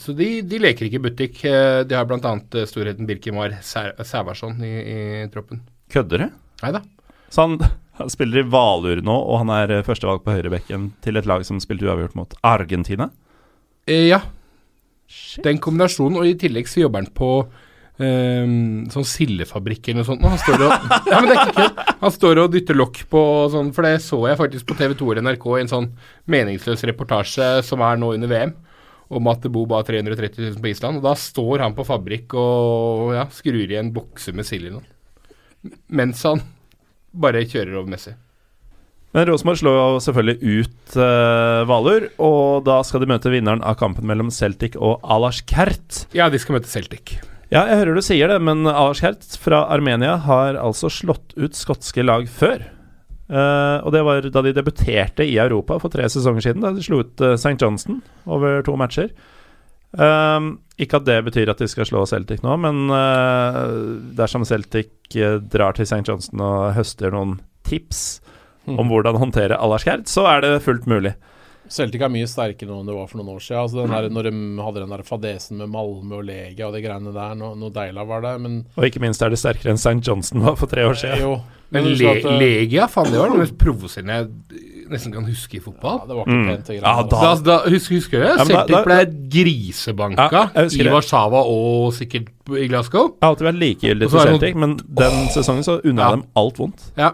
[0.00, 1.42] så de, de leker ikke butikk.
[1.48, 2.32] Eh, de har bl.a.
[2.70, 5.60] storheten Birkemar Sær- Sævarsson i, i troppen.
[5.92, 6.40] Kødder du?
[6.62, 6.82] Nei da.
[7.28, 7.58] Så han,
[7.98, 11.60] han spiller i Valur nå, og han er førstevalg på høyrebekken til et lag som
[11.62, 13.10] spilte uavgjort mot Argentina.
[13.88, 14.22] Eh, ja,
[15.08, 15.42] Shit.
[15.44, 17.30] den kombinasjonen, og i tillegg så jobber han på
[18.04, 20.24] ehm, sånn sildefabrikk eller noe sånt.
[20.24, 21.86] Han står og, ja, men det ikke.
[22.02, 23.22] Han står og dytter lokk på
[23.54, 25.90] sånn, for det så jeg faktisk på TV2 eller NRK i en sånn
[26.30, 28.54] meningsløs reportasje som er nå under VM,
[29.18, 31.00] om at det bor bare 330 000 på Island.
[31.00, 34.80] Og da står han på fabrikk og ja, skrur i en bokse med sild eller
[34.80, 35.76] noe.
[35.90, 36.44] Mens han
[37.18, 38.14] bare kjører over Messi.
[39.16, 43.78] Men Rosenborg slår jo selvfølgelig ut uh, Valur, og da skal de møte vinneren av
[43.80, 46.04] kampen mellom Celtic og Alash Kert.
[46.16, 47.16] Ja, de skal møte Celtic.
[47.48, 52.04] Ja, jeg hører du sier det, men Alash fra Armenia har altså slått ut skotske
[52.04, 52.66] lag før.
[53.28, 56.84] Uh, og det var da de debuterte i Europa for tre sesonger siden, da de
[56.84, 57.56] slo ut uh, St.
[57.60, 59.12] Johnston over to matcher.
[59.92, 64.92] Um, ikke at det betyr at de skal slå Celtic nå, men uh, dersom Celtic
[65.16, 66.04] eh, drar til St.
[66.04, 67.38] Johnston og høster noen
[67.68, 68.20] tips
[68.68, 71.14] om hvordan håndtere Alash så er det fullt mulig.
[71.68, 73.60] Celtic er mye sterkere nå enn det var for noen år siden.
[73.62, 76.82] Altså den der, når de hadde den der fadesen med Malmö og Legia og de
[76.82, 79.78] greiene der, no, noe deilig var det, men Og ikke minst er det sterkere enn
[79.78, 80.00] St.
[80.06, 81.20] Johnston var for tre år siden.
[81.20, 81.40] jo.
[81.70, 85.24] Men men Le at, eh, Legia, faen, det var det mest provoserende jeg nesten kan
[85.26, 85.98] huske i fotball.
[86.00, 86.46] ja, det var ikke Mm.
[86.48, 88.36] pent, Ja, da- Da, da, husker, husker du det?
[88.38, 90.88] Ja, Celtic ble grisebanka Ja, i.
[90.88, 93.10] Warszawa og sikkert i Glasgow.
[93.12, 96.10] Jeg har alltid vært likegyldig til Celtic, men den sesongen så unna Ja.
[96.16, 96.90] dem alt vondt.
[96.96, 97.10] Ja.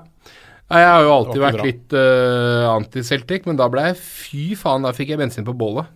[0.74, 1.66] Nei, Jeg har jo alltid vært bra.
[1.68, 5.86] litt uh, anti-Celtic, men da ble jeg Fy faen, da fikk jeg bensin på bålet.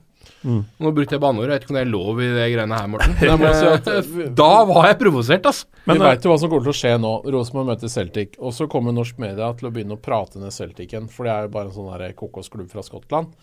[0.46, 0.60] Mm.
[0.78, 2.90] Nå brukte jeg banneord, jeg vet ikke om det er lov i det greiene her,
[2.92, 3.16] Morten.
[3.42, 5.66] Men Eh, da var jeg provosert, altså.
[5.82, 7.12] Men, vi eh, veit jo hva som kommer til å skje nå.
[7.34, 8.36] Rosenborg møter Celtic.
[8.38, 11.48] Og så kommer norsk media til å begynne å prate ned Celticen, for det er
[11.48, 13.34] jo bare en sånn der kokosklubb fra Skottland.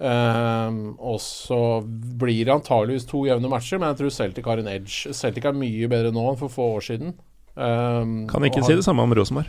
[0.00, 4.70] Um, og så blir det antageligvis to jevne matcher, men jeg tror Celtic har en
[4.72, 5.12] edge.
[5.16, 7.16] Celtic er mye bedre nå enn for få år siden.
[7.56, 9.48] Um, kan ikke si har- det samme om Rosenborg.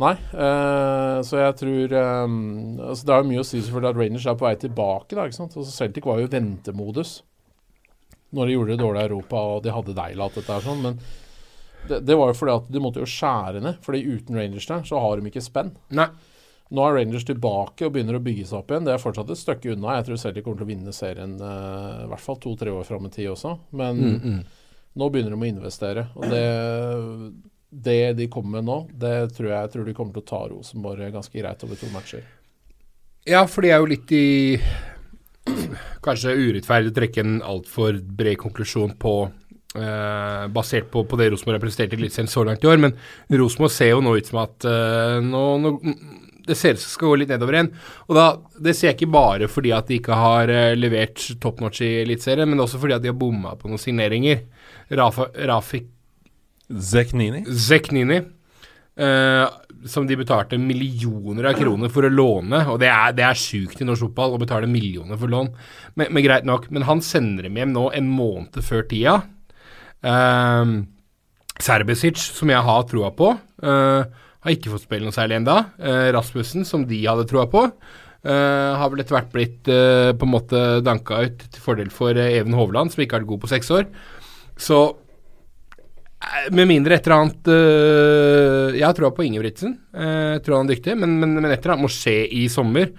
[0.00, 2.36] Nei, eh, så jeg tror eh,
[2.88, 5.14] altså Det er jo mye å si selvfølgelig at Rangers er på vei tilbake.
[5.18, 5.56] da, ikke sant?
[5.60, 7.18] Altså Celtic var jo i ventemodus
[8.32, 10.78] når de gjorde det dårlig i Europa og de hadde deilig alt dette her sånn,
[10.80, 10.94] men
[11.90, 13.76] det, det var jo fordi at de måtte jo skjære ned.
[13.84, 15.74] fordi uten Rangers der så har de ikke spenn.
[15.92, 16.06] Nei.
[16.72, 18.86] Nå er Rangers tilbake og begynner å bygge seg opp igjen.
[18.88, 19.98] Det er fortsatt et stykke unna.
[19.98, 23.10] Jeg tror Celtic kommer til å vinne serien eh, i hvert fall to-tre år fram
[23.10, 23.52] i tid også.
[23.76, 24.38] Men Mm,
[24.96, 26.06] nå begynner de å investere.
[26.16, 26.40] Og det,
[27.72, 30.40] det de kommer med nå, det tror jeg, jeg tror de kommer til å ta
[30.50, 32.24] Rosenborg ganske greit over to matcher.
[33.28, 34.26] Ja, for de er jo litt i
[36.02, 41.58] Kanskje urettferdig å trekke en altfor bred konklusjon på eh, Basert på, på det Rosenborg
[41.58, 42.94] har prestert i Eliteserien så langt i år, men
[43.40, 45.72] Rosenborg ser jo nå ut som at eh, nå, nå,
[46.46, 47.72] det ser ut som skal gå litt nedover igjen.
[48.08, 48.26] Og da,
[48.58, 51.94] Det ser jeg ikke bare fordi at de ikke har eh, levert top notch i
[52.04, 54.44] Eliteserien, men også fordi at de har bomma på noen signeringer.
[54.92, 55.90] Rafa, Rafik
[56.78, 57.44] Zeknini.
[57.48, 58.22] Zeknini,
[58.92, 59.48] Uh,
[59.88, 62.58] som de betalte millioner av kroner for å låne.
[62.68, 65.48] Og det er, det er sjukt i norsk fotball å betale millioner for lån,
[65.96, 66.66] men, men greit nok.
[66.68, 69.14] Men han sender dem hjem nå en måned før tida.
[70.04, 70.84] Uh,
[71.56, 73.32] Serbesic, som jeg har troa på,
[73.64, 75.58] uh, har ikke fått spille noe særlig ennå.
[75.78, 77.62] Eh, Rasmussen, som de hadde troa på,
[78.26, 82.10] eh, har vel etter hvert blitt eh, på en måte danka ut til fordel for
[82.18, 83.86] eh, Even Hovland, som ikke har vært god på seks år.
[84.58, 85.01] Så eh,
[86.54, 89.74] med mindre et eller annet øh, Jeg har troa på Ingebrigtsen.
[89.94, 92.92] Uh, tror han er dyktig, men, men, men et eller annet må skje i sommer.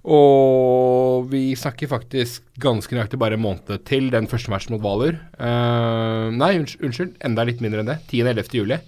[0.00, 5.18] Og vi snakker faktisk ganske nøyaktig bare en måned til den første matchen mot Hvaler.
[5.36, 8.00] Uh, nei, unnskyld, enda litt mindre enn det.
[8.08, 8.56] 10.-11.
[8.62, 8.80] juli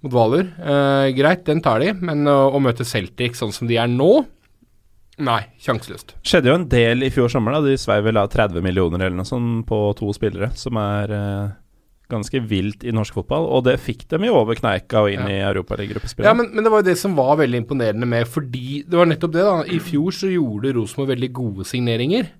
[0.00, 0.50] mot Hvaler.
[0.58, 4.12] Uh, greit, den tar de, men å, å møte Celtic sånn som de er nå
[5.20, 6.14] Nei, sjanseløst.
[6.24, 7.52] Skjedde jo en del i fjor sommer.
[7.52, 11.12] da De svei vel av 30 millioner eller noe sånt på to spillere, som er
[11.12, 11.50] eh,
[12.10, 15.28] ganske vilt i norsk fotball, og det fikk dem jo over kneika og inn Ja.
[15.30, 16.26] i Europaligagruppespill.
[16.26, 19.06] Ja, men, men det var jo det som var veldig imponerende med Fordi Det var
[19.06, 19.56] nettopp det, da.
[19.64, 22.30] I fjor så gjorde Rosenborg veldig gode signeringer.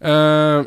[0.00, 0.64] Uh,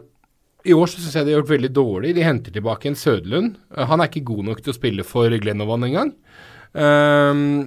[0.64, 2.15] I år så syns jeg de har gjort veldig dårlig.
[2.15, 3.56] De henter tilbake en Sødlund.
[3.76, 6.14] Eh, han er ikke god nok til å spille for Glenovan engang.
[6.74, 7.65] Uh,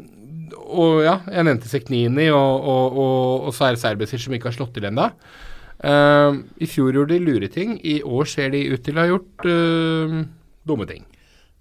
[0.67, 4.51] og ja, jeg nevnte Seknini, og, og, og, og så er det Serbesic som ikke
[4.51, 5.11] har slått til ennå.
[5.85, 7.77] Eh, I fjor gjorde de lure ting.
[7.85, 9.47] I år ser de ut til å ha gjort
[10.67, 11.05] dumme ting.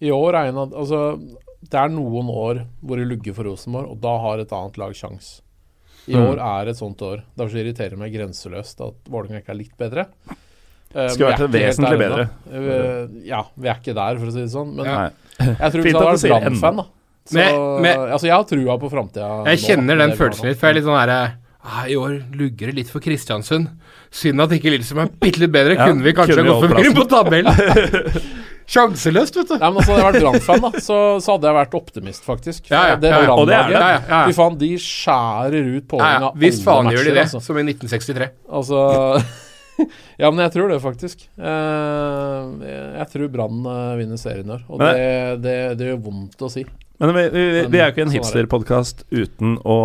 [0.03, 1.01] I år er en av Altså,
[1.65, 4.95] det er noen år hvor det lugger for Rosenborg, og da har et annet lag
[4.97, 5.39] sjans.
[6.05, 6.25] I Mm.
[6.29, 7.23] år er et sånt år.
[7.37, 10.05] Derfor irriterer det meg grenseløst at Vålerenga ikke er litt bedre.
[10.95, 12.27] Uh, Skulle vært vesentlig bedre.
[12.47, 14.75] Eh, ja, vi er ikke der, for å si det sånn.
[14.77, 15.09] Men ja.
[15.41, 16.85] jeg tror ikke hadde vært Brann-fan, da.
[17.25, 19.31] Så, med, med, altså, jeg har trua på framtida.
[19.49, 21.17] Jeg kjenner den følelsen litt, for jeg er litt sånn herre
[21.65, 23.71] ah, I år lugger det litt for Kristiansund.
[24.13, 25.73] Synd at ikke Lillestrøm er bitte litt bedre.
[25.73, 27.49] Ja, kunne vi kanskje gått holdt forbi på tabellen?
[28.65, 29.55] Sjanseløst, vet du.
[29.61, 32.69] Nei, men altså, Hadde jeg vært Brann-fan, da, så, så hadde jeg vært optimist, faktisk.
[32.71, 33.33] Ja, ja, det ja, ja.
[33.35, 33.77] Og det er det.
[33.77, 34.29] Brannlaget, Ja, ja, ja.
[34.29, 36.29] Fy faen, de skjærer ut Ja, poeng ja.
[36.29, 37.41] av Visst faen gjør de det, altså.
[37.45, 38.31] som i 1963.
[38.49, 38.79] Altså
[40.21, 41.27] Ja, men jeg tror det, faktisk.
[41.35, 42.65] Eh,
[43.01, 44.65] jeg tror Brann eh, vinner serien i år.
[44.71, 45.13] Og Men- det,
[45.43, 46.63] det, det gjør vondt å si.
[47.03, 49.75] Men vi, vi, vi er jo ikke en Sånn er hipsterpodkast uten å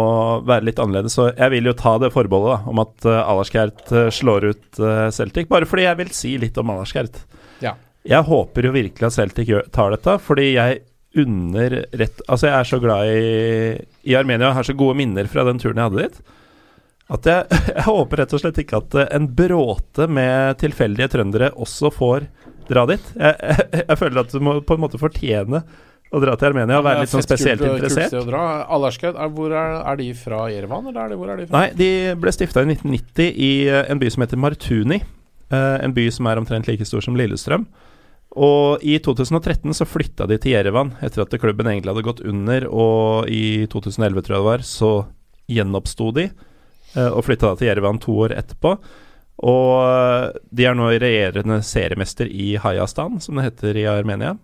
[0.46, 3.90] være litt annerledes, så jeg vil jo ta det forbeholdet da, om at uh, Alaskert
[3.90, 7.18] eh, slår ut eh, Celtic, bare fordi jeg vil si litt om Alaskert.
[7.64, 7.74] Ja.
[8.08, 10.78] Jeg håper jo virkelig at Celtic tar dette, fordi jeg
[11.20, 13.72] unner rett Altså, jeg er så glad i,
[14.08, 16.20] i Armenia og har så gode minner fra den turen jeg hadde dit,
[17.10, 21.50] at jeg, jeg håper rett og slett ikke at eh, en bråte med tilfeldige trøndere
[21.58, 22.28] også får
[22.70, 23.08] dra dit.
[23.18, 25.64] Jeg, jeg, jeg føler at du må på en måte fortjene
[26.10, 28.14] å dra til Armenia og være litt sånn spesielt kult- kult interessert.
[28.30, 28.38] Kult.
[28.78, 31.60] Alaska, er, hvor er, er de fra Jerevan, eller er de, hvor er de fra?
[31.60, 31.90] Nei, de
[32.22, 35.02] ble stifta i 1990 i eh, en by som heter Martuni.
[35.50, 37.66] eh, en by som er omtrent like stor som Lillestrøm.
[38.38, 42.66] Og i 2013 så flytta de til Jerevan, etter at klubben egentlig hadde gått under.
[42.70, 44.92] Og i 2011, tror jeg det var, så
[45.50, 46.28] gjenoppsto de,
[46.94, 48.76] eh, og flytta da til Jerevan to år etterpå.
[49.50, 54.36] Og eh, de er nå regjerende seriemester i Hayastan, som det heter i Armenia,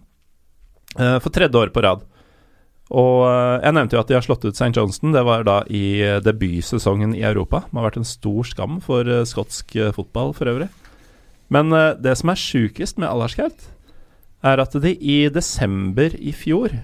[0.98, 2.02] eh, for tredje år på rad.
[2.86, 4.70] Og jeg nevnte jo at de har slått ut St.
[4.70, 5.10] Johnston.
[5.10, 7.64] Det var da i debutsesongen i Europa.
[7.66, 10.68] Det har vært en stor skam for skotsk fotball for øvrig.
[11.50, 13.66] Men det som er sjukest med Alaskert,
[14.44, 16.74] er at de i desember i fjor,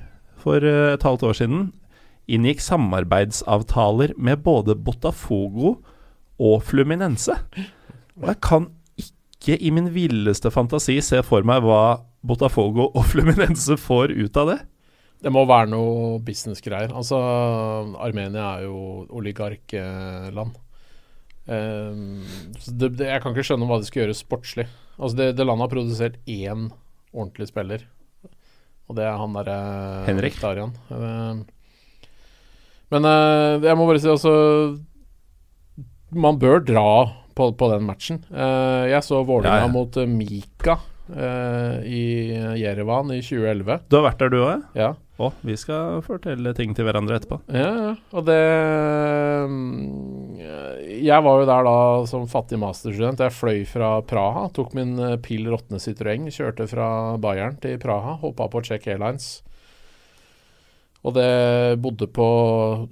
[0.42, 1.70] for eh, et halvt år siden,
[2.30, 5.76] inngikk samarbeidsavtaler med både Botafogo
[6.42, 7.36] og Fluminense.
[8.20, 8.68] Og jeg kan
[8.98, 14.52] ikke i min villeste fantasi se for meg hva Botafogo og Fluminense får ut av
[14.52, 14.60] det.
[15.22, 16.90] Det må være noe businessgreier.
[16.98, 17.18] Altså,
[18.02, 20.56] Armenia er jo oligarkland.
[21.42, 22.22] Um,
[22.66, 24.66] det, det, jeg kan ikke skjønne hva de skal gjøre sportslig.
[24.98, 26.70] Altså, det, det landet har produsert én
[27.12, 27.84] ordentlig spiller,
[28.88, 29.56] og det er han derre
[30.08, 30.34] Henrik.
[30.36, 30.72] Mkhitaryan.
[30.90, 31.42] Um,
[32.92, 34.32] men eh, jeg må bare si altså
[36.12, 36.88] Man bør dra
[37.32, 38.18] på, på den matchen.
[38.28, 39.72] Eh, jeg så Vålerenga Ja, ja.
[39.72, 40.74] mot eh, Mika
[41.08, 42.02] eh, i
[42.60, 43.86] Jerevan i 2011.
[43.88, 44.66] Du har vært der, du òg?
[44.76, 44.90] Ja.
[45.22, 47.38] Og vi skal fortelle ting til hverandre etterpå.
[47.54, 47.94] Ja, ja.
[48.12, 48.40] Og det
[49.48, 50.36] mm,
[51.02, 51.76] Jeg var jo der da
[52.10, 53.22] som fattig masterstudent.
[53.24, 54.48] Jeg fløy fra Praha.
[54.56, 56.28] Tok min eh, pill råtne Citroën.
[56.32, 56.90] Kjørte fra
[57.22, 58.18] Bayern til Praha.
[58.22, 59.40] Hoppa på Czech Airlines.
[61.02, 62.24] Og det bodde på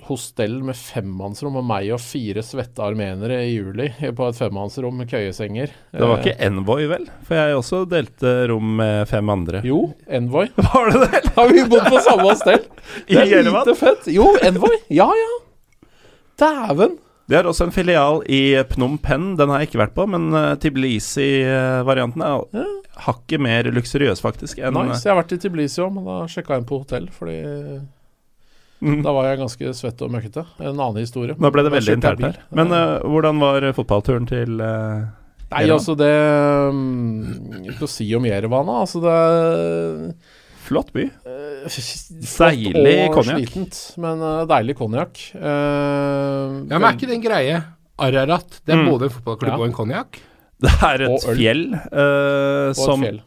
[0.09, 3.87] hostell med femmannsrom og meg og fire svette armenere i juli
[4.19, 5.71] på et femmannsrom med køyesenger.
[5.95, 7.05] Det var Eh, ikke Envoy, vel?
[7.29, 9.61] For jeg også delte rom med fem andre.
[9.63, 10.51] Jo, Envoy.
[10.73, 11.21] Var det det?
[11.37, 12.59] Har vi bodd på samme hostel?
[13.07, 14.11] I Det er lite fett.
[14.11, 14.75] Jo, Envoy.
[14.91, 15.31] Ja, ja.
[16.43, 16.99] Dæven.
[17.31, 18.40] De har også en filial i
[18.73, 19.36] Phnom Penh.
[19.39, 22.65] Den har jeg ikke vært på, men uh, Tiblisi-varianten er Ja.
[23.07, 24.59] hakket mer luksuriøs, faktisk.
[24.59, 25.05] Enn, Nice.
[25.07, 27.36] Jeg har vært i Tbilisi òg, men da sjekka jeg inn på hotell, fordi
[28.82, 29.02] Mm.
[29.05, 30.43] da var jeg ganske svett og møkkete.
[30.59, 31.35] En annen historie.
[31.39, 32.36] Da ble det veldig internt her.
[32.51, 35.05] Men uh, hvordan var fotballturen til uh,
[35.51, 35.77] Nei, Jerevan?
[35.77, 36.15] altså det
[36.70, 38.78] um, Ikke å si om Jerevan, da.
[38.81, 40.15] Altså det er
[40.71, 41.03] Flott by.
[41.27, 41.67] eh,
[42.31, 43.39] flott Deilig og konjakk.
[43.43, 45.23] slitent, men eh, deilig konjakk.
[45.35, 47.61] Uh, Ja, men er ikke det en greie?
[48.01, 48.91] Ararat, det er Mm.
[48.95, 49.59] både en fotballklubb Ja.
[49.59, 50.21] og en konjakk?
[50.61, 53.21] Det er et Og fjell uh, og et fjell.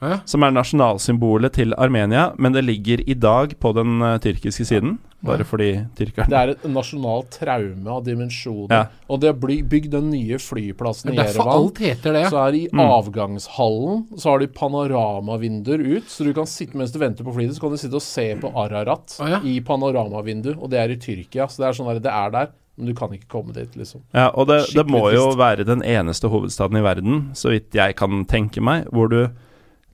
[0.00, 0.18] Ja.
[0.24, 4.98] som er nasjonalsymbolet til Armenia, men det ligger i dag på den uh, tyrkiske siden.
[5.20, 8.72] Bare fordi tyrkerne Det er et nasjonalt traume av dimensjoner.
[8.72, 8.86] Ja.
[9.12, 9.36] Og det har
[9.68, 11.50] bygd den nye flyplassen Det i er Jerevan.
[11.52, 12.22] alt heter det.
[12.32, 12.80] Så er i Mm.
[12.80, 17.54] avgangshallen Så har de panoramavinduer ut, så du kan sitte mens du venter på flyet,
[17.54, 19.40] så kan du sitte og se på Ararat oh, ja.
[19.44, 21.48] i panoramavindu, og det er i Tyrkia.
[21.48, 24.00] Så det er sånn der, det er der, men du kan ikke komme dit, liksom.
[24.16, 27.96] Ja, og det, det må jo være den eneste hovedstaden i verden, så vidt jeg
[28.00, 29.26] kan tenke meg, hvor du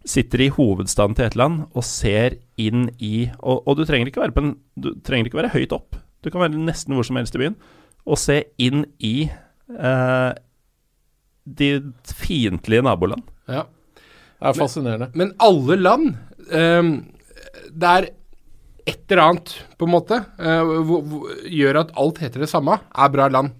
[0.06, 4.22] sitter i hovedstaden til et land og ser inn i Og, og du trenger ikke
[4.22, 5.98] være på en Du trenger ikke være høyt opp.
[6.22, 7.58] Du kan være nesten hvor som helst i byen
[8.06, 10.32] og se inn i eh,
[11.58, 11.70] de
[12.20, 13.24] fiendtlige naboland.
[13.50, 13.64] Ja.
[14.36, 15.08] Det er fascinerende.
[15.16, 16.12] Men alle land
[16.52, 16.92] ehm,
[17.72, 18.08] Det er
[18.86, 22.76] et eller annet, på en måte, eh, hvor, hvor, gjør at alt heter det samme,
[22.78, 23.50] er bra land.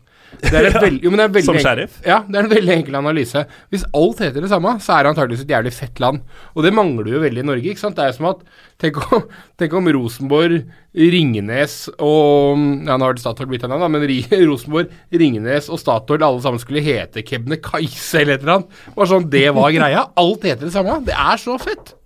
[0.43, 1.99] Det er et veld, jo, men det er veldig Som sheriff?
[2.07, 3.43] Ja, det er en veldig enkel analyse.
[3.73, 6.23] Hvis alt heter det samme, så er det antakeligvis et jævlig fett land.
[6.55, 7.73] Og det mangler jo veldig i Norge.
[7.73, 7.97] ikke sant?
[7.99, 8.45] Det er jo som at
[8.77, 9.23] Tenk om,
[9.61, 10.59] tenk om Rosenborg,
[10.97, 14.05] Ringnes og Ja, nå har det Statoil blitt et navn, men
[14.51, 18.83] Rosenborg, Ringnes og Statoil alle sammen skulle hete Kebnekaise eller et eller annet.
[18.97, 20.05] Bare sånn, Det var greia.
[20.21, 21.01] Alt heter det samme.
[21.07, 21.97] Det er så fett.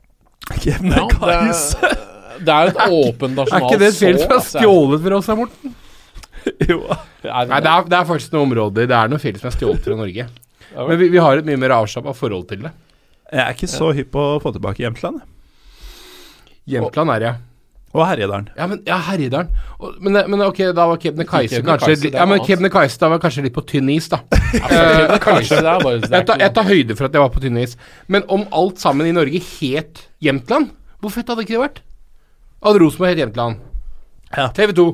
[0.66, 1.98] Ja, det, er,
[2.42, 4.58] det er et åpent Er ikke det et fjell som er altså.
[4.58, 5.76] stjålet fra oss, Morten?
[6.70, 6.78] jo.
[7.24, 9.56] Er Nei, det er, det er faktisk noen områder Det er noen film som er
[9.58, 10.28] stjålet fra Norge.
[10.88, 12.72] Men vi, vi har et mye mer avslappa forhold til det.
[13.30, 15.20] Jeg er ikke så hypp på å få tilbake Jämtland.
[16.70, 17.34] Jämtland er jeg.
[17.90, 18.44] Og Herjedalen.
[18.54, 19.48] Ja, men ja, Herjedalen.
[19.82, 22.38] Og- Men, men ok, da var Kebnekaise kanskje det er Ja, men.
[22.46, 24.20] Kebnekaise da var kanskje litt på tynn is, da.
[24.50, 27.42] Eh, Kanskje det er bare Jeg tar, jeg tar høyde for at jeg var på
[27.42, 27.76] tynn is.
[28.06, 30.70] Men om alt sammen i Norge het Jämtland,
[31.02, 31.82] hvor fett hadde ikke det vært?
[32.62, 33.58] Hadde Rosenborg het Jämtland.
[34.36, 34.48] Ja.
[34.54, 34.86] TV 2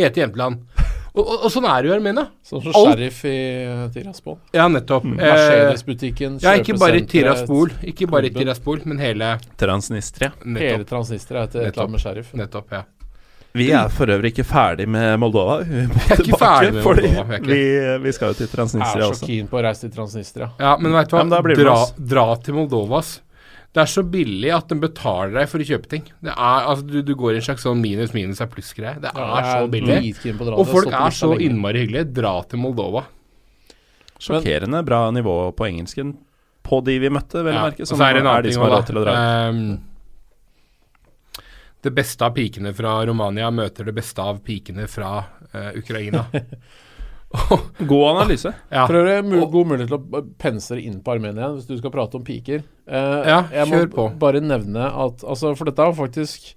[0.00, 0.62] heter Jämtland.
[1.14, 2.26] Og, og, og sånn er det jo i Armenia.
[2.46, 3.34] Sånn som sheriff i
[3.64, 4.38] eh, Tiraspol.
[4.54, 5.08] Ja, nettopp.
[5.08, 5.18] Mm.
[5.18, 10.32] Eh, Mercedes-butikken, ja, ikke bare i Tiraspol, ikke bare i Tiraspol, men hele Transnistria.
[10.46, 11.76] Hele Transnistria heter et Nettopp.
[11.76, 12.32] eller annet med sheriff.
[12.38, 12.84] nettopp ja.
[13.58, 15.56] Vi er for øvrig ikke ferdig med Moldova.
[15.66, 19.08] Vi er ikke tilbake, ferdig med Moldova, vi vi, vi skal jo til Transnistria også.
[19.08, 20.52] Jeg er så keen på å reise til Transnistria.
[20.60, 21.24] Ja, men vet du hva?
[21.26, 21.74] Ja, dra,
[22.14, 23.16] dra til Moldovas.
[23.70, 26.08] Det er så billig at den betaler deg for å kjøpe ting.
[26.18, 28.98] Det er, altså, du, du går i en slags sånn minus minus er pluss-greie.
[29.02, 30.00] Det er så billig.
[30.50, 32.08] Og folk er så innmari hyggelige.
[32.16, 33.04] Dra til Moldova.
[34.20, 36.16] Sjokkerende bra nivå på engelsken
[36.66, 37.86] på de vi møtte, vel å Ja, merke.
[37.88, 39.14] Som så er det en er annen de ting som har råd til å dra.
[39.20, 39.62] Ehm,
[41.80, 45.12] det beste av pikene fra Romania møter det beste av pikene fra
[45.54, 46.26] uh, Ukraina.
[47.90, 48.50] God analyse.
[48.72, 48.86] Ja.
[48.90, 52.18] For øvrig, mul god mulighet til å pense inn på Armenia hvis du skal prate
[52.18, 52.64] om piker.
[52.90, 54.08] Eh, Ja, jeg må på.
[54.18, 56.56] bare nevne at altså, For dette er jo faktisk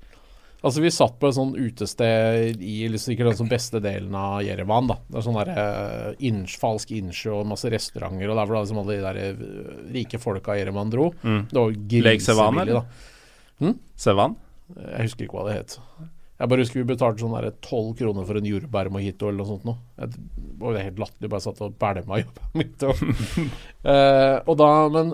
[0.63, 4.37] Altså, vi satt på et sånn utested i liksom, sikkert den sånn beste delen av
[4.47, 4.85] Jerevan.
[4.87, 4.95] da.
[5.11, 8.79] Det er sånn der, eh, inch, falsk innsjø og masse restauranter, og der hvor liksom
[8.79, 11.09] alle de der eh, rike folka i Jerevan dro.
[11.19, 11.41] Mm.
[11.51, 13.73] Det var grisevillig grisebillig, da.
[13.99, 14.37] Sevan?
[14.79, 15.75] Jeg husker ikke hva det het.
[16.39, 19.77] Jeg bare husker vi betalte sånn tolv kroner for en jordbærmojito eller noe sånt noe.
[19.95, 20.23] Det
[20.59, 21.29] var helt latterlig.
[21.31, 22.83] Bare satt og bælma jobben mitt.
[22.87, 23.03] Og,
[23.93, 25.13] eh, da, men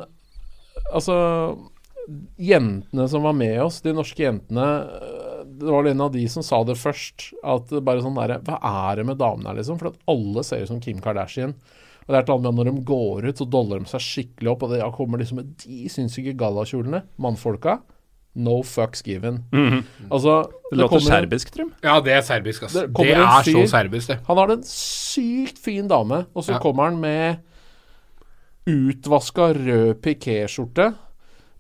[0.93, 1.17] altså
[2.41, 6.45] Jentene som var med oss, de norske jentene eh, Det var en av de som
[6.45, 7.27] sa det først.
[7.43, 8.57] At bare sånn derre Hva
[8.89, 9.77] er det med damene her, liksom?
[9.81, 11.53] For at alle ser ut som Kim Kardashian.
[12.07, 14.01] Og det er et annet med at når de går ut, så doller de seg
[14.01, 14.63] skikkelig opp.
[14.65, 17.03] Og det kommer liksom med de sinnssyke gallakjolene.
[17.21, 17.75] Mannfolka.
[18.39, 19.41] No fucks given.
[19.51, 19.83] Mhm.
[20.09, 20.37] Altså,
[20.71, 21.71] Det låter serbisk, Trym.
[21.83, 22.73] ja, det er serbisk, ass.
[22.73, 24.19] Det Det, er fyr, så serbisk, det.
[24.27, 26.59] Han har en sykt fin dame, og så Ja.
[26.63, 27.37] kommer han med
[28.69, 30.93] utvaska rød pikéskjorte.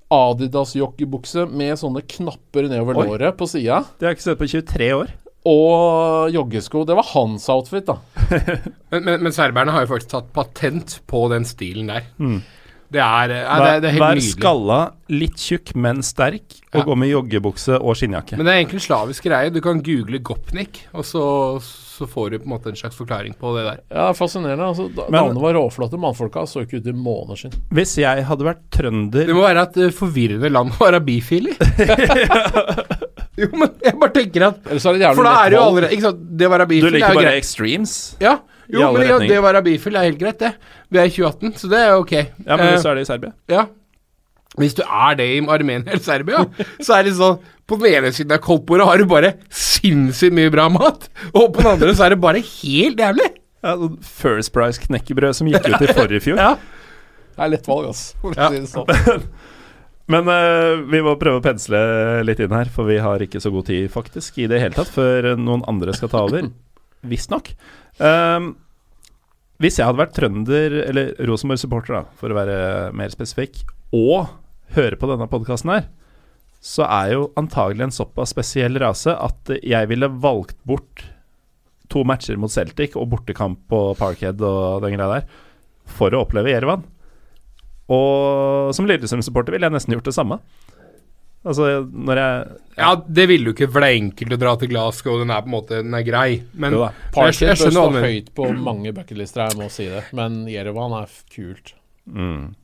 [0.09, 3.07] Adidas-jockeybukse med sånne knapper nedover Oi.
[3.07, 3.83] låret på sida.
[3.99, 5.11] Det har jeg ikke sett på 23 år.
[5.49, 6.81] Og joggesko.
[6.85, 7.97] Det var hans outfit, da.
[8.91, 12.07] Men, men, men serberne har jo faktisk tatt patent på den stilen der.
[12.19, 12.39] Mm.
[12.91, 14.31] Det er, eh, ja, det, er- det er helt Vær nydelig.
[14.33, 14.77] skalla,
[15.13, 16.85] litt tjukk, men sterk, og Ja.
[16.87, 18.35] gå med joggebukse og skinnjakke.
[18.37, 19.51] Men det er egentlig slavisk greie.
[19.53, 21.21] Du kan google Gopnik, og så,
[21.61, 23.79] så får du på en måte en slags forklaring på det der.
[23.93, 24.65] Ja, er Fascinerende.
[24.71, 25.99] altså Damene var råflotte.
[26.01, 27.51] Mannfolka så ikke ut i måneder sin.
[27.71, 31.51] Hvis jeg hadde vært trønder Det må være et eh, forvirrende land å være bifil
[31.53, 31.57] i.
[33.39, 36.07] jo, men jeg bare tenker at er det For da er det jo allerede Ikke
[36.09, 37.43] sant, det å være Du bifil er liker bare greit.
[37.43, 37.93] extremes?
[38.23, 38.37] Ja,
[38.69, 40.53] jo, alle men ja, det å være bifil er helt greit, det.
[40.93, 42.15] Vi er i 2018, så det er ok.
[42.19, 43.31] Ja, men Eh, hvis du er det i Serbia.
[43.49, 43.65] Ja.
[44.59, 46.43] Hvis du er det i Armenia eller Serbia,
[46.81, 47.37] så er det sånn
[47.69, 51.61] På den ene siden av koldtbordet har du bare sinnssykt mye bra mat, og på
[51.61, 53.27] den andre så er det bare helt jævlig.
[53.61, 56.41] Ja, sånn First Price knekkebrød som gikk ut i forrige fjor.
[56.49, 56.55] Ja.
[57.39, 58.01] Det er lett valg, ass.
[58.35, 58.49] Ja.
[58.67, 58.89] sånn.
[60.11, 61.79] Men uh, vi må prøve å pensle
[62.25, 64.89] litt inn her, for vi har ikke så god tid faktisk i det hele tatt
[64.91, 66.49] før noen andre skal ta over.
[67.13, 67.53] Visstnok.
[67.99, 68.53] Um,
[69.59, 72.59] hvis jeg hadde vært trønder, eller Rosenborg-supporter, da, for å være
[72.95, 73.65] mer spesifikk,
[73.95, 74.29] og
[74.75, 75.89] høre på denne podkasten her,
[76.63, 81.05] så er jo antagelig en såpass spesiell rase at jeg ville valgt bort
[81.89, 85.29] to matcher mot Celtic og bortekamp på Parkhead og den greia der,
[85.89, 86.83] for å oppleve Jerevan.
[87.89, 90.37] Og som Lillestrøm-supporter ville jeg nesten gjort det samme.
[91.49, 92.89] Altså, når jeg Ja,
[93.19, 95.49] det ville jo ikke, for det er enkelt å dra til Glasgow, den er på
[95.49, 96.29] en måte den er grei.
[96.53, 96.91] Men Jo da.
[97.25, 98.05] jeg, jeg bør stå men...
[98.05, 100.05] høyt på mange bucketlister, jeg må si det.
[100.15, 101.73] Men Jerevan er kult.
[102.07, 102.55] mm.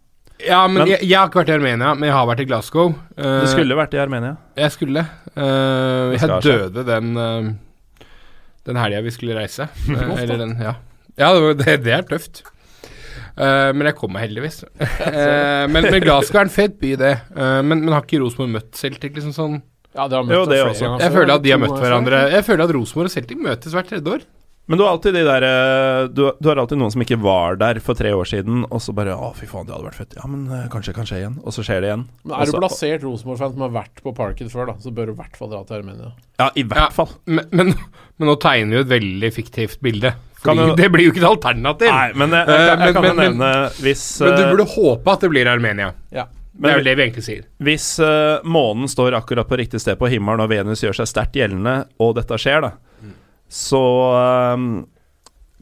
[0.44, 2.46] Ja, men, Men- jeg, jeg har ikke vært i Armenia, men jeg har vært i
[2.50, 2.90] Glasgow.
[3.16, 4.34] Uh, Du skulle vært i Armenia.
[4.60, 5.06] Jeg skulle.
[5.32, 7.54] Uh, jeg døde den uh,
[8.68, 9.70] Den helga vi skulle reise.
[9.88, 10.74] Uh, eller den, ja.
[11.16, 12.44] Ja, det, var- det, det er tøft.
[13.36, 14.62] Eh, men jeg kom meg heldigvis.
[14.80, 17.14] uh, men, men Glasgow er en fet by, det.
[17.36, 19.60] Uh, men, men har ikke Rosenborg møtt Celtic liksom sånn?
[19.96, 20.88] Ja, de har Jo, møtt det flere også.
[20.88, 23.76] ganger Jeg føler at de har møtt hverandre Jeg føler at Rosenborg og Celtic møtes
[23.76, 24.26] hvert tredje år.
[24.66, 25.44] Men du har alltid de der
[26.10, 28.96] du, du har alltid noen som ikke var der for tre år siden, og så
[28.98, 30.16] bare Å, fy faen, det hadde vært fett.
[30.18, 31.36] Ja, men kanskje det kan skje igjen.
[31.46, 32.08] Og så skjer det igjen.
[32.26, 35.12] Men er du plassert blasert Rosenborg-fan som har vært på Parken før, da, så bør
[35.12, 36.10] du i hvert fall dra til Armenia.
[36.42, 36.90] Ja, i hvert Ja.
[36.98, 37.14] fall.
[37.30, 37.76] Men, men,
[38.18, 40.16] men nå tegner vi jo et veldig fiktivt bilde.
[40.46, 41.92] Kan det, det blir jo ikke et alternativ.
[41.92, 44.50] Nei, men jeg, jeg, jeg, jeg, kan jo men- men- nevne hvis Men du eh,
[44.54, 45.92] burde håpe at det blir Armenia.
[46.16, 46.28] Ja.
[46.56, 47.44] Det er vel det vi egentlig sier.
[47.68, 51.36] Hvis uh, månen står akkurat på riktig sted på himmelen, og Venus gjør seg sterkt
[51.36, 52.70] gjeldende, og dette skjer, da,
[53.52, 53.82] så
[54.56, 54.86] um,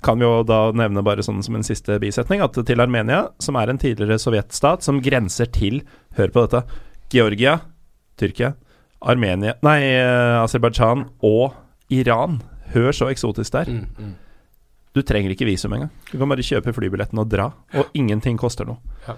[0.05, 3.57] kan vi jo da nevne bare sånn som en siste bisetning at til Armenia, som
[3.59, 5.81] er en tidligere sovjetstat som grenser til
[6.17, 6.63] Hør på dette
[7.13, 7.57] Georgia,
[8.19, 8.53] Tyrkia,
[9.03, 11.55] Armenia Nei, eh, Aserbajdsjan og
[11.93, 12.41] Iran.
[12.73, 13.71] Hør så eksotisk det er.
[13.73, 14.13] Mm, mm.
[14.93, 15.91] Du trenger ikke visum engang.
[16.11, 18.77] Du kan bare kjøpe flybilletten og dra, og ingenting koster noe.
[19.07, 19.15] Ja.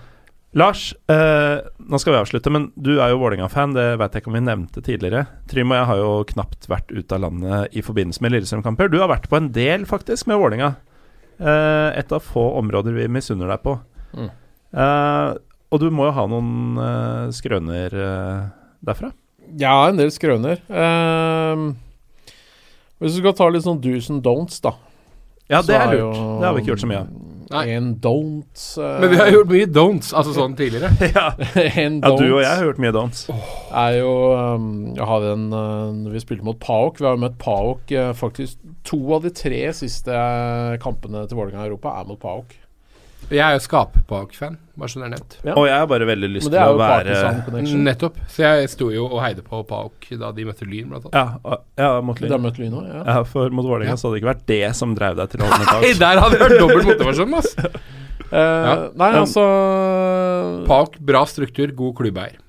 [0.56, 3.73] Lars, eh, nå skal vi avslutte, men du er jo Vålerenga-fan.
[3.76, 5.26] Det vet jeg ikke om vi nevnte tidligere.
[5.52, 8.88] Trym og jeg har jo knapt vært ute av landet i forbindelse med Lillestrøm-kamper.
[8.88, 10.77] Du har vært på en del, faktisk, med Vålerenga.
[11.43, 13.76] Eh, et av få områder vi misunner deg på.
[14.15, 14.31] Mm.
[14.80, 15.34] Eh,
[15.76, 18.47] og du må jo ha noen eh, skrøner eh,
[18.88, 19.11] derfra?
[19.60, 20.64] Ja, en del skrøner.
[20.72, 21.73] Ehm,
[23.03, 24.72] hvis du skal ta litt sånn do's and don'ts, da.
[25.51, 26.41] Ja, det er jo- lurt.
[26.41, 27.13] Det har vi ikke gjort så mye av.
[27.45, 27.63] Nei.
[27.76, 30.89] En don't uh, Men vi har gjort mye don'ts, altså sånn tidligere.
[31.15, 31.27] ja.
[31.84, 33.27] En ja, du og jeg har gjort mye don'ts.
[33.69, 34.65] er jo um,
[34.95, 38.57] Jeg har en uh, vi spilte mot PAOK Vi har jo møtt PAOK uh, faktisk
[38.89, 40.17] To av de tre siste
[40.81, 42.57] kampene til Vålerenga i Europa er mot PAOK.
[43.34, 45.35] Jeg er jo Skap-Pak-fan, bare så det er nevnt.
[45.47, 45.53] Ja.
[45.57, 47.15] Og jeg har bare veldig lyst til å være
[47.81, 48.19] Nettopp.
[48.30, 51.39] Så jeg sto jo og heide på Pauk da de møtte Lyn, blant annet.
[51.45, 52.31] Ja, ja mot Lyn.
[52.35, 53.03] har møtt Lyn også, Ja.
[53.10, 53.97] Ja, for mot Vålerenga Ja.
[53.97, 56.22] så hadde det ikke vært det som drev deg til å holde med Nei, der
[56.22, 57.56] hadde det vært dobbel motivasjon, ass.
[58.35, 59.43] Eh, Nei, Um, altså
[60.65, 62.39] Pauk, bra struktur, god klubbeier.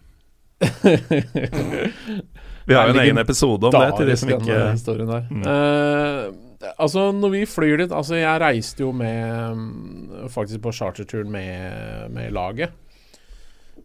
[2.67, 5.27] Vi har jo en egen episode om det til de som ikke den historien der.
[5.31, 5.43] Mm.
[5.47, 6.23] Eh,
[6.77, 12.11] altså, når vi flyr dit Altså, jeg reiste jo med mm, Faktisk på charterturen med,
[12.15, 12.75] med laget.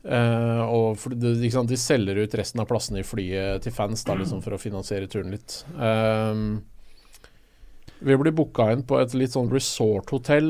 [0.02, 4.42] Uh, og sant, De selger ut resten av plassene i flyet til fans da, liksom,
[4.42, 5.60] for å finansiere turen litt.
[5.78, 6.40] Eh,
[8.02, 10.50] vi blir booka inn på et litt sånn resorthotell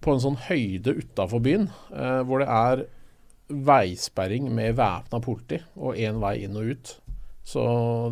[0.00, 2.86] på en sånn høyde utafor byen, uh, hvor det er
[3.48, 6.94] veisperring med væpna politi og én vei inn og ut.
[7.48, 7.62] Så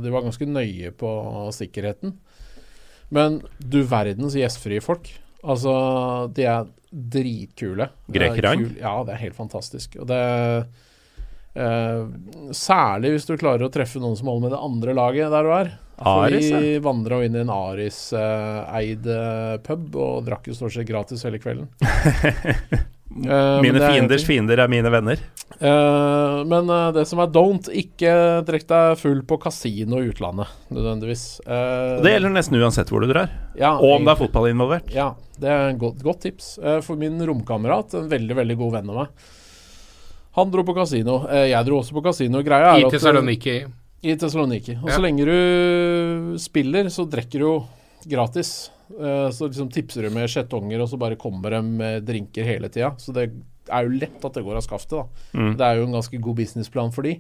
[0.02, 1.10] de var ganske nøye på
[1.56, 2.18] sikkerheten.
[3.14, 5.10] Men du verdens gjestfrie folk.
[5.46, 5.72] Altså,
[6.34, 7.90] de er dritkule.
[7.90, 8.72] Er Grekerne?
[8.80, 9.98] Ja, det er helt fantastisk.
[10.00, 10.20] Og det
[11.54, 12.02] eh,
[12.56, 15.52] Særlig hvis du klarer å treffe noen som holder med det andre laget der du
[15.54, 15.72] er.
[15.96, 16.58] For Aris, ja.
[16.60, 19.06] vi vandra inn i en Aris-eid
[19.64, 21.70] pub og drakk jo stort sett gratis hele kvelden.
[23.08, 25.20] Men Mine er fienders fiender er mine venner.
[25.60, 28.10] Uh, men uh, det som er don't, ikke
[28.48, 31.22] trekk deg full på kasino i utlandet, nødvendigvis.
[31.46, 33.30] Eh, det gjelder nesten uansett hvor du drar.
[33.56, 34.90] ja, Og om det er fotball involvert.
[34.92, 36.56] Ja, det er et godt, godt tips.
[36.84, 39.26] For min romkamerat, en veldig veldig god venn av meg,
[40.36, 41.22] han dro på kasino.
[41.32, 42.42] Jeg dro også på kasino.
[42.44, 43.68] Greia er I eh,
[44.04, 44.76] I Tessaloniki.
[44.82, 44.98] Og Ja.
[44.98, 47.54] så lenge du spiller, så drikker du jo
[48.04, 48.70] gratis.
[48.90, 52.70] Eh, så liksom tipser du med skjetonger, og så bare kommer de med drinker hele
[52.72, 52.92] tida.
[53.02, 53.28] Så det
[53.66, 55.28] er jo lett at det går av skaftet, da.
[55.34, 55.52] Mm.
[55.58, 57.16] Det er jo en ganske god businessplan for de.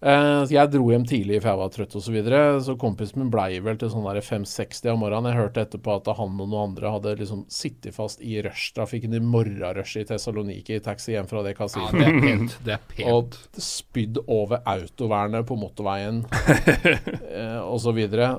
[0.00, 2.04] Så jeg dro hjem tidlig for jeg var trøtt osv.
[2.06, 5.28] Så, videre, så kompisen min blei vel til sånn der 5.60 om morgenen.
[5.28, 9.20] Jeg hørte etterpå at han og noen andre hadde liksom sittet fast i rushtrafikken i
[9.20, 11.98] morgenrushet i Thessaloniki i taxi hjem fra det Ja, kasinoet.
[12.00, 12.56] det er pent.
[12.64, 13.12] Det er pent.
[13.12, 16.24] Og spydd over autovernet på motorveien
[17.70, 18.32] og så videre.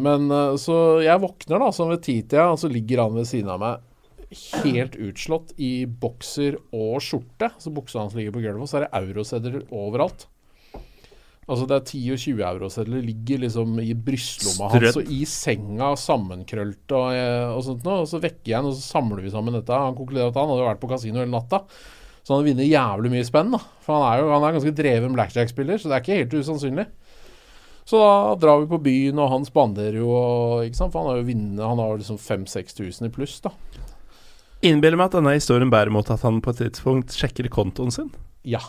[0.00, 3.52] Men eh, så jeg våkner da sånn ved titida, og så ligger han ved siden
[3.52, 3.88] av meg
[4.64, 7.52] helt utslått i bokser og skjorte.
[7.60, 10.24] Så buksa hans ligger på gulvet, og så er det eurosedler overalt.
[11.50, 15.88] Altså det er 10 og 20 eurosedler ligger liksom i brystlomma hans og i senga
[15.98, 18.04] sammenkrølt og, eh, og sånt noe.
[18.04, 19.74] Og så vekker jeg ham, og så samler vi sammen dette.
[19.74, 21.64] Han konkluderer at han hadde vært på kasino hele natta.
[22.22, 23.58] Så han vinner jævlig mye spenn, da.
[23.82, 26.86] For han er jo han er ganske dreven blackjack-spiller, så det er ikke helt usannsynlig.
[27.90, 30.12] Så da drar vi på byen, og han spanderer jo,
[30.62, 30.92] ikke sant?
[30.94, 33.50] for han har jo vunnet Han har liksom 5000-6000 i pluss, da.
[34.62, 38.12] Innbiller meg at denne historien bærer mot at han på et tidspunkt sjekker kontoen sin.
[38.46, 38.62] Ja.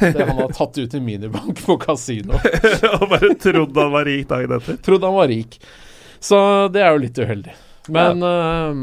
[0.00, 2.38] Det han har tatt ut i minibank på kasino.
[3.00, 4.78] og bare trodde han var rik dagen etter.
[4.84, 5.58] Trodde han var rik.
[6.20, 6.38] Så
[6.72, 7.56] det er jo litt uheldig.
[7.90, 8.74] Men eh,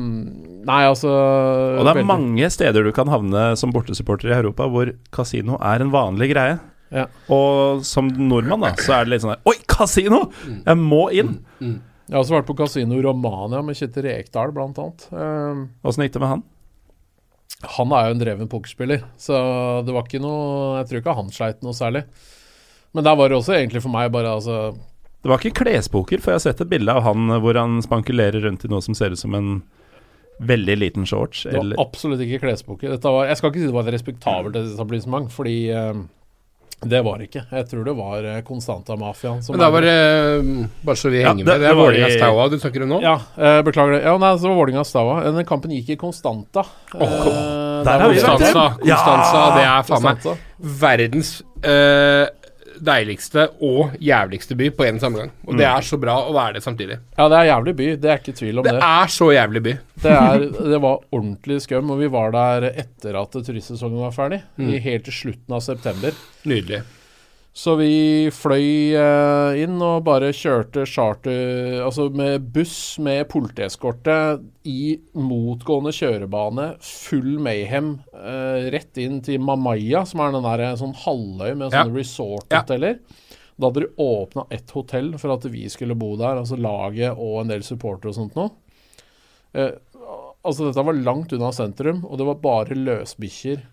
[0.68, 4.68] Nei, altså Og det er veldig- mange steder du kan havne som bortesupporter i Europa
[4.72, 6.58] hvor kasino er en vanlig greie.
[6.94, 7.06] Ja.
[7.34, 10.28] Og som nordmann, da, så er det litt sånn der Oi, kasino!
[10.48, 11.34] Jeg må inn!
[11.60, 15.10] Jeg har også vært på kasino Romania med Kjetil Rekdal, blant annet.
[15.12, 16.44] Åssen uh, gikk det med han?
[17.78, 19.38] Han er jo en dreven pokerspiller, så
[19.86, 22.04] det var ikke noe Jeg tror ikke han sleit noe særlig.
[22.94, 24.76] Men der var det også egentlig for meg bare altså
[25.24, 28.46] Det var ikke klespoker, for jeg har sett et bilde av han hvor han spankulerer
[28.46, 29.58] rundt i noe som ser ut som en
[30.38, 31.44] veldig liten shorts.
[31.48, 32.94] Det var Eller, absolutt ikke klespoker.
[33.02, 36.04] Var, jeg skal ikke si det var et respektabelt etablissement, fordi eh,
[36.86, 37.42] det var det ikke.
[37.52, 41.22] Jeg tror det var eh, Constanta-mafiaen som Men da var det eh, Bare så vi
[41.24, 41.54] Ja, henger det- med.
[41.54, 43.00] Det det er var Vålerenga i- Staua du snakker om nå?
[43.02, 44.04] Ja, eh, beklager det.
[44.06, 45.24] Ja, nei, så var Vålerenga-Staua.
[45.34, 46.64] Den kampen gikk i Constanta.
[46.94, 48.96] Eh, der har vi vært, Constanza, Ja!
[48.96, 50.38] Constanza, det er faen meg Constanza.
[50.60, 51.32] verdens
[51.64, 52.28] eh,
[52.84, 55.32] deiligste og jævligste by på en samme gang.
[55.48, 56.98] Og det er så bra å være det samtidig.
[57.18, 57.88] Ja, det er jævlig by.
[58.04, 58.84] Det er ikke tvil om Det det.
[58.84, 59.74] er så jævlig by.
[60.04, 64.42] Det, er, det var ordentlig skum, og vi var der etter at turistsesongen var ferdig.
[64.62, 66.16] I helt til slutten av september.
[66.48, 66.84] Nydelig.
[67.58, 74.18] Så vi fløy eh, inn og bare kjørte charter Altså med buss med politieskorte
[74.70, 80.76] i motgående kjørebane, full mayhem, eh, rett inn til Mamaya, som er den der eh,
[80.78, 81.82] sånn halvøy med Ja.
[81.82, 83.00] sånne resort-hoteller.
[83.58, 87.40] Da hadde de åpna ett hotell for at vi skulle bo der, altså laget og
[87.42, 88.52] en del supportere og sånt noe.
[89.58, 89.72] Eh,
[90.46, 93.64] altså dette var langt unna sentrum, og det var bare løsbikkjer.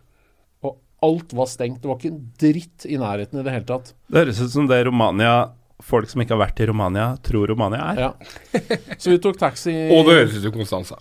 [1.04, 1.82] Alt var stengt.
[1.82, 3.92] Det var ikke en dritt i nærheten i det hele tatt.
[4.08, 5.36] det høres ut som det Romania
[5.84, 7.98] Folk som ikke har vært i Romania, tror Romania er.
[7.98, 8.60] Ja.
[8.96, 10.96] Så vi tok taxi, Og det høres ut som Constanza.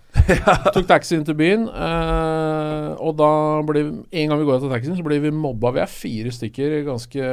[0.74, 1.68] tok taxi inn til byen.
[1.70, 3.30] Eh, og da
[3.70, 5.72] blir En gang vi går ut av taxien, så blir vi mobba.
[5.78, 7.30] Vi er fire stykker ganske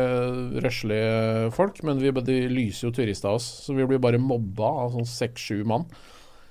[0.63, 4.71] røslige folk, men vi, de lyser jo turister av oss, så vi blir bare mobba
[4.85, 5.89] av sånn seks-sju mann.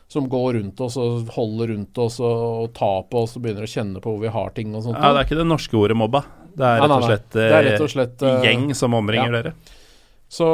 [0.10, 3.70] Som går rundt oss og holder rundt oss og, tar på oss og begynner å
[3.70, 4.98] kjenne på hvor vi har ting og sånt.
[4.98, 6.24] Ja, Det er ikke det norske ordet mobba.
[6.60, 7.60] Det er rett og slett, nei, nei.
[7.68, 9.36] rett og slett eh, eh, gjeng som omringer ja.
[9.38, 9.78] dere.
[10.30, 10.48] Så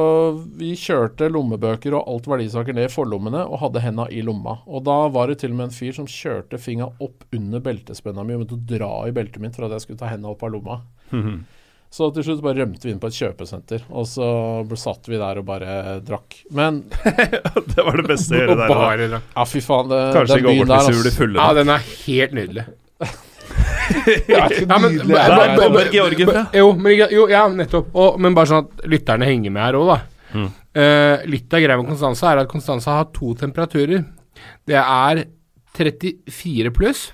[0.55, 4.61] vi kjørte lommebøker og alt verdisaker ned i forlommene og hadde henda i lomma.
[4.71, 8.23] Og da var det til og med en fyr som kjørte fingra opp under beltespenna
[8.23, 10.45] mi og begynte å dra i beltet mitt for at jeg skulle ta henda opp
[10.47, 10.79] av lomma.
[11.95, 14.25] Så til slutt bare rømte vi inn på et kjøpesenter, og så
[14.75, 16.41] satt vi der og bare drakk.
[16.51, 16.81] Men
[17.71, 18.73] Det var det beste å gjøre der.
[18.73, 19.19] bare da.
[19.37, 21.39] ja, fy faen, det, Kanskje den gå byen bort der, hvis du blir fulle.
[21.39, 22.65] Ja, den er helt nydelig.
[23.85, 25.07] Det er ikke Ja, men- nydelig.
[25.07, 25.39] men- er det?
[25.45, 26.43] Der kommer Georgie fra.
[26.59, 27.95] Jo, men, jo ja, nettopp.
[27.95, 29.97] Og, men bare sånn at lytterne henger med her òg, da.
[30.35, 30.47] Mm.
[30.75, 34.03] Uh, litt av greia med Konstanza er at Konstanza har to temperaturer.
[34.67, 35.23] Det er
[35.79, 37.07] 34 pluss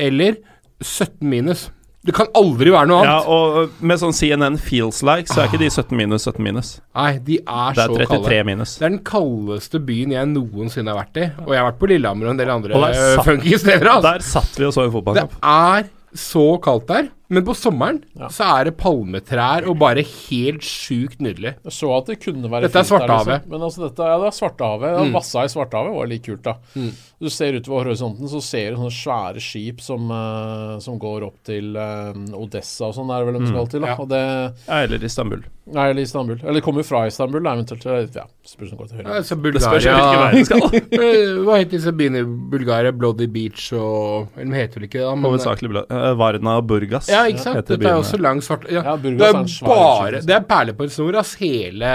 [0.00, 0.36] eller
[0.84, 1.70] 17 minus.
[2.00, 3.10] Det kan aldri være noe annet.
[3.12, 6.70] Ja, og med sånn CNN feels like, så er ikke de 17 minus 17 minus.
[6.96, 8.46] Nei, de er, Det er så 33 kalde.
[8.48, 8.74] minus.
[8.80, 11.26] Det er den kaldeste byen jeg noensinne har vært i.
[11.44, 12.80] Og jeg har vært på Lillehammer og en del andre
[13.28, 13.90] funky steder.
[13.92, 14.06] Altså.
[14.08, 17.10] Der satt vi og så en Det er så kaldt der.
[17.30, 18.28] Men på sommeren Ja.
[18.28, 21.54] så er det palmetrær og bare helt sjukt nydelig.
[21.62, 23.44] Jeg så at det kunne være Dette er Svartehavet.
[23.44, 23.50] Liksom.
[23.54, 24.96] Men altså dette, ja, det er Svartehavet.
[25.06, 25.14] Mm.
[25.14, 26.56] Vassa i Svartehavet var litt kult, da.
[26.74, 26.90] Mm.
[27.20, 31.38] Du ser utover horisonten, så ser du sånne svære skip som, uh, som går opp
[31.46, 33.86] til uh, Odessa og sånn, er det vel de skal til.
[33.86, 33.96] da Ja.
[34.00, 34.24] Og det,
[34.66, 35.44] Ja, eller Istanbul.
[35.70, 36.40] Nei, eller Istanbul.
[36.42, 38.16] Eller kommer fra Istanbul, da, eventuelt.
[38.16, 39.20] Ja, spørs om går til høyre.
[39.20, 40.64] Ja, Bulgaria skal.
[41.46, 42.90] Hva heter disse byene i Bulgaria?
[42.96, 45.12] Bloody Beach og Eller de heter vel ikke det?
[45.26, 47.10] Hovedsakelig eh, Varna og Burgas.
[47.12, 47.66] Ja, ikke sant?
[47.66, 48.82] Dette er også lang svart ja.
[48.82, 51.34] Ja, Det er bare Det er perler på en snor, ass.
[51.40, 51.94] Hele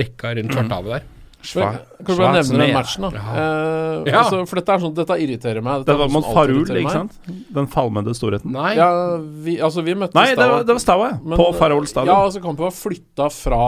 [0.00, 1.10] rekka rundt Svarthavet der.
[1.54, 1.74] Men,
[2.06, 3.08] Kan du bare Svart nevne den matchen, da?
[3.20, 4.22] Eh, Ja.
[4.22, 5.84] altså, for dette er sånn Dette irriterer meg.
[5.84, 7.12] Dette Det var mot Farul, ikke sant?
[7.52, 8.50] Den falmede storheten.
[8.52, 8.74] Nei.
[8.76, 11.10] Ja, vi, altså, vi møtte Nei, det var, det var Stava.
[11.22, 12.14] Men, På Farol stadion.
[12.14, 13.60] Ja, altså kampen var flytta fra,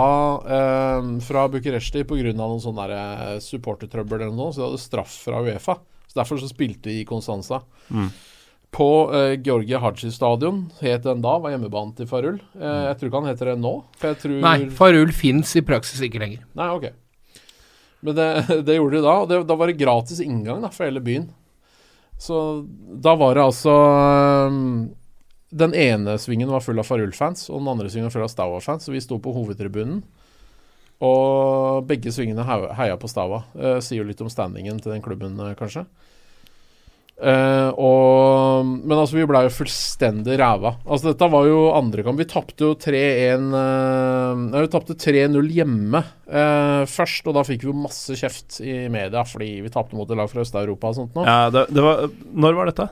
[0.46, 2.32] eh, fra Bucuresti pga.
[2.34, 2.96] noen sånne der,
[3.34, 5.76] eh, supportertrøbbel eller noe, så de hadde straff fra Uefa.
[6.08, 7.60] Så Derfor så spilte de i Constanza.
[7.92, 8.10] Mm.
[8.76, 12.36] På uh, Georgie Haji stadion, het den da, var hjemmebanen til Farul.
[12.58, 13.72] Uh, jeg tror ikke han heter det nå.
[13.96, 16.44] For jeg tror Nei, Farul fins i praksis ikke lenger.
[16.58, 16.90] Nei, ok.
[18.04, 18.28] Men det,
[18.68, 21.30] det gjorde de da, og det, da var det gratis inngang da, for hele byen.
[22.20, 22.36] Så
[23.04, 23.72] da var det altså
[24.48, 24.86] um,
[25.52, 28.86] Den ene svingen var full av Farul-fans, og den andre svingen var full av Staua-fans,
[28.86, 30.00] så vi sto på hovedtribunen.
[31.04, 33.42] Og begge svingene heia på Staua.
[33.52, 35.84] Eh, sier jo litt om standingen til den klubben, eh, kanskje.
[37.16, 40.74] Eh, og, men altså, vi ble jo fullstendig ræva.
[40.84, 42.20] Altså, dette var jo andre kamp.
[42.20, 47.72] Vi tapte jo 3-1 uh, vi tapte 3-0 hjemme uh, først, og da fikk vi
[47.72, 51.16] jo masse kjeft i media fordi vi tapte mot et lag fra Øst-Europa og sånt
[51.16, 51.26] noe.
[51.26, 52.06] Ja, det, det var,
[52.36, 52.88] når var dette?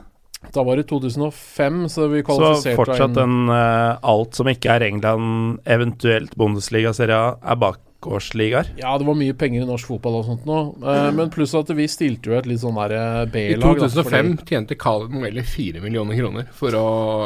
[0.53, 4.75] Da var det 2005, så vi Så kvalifiserte fortsatt inn en eh, alt som ikke
[4.75, 8.67] er England, eventuelt Bundesliga-serien, er bak bakgårdsligaer.
[8.77, 10.59] Ja, det var mye penger i norsk fotball og sånt nå.
[10.85, 13.57] Eh, men pluss at vi stilte jo et litt sånn eh, B-lag.
[13.57, 16.85] I 2005 fordi- tjente Khaled Moelli 4 millioner kroner for å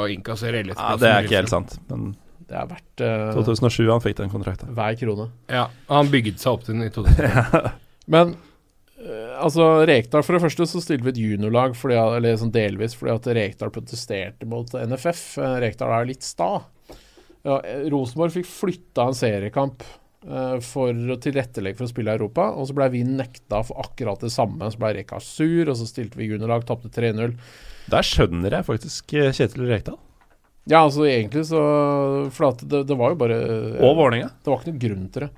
[0.10, 0.78] innkassere LS.
[0.80, 1.78] Ja, det er ikke helt sant.
[1.90, 2.16] Men
[2.50, 4.74] Det er verdt uh, 2007 han fikk den kontrakten.
[4.74, 5.30] hver krone.
[5.48, 7.70] Ja, han bygget seg opp til den i 2005.
[8.16, 8.32] Men
[8.98, 12.96] eh, altså, Rekdal For det første så stilte vi et juniorlag, fordi, eller sånn delvis
[12.98, 15.38] fordi at Rekdal protesterte mot NFF.
[15.38, 16.64] Eh, Rekdal er litt sta.
[17.46, 20.00] Ja, eh, Rosenborg fikk flytta en seriekamp eh,
[20.66, 24.20] for å tilrettelegge for å spille i Europa, og så ble vi nekta for akkurat
[24.20, 24.68] det samme.
[24.68, 27.38] Så ble Rekdal sur, og så stilte vi juniorlag, tapte 3-0.
[27.90, 29.98] Der skjønner jeg faktisk eh, Kjetil Rekdal.
[30.70, 31.62] Ja, altså egentlig så
[32.36, 34.28] For at det, det var jo bare eh, Og Vålerenga.
[34.38, 35.32] Det var ikke noen grunn til det.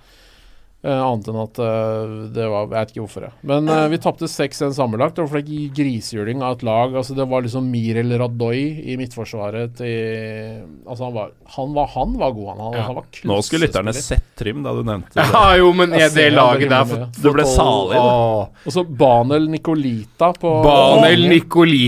[0.82, 3.26] Eh, annet enn at uh, det var Jeg vet ikke hvorfor.
[3.28, 3.34] Jeg.
[3.46, 5.20] Men uh, vi tapte 6-1 sammenlagt.
[5.20, 6.96] Det var ikke grisehjuling av et lag.
[6.98, 12.16] Altså Det var liksom Mirel Radoy i midtforsvaret til Altså Han var Han var, han
[12.18, 12.64] var god, han.
[12.66, 12.86] han, Ja.
[12.88, 15.28] han var Nå skulle lytterne sett Trym da du nevnte det.
[15.30, 18.66] Ja, jo, men er det laget der for, for, Du ble salig, du.
[18.66, 21.28] Og så Banel Nicolita på Banel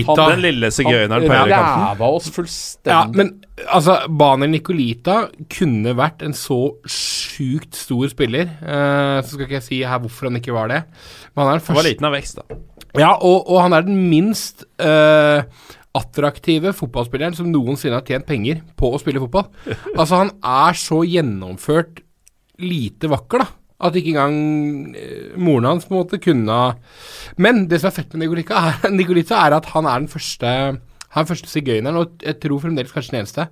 [0.06, 1.88] Han- Den lille sigøyneren på Han høyrekanten.
[1.90, 2.30] ræva oss
[2.86, 6.58] Ja, men altså, Baner Nicolita kunne vært en så
[6.90, 8.50] sjukt stor spiller.
[8.60, 10.82] Eh, så skal ikke jeg si her hvorfor han ikke var det.
[11.34, 12.60] Men han er den Han var første liten av vekst, da.
[12.94, 15.42] Ja, og, og han er den minst eh,
[15.94, 19.50] attraktive fotballspilleren som noensinne har tjent penger på å spille fotball.
[19.98, 22.02] Altså, han er så gjennomført
[22.62, 23.50] lite vakker, da.
[23.84, 26.58] At ikke engang eh, moren hans på en måte kunne
[27.42, 30.50] Men det som er fett med Nicolita, er, Nicolita, er at han er den første
[31.14, 33.46] Han første sigøyneren, og jeg tror fremdeles kanskje den eneste,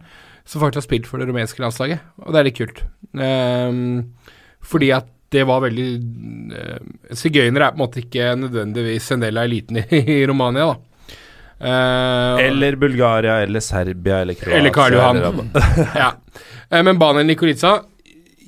[0.44, 2.00] som faktisk har spilt for det rumenske landslaget.
[2.24, 2.80] Og det er litt kult.
[3.14, 3.82] Um,
[4.66, 5.84] fordi at det var veldig
[6.52, 9.86] uh, Sigøynere er på en måte ikke nødvendigvis en del av eliten i,
[10.18, 10.80] i Romania, da.
[11.62, 14.58] Uh, Eller Bulgaria, eller Serbia, eller Kroatia.
[14.58, 15.16] eller Karl Johan.
[15.22, 16.10] eller- ja.
[16.74, 17.76] uh, men Banen Nikolica,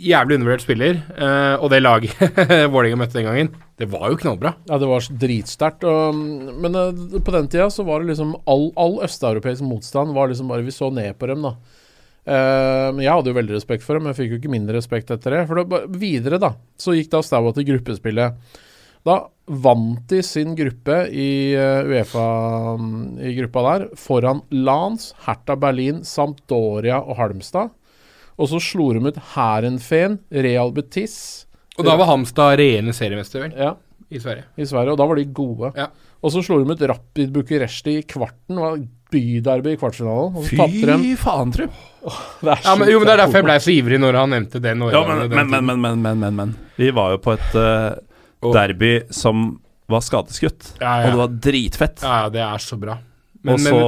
[0.05, 0.99] jævlig undervurdert spiller.
[1.17, 2.19] eh, og det laget
[2.73, 4.55] Vålerenga møtte den gangen, det var jo knallbra.
[4.69, 5.87] Ja, det var dritsterkt.
[6.61, 10.53] Men eh, på den tida så var det liksom all, all østeuropeisk motstand var liksom
[10.53, 11.55] bare Vi så ned på dem, da.
[12.25, 14.79] Eh, men jeg hadde jo veldig respekt for dem, men jeg fikk jo ikke mindre
[14.79, 15.47] respekt etter det.
[15.51, 18.61] For det, videre, da, så gikk da Staua til gruppespillet.
[19.05, 22.29] Da vant de sin gruppe i Uefa
[22.81, 27.75] mm, i gruppa der, foran Lans, Hertha Berlin, Sampdoria og Halmstad.
[28.35, 31.17] Og så slo de ut Hærenfeen, Real Betis
[31.79, 33.55] Og da var Hamstad regjerende seriemester, vel?
[33.59, 33.75] Ja.
[34.11, 34.45] I Sverige.
[34.57, 35.73] I Sverige, Og da var de gode.
[35.79, 35.89] Ja.
[36.25, 38.61] Og så slo de ut Rapid Bucuresti i kvarten.
[38.61, 38.79] var
[39.15, 40.47] Byderby i kvartfinalen.
[40.49, 41.67] Fy faen, tru!
[42.05, 44.61] Oh, ja, men, jo, men Det er derfor jeg ble så ivrig når han nevnte
[44.61, 44.75] det.
[44.75, 47.95] Ja, men, men, men, men, men, men, men, Vi var jo på et uh,
[48.53, 49.47] derby som
[49.91, 51.07] var skadeskutt, ja, ja.
[51.07, 52.05] og det var dritfett.
[52.05, 52.97] Ja, det er så bra.
[53.45, 53.79] og så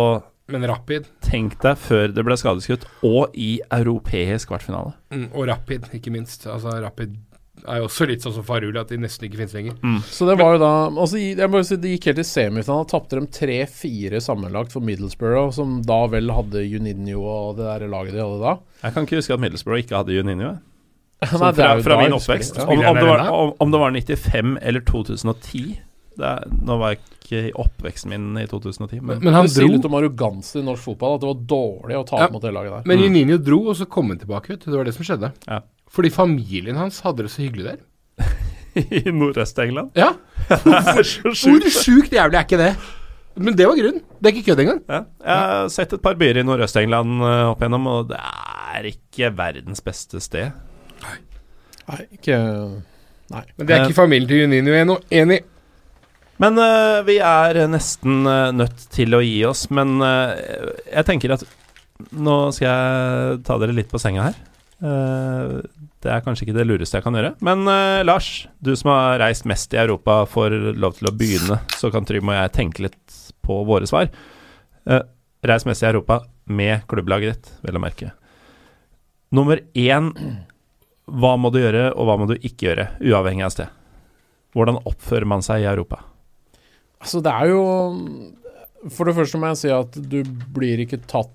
[0.53, 4.95] men, Rapid, tenk deg før det ble skadeskutt, og i europeisk kvartfinale.
[5.11, 6.47] mm, og Rapid, ikke minst.
[6.47, 7.17] Altså, Rapid
[7.65, 9.79] er jo også litt sånn som Farul, at de nesten ikke finnes lenger.
[10.13, 12.87] Så det var jo da altså, jeg må si, De gikk helt til semifinalen.
[12.87, 17.91] Da tapte de 3-4 sammenlagt for Middlesbrough, som da vel hadde Juninho og det der
[17.91, 18.57] laget de hadde da.
[18.85, 20.55] Jeg kan ikke huske at Middlesbrough ikke hadde Juninho.
[21.27, 22.61] Nei, fra, fra min oppvekst.
[22.61, 25.86] Om, om, det var, om, om det var 95 eller 2010 det
[26.25, 29.67] er, Nå var jeg ikke i oppveksten min i 2010, men Men han det sier
[29.67, 29.73] dro.
[29.75, 32.29] litt om arroganse i norsk fotball, at det var dårlig å ta Ja.
[32.31, 32.83] mot det laget der.
[32.87, 34.49] Men Juninho dro, og så kom han tilbake.
[34.49, 34.71] Vet du.
[34.71, 35.33] Det var det som skjedde.
[35.49, 35.61] Ja.
[35.91, 37.79] Fordi familien hans hadde det så hyggelig der.
[38.77, 40.13] i Nordøst-England Ja,
[40.49, 41.03] Hvor
[41.73, 42.13] sjukt.
[42.13, 42.77] jævlig er ikke det?
[43.37, 44.01] Men det var grunnen.
[44.21, 44.81] Det er ikke kødd engang.
[44.89, 45.01] Ja.
[45.21, 49.29] Jeg har sett et par byer i Nordøst-England eh, opp igjennom, og det er ikke
[49.37, 50.53] verdens beste sted.
[51.89, 52.37] Nei, ikke
[53.31, 53.43] Nei.
[53.59, 54.97] Men det er ikke familien til Juninho ennå.
[55.11, 55.41] Enig.
[56.43, 59.67] Men uh, vi er nesten uh, nødt til å gi oss.
[59.73, 60.37] Men uh,
[60.91, 61.47] jeg tenker at
[62.13, 64.37] nå skal jeg ta dere litt på senga her.
[64.77, 65.53] Eh,
[66.05, 67.35] det er kanskje ikke det lureste jeg kan gjøre.
[67.45, 71.61] Men eh, Lars, du som har reist mest i Europa, får lov til å begynne.
[71.79, 74.11] Så kan Trym og jeg tenke litt på våre svar.
[74.87, 75.05] Eh,
[75.47, 78.13] reis mest i Europa med klubblaget ditt, vel å merke.
[79.35, 80.13] Nummer én
[81.07, 83.75] Hva må du gjøre, og hva må du ikke gjøre, uavhengig av sted?
[84.59, 86.01] Hvordan oppfører man seg i Europa?
[87.03, 87.63] Altså, det er jo
[88.93, 90.21] For det første må jeg si at du
[90.55, 91.33] blir ikke tatt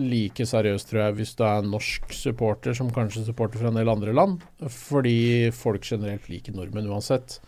[0.00, 3.90] like seriøst, tror jeg, hvis du er norsk supporter som kanskje supporter fra en del
[3.92, 4.42] andre land.
[4.58, 7.38] Fordi folk generelt liker nordmenn uansett.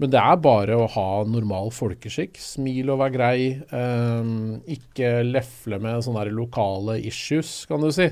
[0.00, 2.36] Men det er bare å ha normal folkeskikk.
[2.40, 3.40] Smil og være grei.
[3.72, 8.10] Um, ikke lefle med sånne lokale issues, kan du si.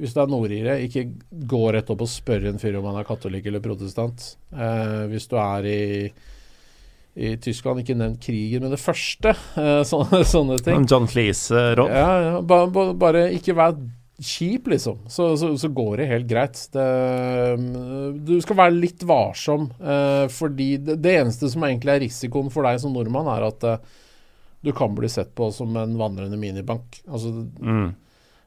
[0.00, 3.06] Hvis du er nordire, ikke gå rett opp og spørre en fyr om han er
[3.06, 4.32] katolikk eller protestant.
[4.50, 5.82] Uh, hvis du er i
[7.16, 9.34] i Tyskland ikke nevnt krigen med det første.
[9.60, 10.86] eh, sånne, sånne ting.
[10.88, 11.90] John Cleese-råd?
[11.92, 13.74] Ja, ja, ba, ba, bare ikke vær
[14.22, 16.60] kjip, liksom, så, så, så går det helt greit.
[16.72, 16.84] Det,
[17.58, 22.52] mm, du skal være litt varsom, eh, fordi det, det eneste som egentlig er risikoen
[22.54, 23.82] for deg som nordmann, er at eh,
[24.62, 27.00] du kan bli sett på som en vandrende minibank.
[27.10, 27.90] Altså, Mm.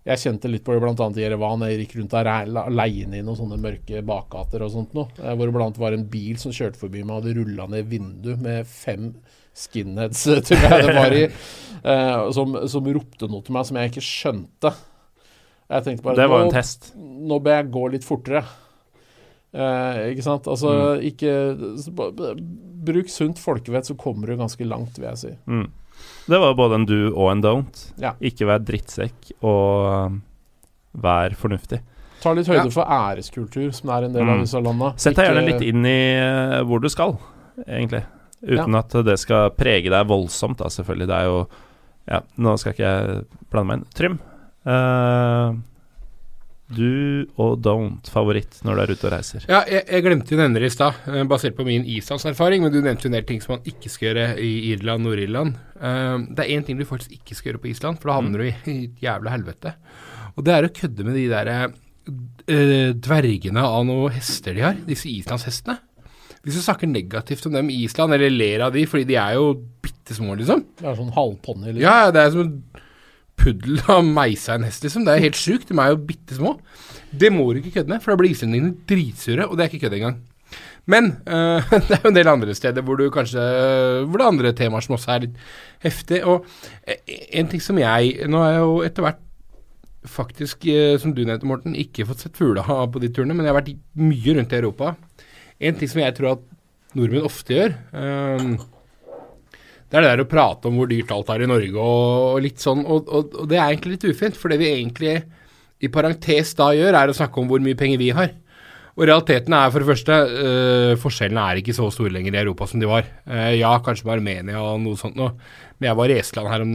[0.06, 1.08] Jeg kjente litt på det bl.a.
[1.18, 1.64] i Jerevan.
[1.70, 5.08] Jeg gikk rundt der ale- aleine i noen sånne mørke bakgater og sånt noe.
[5.18, 7.88] eh, Hvor det blant var en bil som kjørte forbi meg og hadde rulla ned
[7.90, 9.16] vinduet med fem
[9.56, 11.24] skinheads, tror jeg det var i,
[11.94, 14.74] eh, som, som ropte noe til meg som jeg ikke skjønte.
[15.72, 16.92] Jeg tenkte bare Det var en test.
[17.00, 18.44] nå bør jeg gå litt fortere.
[19.56, 20.48] Eh, ikke sant?
[20.52, 21.06] Altså, Mm.
[21.10, 21.34] ikke
[21.80, 22.36] så
[22.86, 25.32] Bruk sunt folkevett, så kommer du ganske langt, vil jeg si.
[25.50, 25.70] Mm.
[26.28, 27.82] Det var både en do og en don't.
[28.02, 28.14] Ja.
[28.20, 30.16] Ikke vær drittsekk, og um,
[31.06, 31.82] vær fornuftig.
[32.24, 32.72] Ta litt høyde Ja.
[32.74, 34.42] for æreskultur, som er en del av Mm.
[34.42, 34.94] disse landa.
[34.98, 37.18] Sett deg gjerne litt inn i uh, hvor du skal,
[37.68, 38.04] egentlig.
[38.46, 41.08] Uten at det skal prege deg voldsomt, da, selvfølgelig.
[41.08, 41.48] Det er jo
[42.08, 43.86] Ja, nå skal ikke jeg blande meg inn.
[43.98, 44.20] Trym,
[44.70, 45.56] uh,
[46.74, 49.46] du og don't favoritt når du er ute og reiser?
[49.46, 52.80] Ja, jeg, jeg glemte jo det i stad, eh, basert på min islandserfaring, men du
[52.82, 55.56] nevnte jo en del ting som man ikke skal gjøre i Irland, Nord-Irland.
[55.78, 58.42] Eh, det er én ting du faktisk ikke skal gjøre på Island, for da havner
[58.42, 59.76] du i, i et jævla helvete.
[60.36, 64.80] Og det er å kødde med de der uh, dvergene av noen hester de har,
[64.88, 65.78] disse islandshestene.
[66.46, 69.38] Hvis du snakker negativt om dem i Island, eller ler av de, fordi de er
[69.40, 70.62] jo bitte små, liksom.
[70.78, 71.72] Det er sånn halvponni.
[71.72, 71.86] Liksom.
[71.88, 72.84] Ja, det er som en
[73.40, 75.06] puddel av meisa en hest, liksom.
[75.06, 75.70] Det er helt sjukt.
[75.70, 76.56] De er jo bitte små.
[77.16, 79.86] Det må du ikke kødde med, for da blir islendingene dritsure, og det er ikke
[79.86, 80.24] kødd engang.
[80.86, 83.42] Men øh, det er jo en del andre steder hvor kanskje
[84.06, 85.40] Hvor det er andre temaer som også er litt
[85.82, 86.22] heftig.
[86.26, 86.46] Og
[86.88, 87.00] eh,
[87.40, 89.22] en ting som jeg Nå har jeg jo etter hvert
[90.06, 92.62] faktisk, eh, som du nevnte, Morten, ikke fått sett fugla
[92.94, 94.94] på de turene, men jeg har vært mye rundt i Europa.
[95.58, 96.44] En ting som jeg tror at
[96.96, 98.52] nordmenn ofte gjør øh,
[99.96, 102.40] det er det der å prate om hvor dyrt alt er i Norge og, og
[102.44, 104.40] litt sånn, og, og, og det er egentlig litt ufint.
[104.40, 105.14] For det vi egentlig
[105.84, 108.34] i parentes da gjør, er å snakke om hvor mye penger vi har.
[108.96, 112.68] Og realiteten er for det første uh, Forskjellene er ikke så store lenger i Europa
[112.72, 113.04] som de var.
[113.28, 115.34] Uh, ja, kanskje med Armenia og noe sånt noe.
[115.76, 116.70] Men jeg var i Estland her om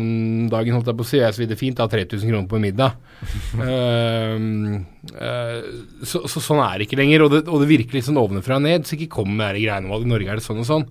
[0.53, 1.17] dagen, holdt jeg på å si.
[1.23, 2.99] Jeg svidde fint av 3000 kroner på middag.
[3.57, 4.83] Uh,
[6.11, 7.25] så, så sånn er det ikke lenger.
[7.25, 8.85] Og det, og det virker litt sånn ovenfra og ned.
[8.85, 10.87] Så ikke kom med de greiene om at i Norge er det sånn og sånn.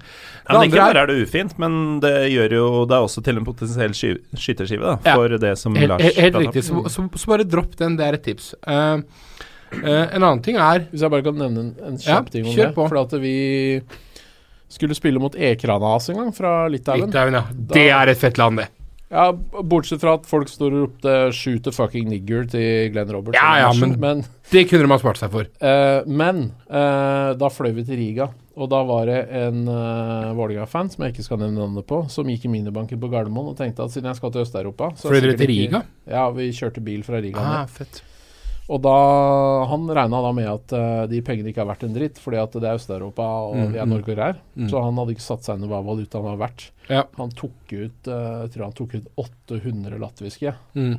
[0.50, 3.38] Ja, men ikke bare er det ufint, men det gjør jo Det er også til
[3.38, 5.14] en potensiell sky- skyteskive da, Ja.
[5.14, 6.66] for det som Helt, Lars helt, helt riktig.
[6.66, 8.56] Så, så, så bare dropp den, det er et tips.
[8.66, 9.28] Eh,
[9.74, 12.56] en annen ting er Hvis jeg bare kan nevne en, en Ja, kjapp ting om
[12.56, 12.72] det.
[12.76, 12.88] på.
[12.90, 13.82] For at vi
[14.70, 17.08] skulle spille mot Ekranas en gang, fra Litauen.
[17.10, 17.44] Litauen, ja.
[17.74, 18.68] Det er et fett land, det.
[19.10, 23.34] Ja, Bortsett fra at folk står og ropte 'shoot the fucking nigger' til Glenn Roberts.
[23.42, 25.48] Ja, ja, men, men- Det kunne de ha spart seg for.
[25.62, 30.92] Uh, men uh, da fløy vi til Riga, og da var det en uh, Vålerenga-fan,
[30.94, 33.82] som jeg ikke skal nevne navnet på, som gikk i minibanken på Gardermoen og tenkte
[33.84, 35.82] at siden jeg skal til Øst-Europa Fløy dere til ikke- Riga?
[36.08, 37.40] Ja, vi kjørte bil fra Riga.
[37.42, 37.58] ned.
[37.64, 38.04] Ah, fett.
[38.70, 38.98] Og da,
[39.66, 42.54] han regna da med at uh, de pengene ikke er verdt en dritt, fordi at
[42.54, 43.94] det er Øst-Europa og Mm, vi er mm.
[43.96, 44.42] Norge og greier.
[44.54, 44.68] Mm.
[44.70, 46.68] Så han hadde ikke satt seg inn i hva valutaen var verdt.
[46.90, 47.02] Ja.
[47.18, 50.54] Han tok ut uh, jeg tror han tok ut 800 latviske.
[50.78, 50.94] Mm.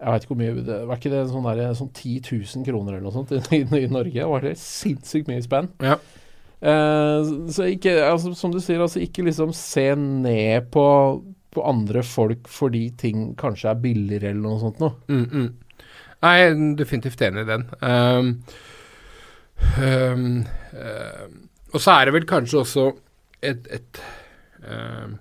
[0.00, 2.96] Jeg vet ikke hvor mye det, Var ikke det sånn, der, sånn 10 000 kroner
[2.96, 4.16] eller noe sånt i, i, i Norge?
[4.16, 5.72] Det var det sinnssykt mye spenn.
[5.84, 5.96] Ja.
[6.60, 10.84] Uh, så ikke, altså, som du sier, altså ikke liksom se ned på,
[11.56, 14.98] på andre folk fordi ting kanskje er billigere eller noe sånt noe.
[15.08, 15.50] Mm, mm.
[16.20, 17.66] Nei, er definitivt enig i den.
[17.80, 18.32] Um,
[19.80, 20.26] um,
[20.76, 21.38] um,
[21.72, 22.86] og så er det vel kanskje også
[23.46, 24.00] et, et
[24.66, 25.16] um,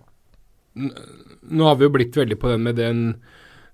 [1.49, 2.99] Nå har vi jo blitt veldig på den med den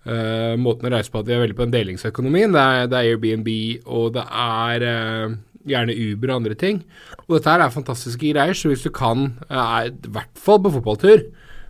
[0.06, 2.54] uh, måten å reise på at vi er veldig på den delingsøkonomien.
[2.54, 3.50] Det er, det er Airbnb,
[3.90, 5.36] og det er uh,
[5.66, 6.84] gjerne Uber og andre ting.
[7.26, 10.74] Og dette her er fantastiske greier, så hvis du kan, uh, i hvert fall på
[10.78, 11.26] fotballtur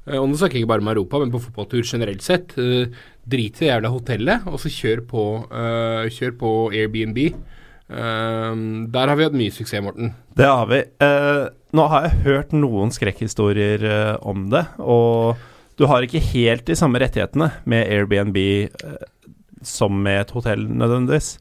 [0.05, 2.53] Og nå snakker jeg ikke bare om Europa, men på fotballtur generelt sett.
[2.57, 2.85] Uh,
[3.25, 7.21] drit i det jævla hotellet, og så kjør på, uh, kjør på Airbnb.
[7.85, 10.13] Der har vi hatt mye suksess, Morten.
[10.33, 10.79] Det har vi.
[11.05, 11.43] Eh,
[11.77, 15.37] nå har jeg hørt noen skrekkhistorier eh, om det, og
[15.77, 18.97] du har ikke helt de samme rettighetene med Airbnb eh,
[19.61, 21.35] som med et hotell, nødvendigvis.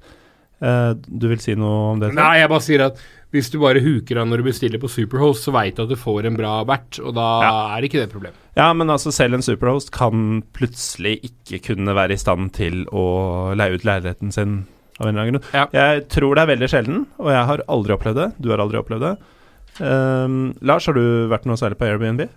[0.61, 2.13] Eh, du vil si noe om det?
[2.19, 3.01] Nei, jeg bare sier at
[3.35, 5.99] hvis du bare huker av når du bestiller på Superhost, så veit du at du
[5.99, 7.55] får en bra vert, og da Ja.
[7.79, 8.37] er ikke det et problem.
[8.55, 13.07] Ja, men altså selv en superhost kan plutselig ikke kunne være i stand til å
[13.59, 14.61] leie ut leiligheten sin
[15.01, 15.49] av en eller annen grunn.
[15.57, 15.65] Ja.
[15.75, 18.29] Jeg tror det er veldig sjelden, og jeg har aldri opplevd det.
[18.39, 19.15] Du har aldri opplevd det.
[19.81, 22.29] Um, Lars, har du vært noe særlig på Airbnb?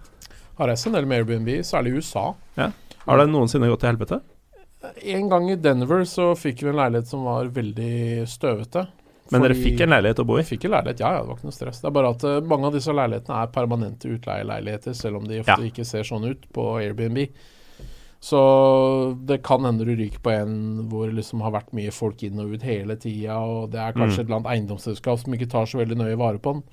[0.58, 2.32] Har reist en del med Airbnb, særlig i USA.
[2.58, 4.22] Har det noensinne gått til helvete?
[5.14, 8.88] En gang i Denver så fikk vi en leilighet som var veldig støvete.
[9.32, 10.44] Men dere fikk en leilighet å bo i?
[10.48, 11.82] Fikk en leilighet, ja ja, det var ikke noe stress.
[11.82, 15.40] Det er bare at uh, mange av disse leilighetene er permanente utleieleiligheter, selv om de
[15.44, 15.70] ofte Ja.
[15.72, 17.28] ikke ser sånn ut på Airbnb.
[18.20, 18.40] Så
[19.30, 22.40] det kan hende du ryker på en hvor det liksom har vært mye folk inn
[22.42, 24.20] og ut hele tida, og det er kanskje Mm.
[24.20, 26.64] et eller annet eiendomsselskap som ikke tar så veldig nøye vare på den.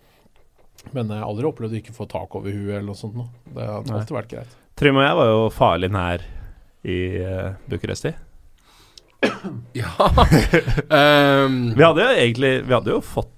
[0.93, 3.15] Men jeg har aldri opplevd å ikke få tak over huet eller noe sånt.
[3.15, 3.27] Nå.
[3.55, 4.57] Det har alltid vært greit.
[4.77, 6.25] Trym og jeg var jo farlig nær
[6.85, 8.15] i uh, Bucuresti.
[9.81, 9.91] Ja.
[11.45, 13.31] um, Vi hadde jo egentlig Vi hadde jo fått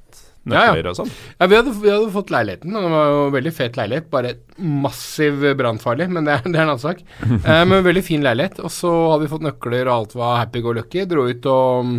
[0.46, 0.74] Ja, ja.
[0.76, 1.08] nøkler og sånn.
[1.40, 4.04] ja, vi hadde, vi hadde fått leiligheten, og det var jo veldig fet leilighet.
[4.12, 4.30] Bare
[4.62, 7.00] massiv brannfarlig, men det er, det er en annen sak.
[7.26, 8.60] uh, men veldig fin leilighet.
[8.62, 11.02] Og så hadde vi fått nøkler, og alt var happy go lucky.
[11.10, 11.96] Dro ut og um,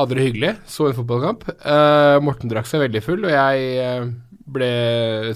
[0.00, 0.52] hadde det hyggelig.
[0.66, 1.46] Så en fotballkamp.
[1.62, 4.10] Uh, Morten drakk seg veldig full, og jeg eh,
[4.42, 4.68] ble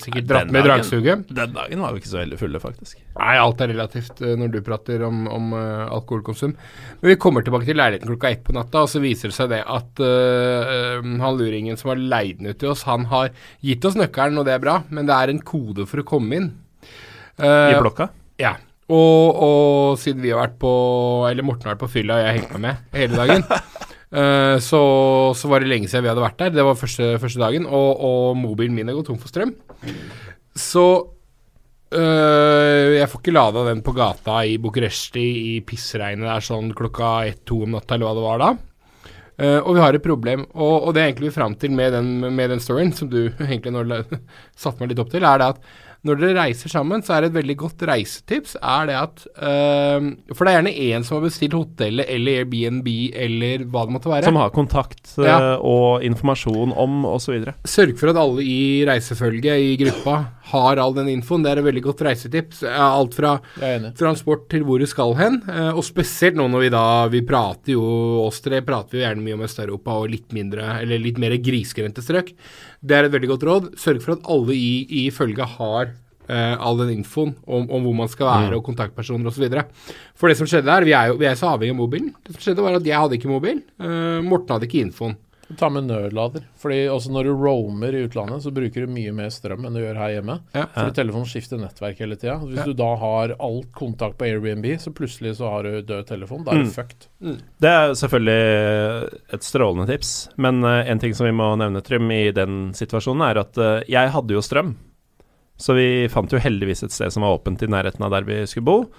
[0.03, 1.29] sikkert dratt med i dragsuget.
[1.31, 2.99] Den dagen var vi ikke så veldig fulle, faktisk.
[3.17, 6.57] Nei, alt er relativt eh, når du prater om, om eh, alkoholkonsum.
[7.01, 9.51] Men vi kommer tilbake til leiligheten klokka ett på natta, og så viser det seg
[9.55, 13.33] det at uh, han luringen som har leid den ut til oss, han har
[13.65, 16.41] gitt oss nøkkelen, og det er bra, men det er en kode for å komme
[16.41, 16.53] inn.
[17.39, 18.11] Uh, I blokka.
[18.43, 18.57] ja.
[18.87, 20.71] Og, og siden vi har vært på
[21.27, 23.43] Eller Morten har vært på fylla, og jeg har hengt meg med hele dagen.
[24.13, 24.83] eh, så,
[25.37, 26.55] så var det lenge siden vi hadde vært der.
[26.55, 27.67] Det var første, første dagen.
[27.67, 29.55] Og, og mobilen min er gått tom for strøm.
[30.57, 30.87] Så
[31.95, 35.27] øh, jeg får ikke lada den på gata i Bucuresti
[35.57, 38.55] i pissregnet der sånn klokka ett-to om natta, eller hva det var da.
[39.37, 41.93] Uh, og vi har et problem, og, og det er egentlig vi fram til med
[41.93, 43.83] den, med den storyen, som du egentlig nå
[44.57, 45.75] satte meg litt opp til, er det at
[46.07, 50.07] når dere reiser sammen, så er det et veldig godt reisetips er det at øh,
[50.33, 52.89] For det er gjerne én som har bestilt hotellet eller Airbnb
[53.27, 54.25] eller hva det måtte være.
[54.29, 55.57] Som har kontakt eh, Ja.
[55.59, 57.43] og informasjon om osv.
[57.67, 60.21] Sørg for at alle i reisefølget i gruppa
[60.53, 61.43] har all den infoen.
[61.43, 62.63] Det er et veldig godt reisetips.
[62.67, 63.33] Eh, Alt fra
[63.99, 65.41] transport til hvor du skal hen.
[65.49, 67.83] eh, Og spesielt nå når vi da Vi prater jo
[68.27, 72.03] Oss tre prater jo gjerne mye om Øst-Europa og litt mindre Eller litt mer grisgrendte
[72.05, 72.33] strøk.
[72.83, 73.71] Det er et veldig godt råd.
[73.77, 75.95] Sørg for at alle i, i følget har
[76.27, 79.45] Uh, all den infoen om, om hvor man skal være, og kontaktpersoner osv.
[80.19, 82.09] For det som skjedde der Vi er jo vi er så avhengig av mobilen.
[82.27, 83.61] Det som skjedde, var at jeg hadde ikke mobil.
[83.79, 85.15] Uh, Morten hadde ikke infoen.
[85.59, 86.43] Ta med nødlader.
[86.59, 89.79] Fordi også når du roamer i utlandet, så bruker du mye mer strøm enn du
[89.79, 90.41] gjør her hjemme.
[90.57, 90.65] Ja.
[90.75, 92.35] Fordi telefonen skifter nettverk hele tida.
[92.43, 92.65] Hvis Ja.
[92.67, 96.43] du da har alt kontakt på Airbnb, så plutselig så har du død telefon.
[96.45, 96.73] Da er du Mm.
[96.75, 97.07] fucked.
[97.61, 102.11] Det er selvfølgelig et strålende tips, men uh, en ting som vi må nevne, Trym,
[102.11, 104.75] i den situasjonen, er at uh, jeg hadde jo strøm.
[105.59, 108.43] Så vi fant jo heldigvis et sted som var åpent i nærheten av der vi
[108.47, 108.91] skulle bo,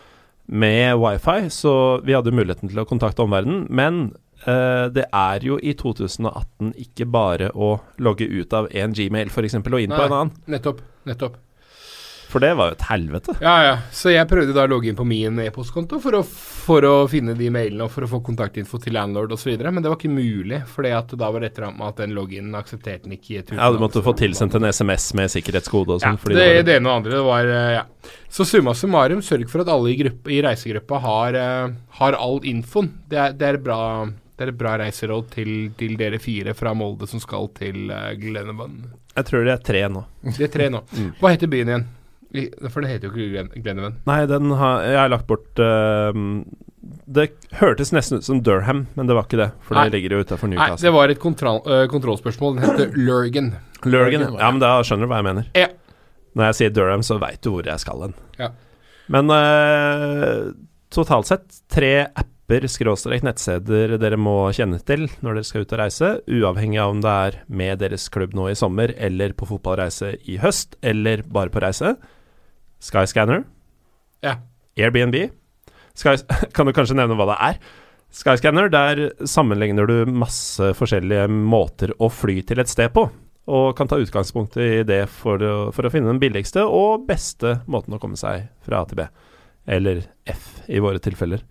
[0.48, 3.68] med wifi, så vi hadde muligheten til å kontakte omverdenen.
[3.70, 4.14] Men
[4.46, 9.56] eh, det er jo i 2018 ikke bare å logge ut av en Gmail, f.eks.,
[9.56, 10.34] og inn på en annen.
[10.48, 10.82] Nettopp.
[11.06, 11.38] Nettopp.
[12.28, 13.34] For det var jo et helvete.
[13.40, 13.76] Ja, ja.
[13.96, 17.48] Så jeg prøvde da å logge inn på min e-postkonto for, for å finne de
[17.56, 20.60] mailene og for å få kontaktinfo til landlord osv., men det var ikke mulig,
[20.92, 23.70] at da var det et eller annet med at den loginen aksepterte den ikke Ja,
[23.72, 26.20] Du måtte få tilsendt en SMS med sikkerhetskode og Ja, sånn.
[26.20, 27.16] fordi det, det var- det ene og andre.
[27.16, 27.84] Det var eh, Ja.
[28.30, 32.42] Så summa summarum, sørg for at alle i, gruppe, i reisegruppa har, eh, har all
[32.44, 32.92] infoen.
[33.08, 33.80] Det er, det er bra
[34.38, 38.12] det er et bra reiseråd til, til dere fire fra Molde som skal til uh,
[38.22, 38.84] Glennevan.
[39.16, 40.04] Jeg tror det er tre nå.
[40.28, 40.84] Det er tre nå.
[40.94, 41.08] Mm.
[41.18, 41.88] Hva heter byen igjen?
[42.70, 43.98] For det heter jo ikke Glen.
[44.06, 46.12] Nei, den har jeg har lagt bort uh,
[47.18, 49.50] Det hørtes nesten ut som Durham, men det var ikke det.
[49.66, 49.88] For Nei.
[49.88, 52.60] det ligger jo utafor Nei, det var et kontroll, uh, kontrollspørsmål.
[52.60, 53.52] Den heter Lurgan.
[53.88, 55.52] Lurgan, Lurgan, ja, men da skjønner du hva jeg mener.
[55.58, 55.72] Ja.
[56.38, 58.18] Når jeg sier Durham, så veit du hvor jeg skal hen.
[58.38, 58.54] Ja.
[59.10, 60.54] Men uh,
[60.94, 65.80] totalt sett tre apper skråstrek nettsteder dere må kjenne til når dere skal ut og
[65.82, 70.14] reise, uavhengig av om det er med deres klubb nå i sommer, eller på fotballreise
[70.24, 71.98] i høst, eller bare på reise.
[72.80, 73.44] Skyscanner.
[74.24, 74.38] Ja.
[74.80, 75.28] Airbnb.
[75.98, 76.16] Sky,
[76.56, 77.60] kan du kanskje nevne hva det er?
[78.16, 83.10] Skyscanner, der sammenligner du masse forskjellige måter å fly til et sted på,
[83.52, 87.58] og kan ta utgangspunkt i det for å, for å finne den billigste og beste
[87.68, 89.12] måten å komme seg fra A til B,
[89.68, 91.44] eller F i våre tilfeller.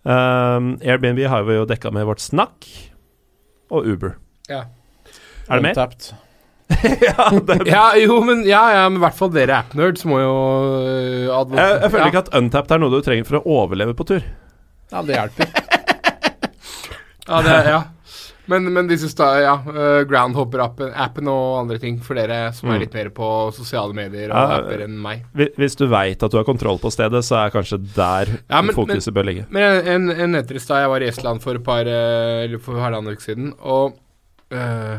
[0.00, 2.66] Um, Airbnb har vi jo dekka med vårt snakk,
[3.70, 4.16] og Uber.
[4.48, 4.64] Ja.
[5.48, 5.86] Er det mer?
[7.02, 10.34] Ja, det, ja, jo, men ja, ja, men i hvert fall dere app-nerds må jo
[10.86, 12.10] uh, jeg, jeg føler ja.
[12.12, 14.22] ikke at Untapped er noe du trenger for å overleve på tur.
[14.94, 15.50] Ja, det hjelper.
[17.26, 17.80] Ja, det, ja.
[18.50, 22.74] Men, men disse da, ja, uh, Groundhopper-appen appen og andre ting for dere som Mm.
[22.74, 25.22] er litt mer på sosiale medier og Ja, apper enn meg.
[25.56, 28.74] Hvis du veit at du har kontroll på stedet, så er kanskje der Ja, men-
[28.74, 29.46] fokuset bør ligge.
[29.50, 32.58] Men en, en, etter i stad, jeg var i Estland for et par eh, Eller
[32.58, 33.94] for halvannen uke siden, og
[34.52, 34.98] øh,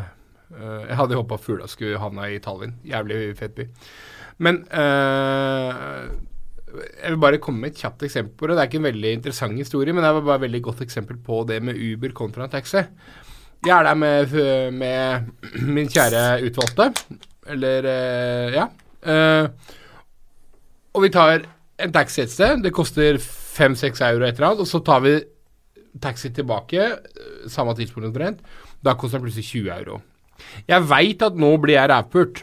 [0.56, 2.76] øh, Jeg hadde håpa fugla skulle havna i Tallinn.
[2.88, 3.68] Jævlig fet by.
[4.40, 5.73] Men øh,
[7.03, 8.56] jeg vil bare komme med et kjapt eksempel på det.
[8.56, 11.18] Det er ikke en veldig interessant historie, men det er bare et veldig godt eksempel
[11.26, 12.86] på det med Uber kontra taxi.
[13.66, 14.32] Jeg er der med,
[14.74, 15.28] med
[15.70, 16.88] min kjære utvalgte,
[17.54, 18.64] eller eh, ja.
[19.06, 19.50] Eh,
[20.98, 21.44] og vi tar
[21.82, 22.64] en taxi et sted.
[22.66, 25.14] Det koster fem-seks euro et eller annet, og så tar vi
[26.02, 28.42] taxi tilbake, eh, samme tidspunkt omtrent.
[28.84, 30.02] Da koster det plutselig 20 euro.
[30.68, 32.42] Jeg veit at nå blir jeg rævpult.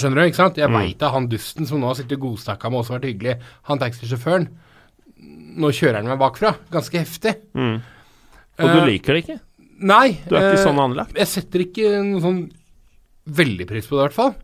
[0.00, 0.56] Skjønner du, ikke sant?
[0.56, 0.78] Jeg Mm.
[0.80, 3.36] veit at han dusten som nå har sittet godstakka med oss og vært hyggelig,
[3.68, 4.48] han taxisjåføren
[5.60, 6.54] Nå kjører han meg bakfra.
[6.72, 7.34] Ganske heftig.
[7.58, 7.82] Mm.
[8.62, 9.40] Og du liker det ikke?
[9.80, 10.20] Nei.
[10.26, 11.16] Du er ikke eh, sånn anlagt?
[11.16, 12.40] Jeg setter ikke noe sånn
[13.40, 14.34] veldig pris på det, i hvert fall.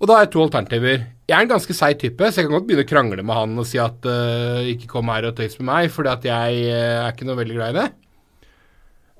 [0.00, 1.04] Og da har jeg to alternativer.
[1.24, 3.60] Jeg er en ganske seig type, så jeg kan godt begynne å krangle med han
[3.60, 7.04] og si at uh, ikke kom her og tøys med meg, fordi at jeg uh,
[7.06, 7.86] er ikke noe veldig glad i det.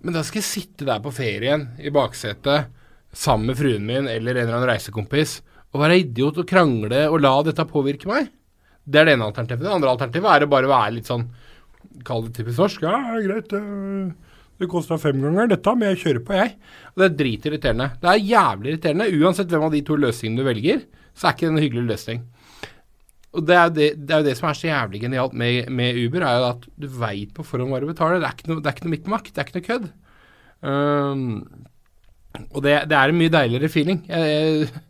[0.05, 2.69] Men da skal jeg sitte der på ferien i baksetet
[3.15, 5.39] sammen med fruen min eller en eller annen reisekompis
[5.73, 8.29] og være idiot og krangle og la dette påvirke meg.
[8.85, 9.65] Det er det ene alternativet.
[9.65, 11.29] Det andre alternativet er å bare være litt sånn
[12.05, 12.83] Kall det typisk norsk.
[12.83, 13.53] Ja, greit.
[13.55, 14.11] øh,
[14.61, 16.55] Det kosta fem ganger dette, men jeg kjører på, jeg.
[16.95, 17.89] Og det er dritirriterende.
[18.03, 19.09] Det er jævlig irriterende.
[19.19, 22.23] Uansett hvem av de to løsningene du velger, så er ikke det en hyggelig løsning.
[23.35, 25.99] Og det er det, det, er jo det som er så jævlig genialt med, med
[26.05, 28.23] Uber, er jo at du veit på forhånd hva du betaler.
[28.23, 29.31] Det er ikke noe, det er ikke noe mikkmakk.
[29.31, 29.89] Det er ikke noe kødd.
[30.65, 31.25] Um,
[32.55, 34.05] og det, det er en mye deiligere feeling.
[34.07, 34.85] Jeg, jeg,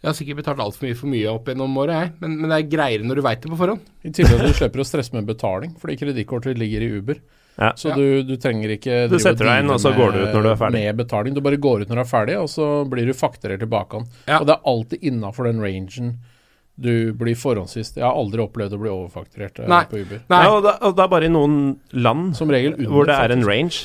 [0.00, 2.12] jeg har sikkert betalt altfor mye for mye opp gjennom året, jeg.
[2.22, 3.84] Men, men det er greiere når du veit det på forhånd.
[4.00, 7.20] I tillegg at du slipper å stresse med betaling, fordi kredittkortet ligger i Uber.
[7.60, 7.72] Ja.
[7.76, 7.94] Så Ja.
[7.94, 10.48] du, du trenger ikke Du setter deg inn, og så går du ut når du
[10.54, 10.80] er ferdig.
[10.80, 11.34] Med betaling.
[11.36, 14.00] Du bare går ut når du er ferdig, og så blir du fakturert tilbake.
[14.26, 14.40] Ja.
[14.40, 16.14] Og det er alltid innafor den rangen
[16.80, 17.98] du blir forhåndsvist.
[18.00, 19.82] Jeg har aldri opplevd å bli overfakturert eh, Nei.
[19.90, 20.22] på Uber.
[20.32, 21.56] Nei, Ja, og, det, og det er bare i noen
[21.92, 23.82] land Som regel under, hvor det er en range.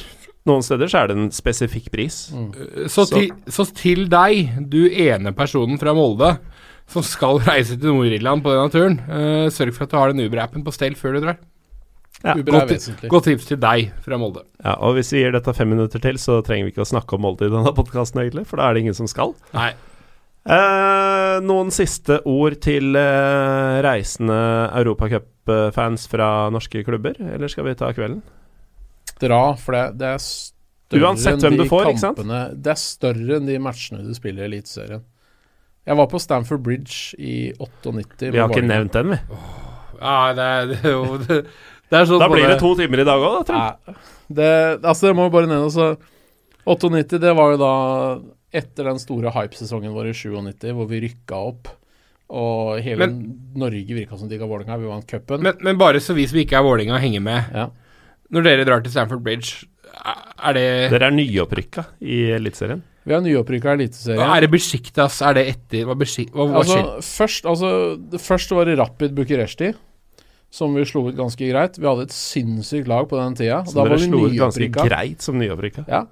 [0.48, 2.30] Noen steder så er det en spesifikk pris.
[2.32, 2.54] Mm.
[2.88, 6.38] Så, Så- til, så til deg, du ene personen fra Molde
[6.88, 10.22] som skal reise til Nord-Irland på denne turen, uh, sørg for at du har den
[10.30, 11.40] Uber-appen på stell før du drar.
[12.24, 12.72] Ja, godt,
[13.12, 14.46] godt tips til deg fra Molde.
[14.64, 17.18] Ja, og hvis vi gir dette fem minutter til, så trenger vi ikke å snakke
[17.18, 19.36] om Molde i denne podkasten, egentlig, for da er det ingen som skal.
[19.54, 19.74] Nei.
[20.46, 24.40] Eh, noen siste ord til eh, reisende
[24.78, 28.22] Europacup-fans fra norske klubber, eller skal vi ta kvelden?
[29.22, 32.24] Dra, for det, det er større Uansett enn hvem de du får, ikke sant?
[32.62, 35.06] Det er større enn de matchene du spiller i Eliteserien.
[35.86, 38.32] Jeg var på Stamford Bridge i 98.
[38.34, 39.20] Vi har ikke nevnt den, vi.
[40.00, 43.22] Ja, det er, det jo det, det sånn Da blir det to timer i dag
[43.22, 43.98] òg, da, tror jeg.
[44.36, 44.52] Det,
[44.82, 45.90] altså, jeg må bare ned og så
[46.66, 47.74] 98, det var jo da
[48.56, 51.70] etter den store hypesesongen vår i 97, hvor vi rykka opp.
[52.36, 53.06] Og hele
[53.60, 54.80] Norge virka som digga ga Vålerenga.
[54.82, 55.44] Vi vant cupen.
[55.46, 57.52] Men, men bare så vi som ikke er Vålinga henger med.
[57.54, 57.68] Ja.
[58.34, 62.82] Når dere drar til Stamford Bridge, er det Dere er nyopprykka i Eliteserien.
[63.06, 64.24] Vi har nyopprykka Eliteserien.
[64.26, 65.20] Er det Besjiktas?
[65.22, 67.70] Er det etter Hva, Besiktas, hva, hva Altså, først, altså,
[68.10, 68.22] det
[68.58, 69.70] var det Rapid Bucuresti,
[70.52, 71.78] som vi slo ut ganske greit.
[71.78, 73.64] Vi hadde et sinnssykt lag på den tida.
[73.66, 75.86] Så Da dere var vi slo ut ganske greit som nyopprykka.
[75.88, 76.06] Ja,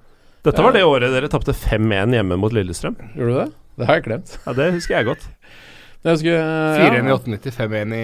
[0.44, 2.96] Dette var det året dere tapte 5-1 hjemme mot Lillestrøm.
[3.16, 3.50] gjorde du det?
[3.78, 4.38] Det har jeg glemt.
[4.46, 5.28] Ja, Det husker jeg godt.
[6.04, 8.02] Jeg 4-1 i ja, 98, 5-1 i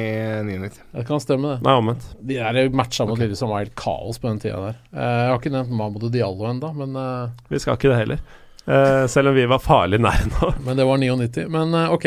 [0.49, 0.79] 99.
[0.97, 1.63] det kan stemme, det.
[1.67, 2.07] Nei, omvendt.
[2.25, 4.79] De der matcha mot Lillestrøm var helt kaos på den tida der.
[4.95, 8.23] Eh, Jeg har ikke nevnt Mahmoud Diallo ennå, men, eh, Vi skal ikke det heller.
[8.67, 10.49] Eh, selv om vi var farlig nære nå.
[10.65, 11.45] men det var 99.
[11.53, 12.07] Men eh, ok.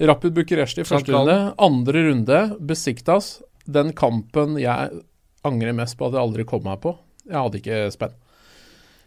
[0.00, 1.36] Rapid Bucuresti i første runde.
[1.62, 3.42] Andre runde, Besiktas.
[3.70, 5.02] Den kampen jeg
[5.44, 6.96] angrer mest på at jeg aldri kom meg på.
[7.28, 8.14] Jeg hadde ikke spenn.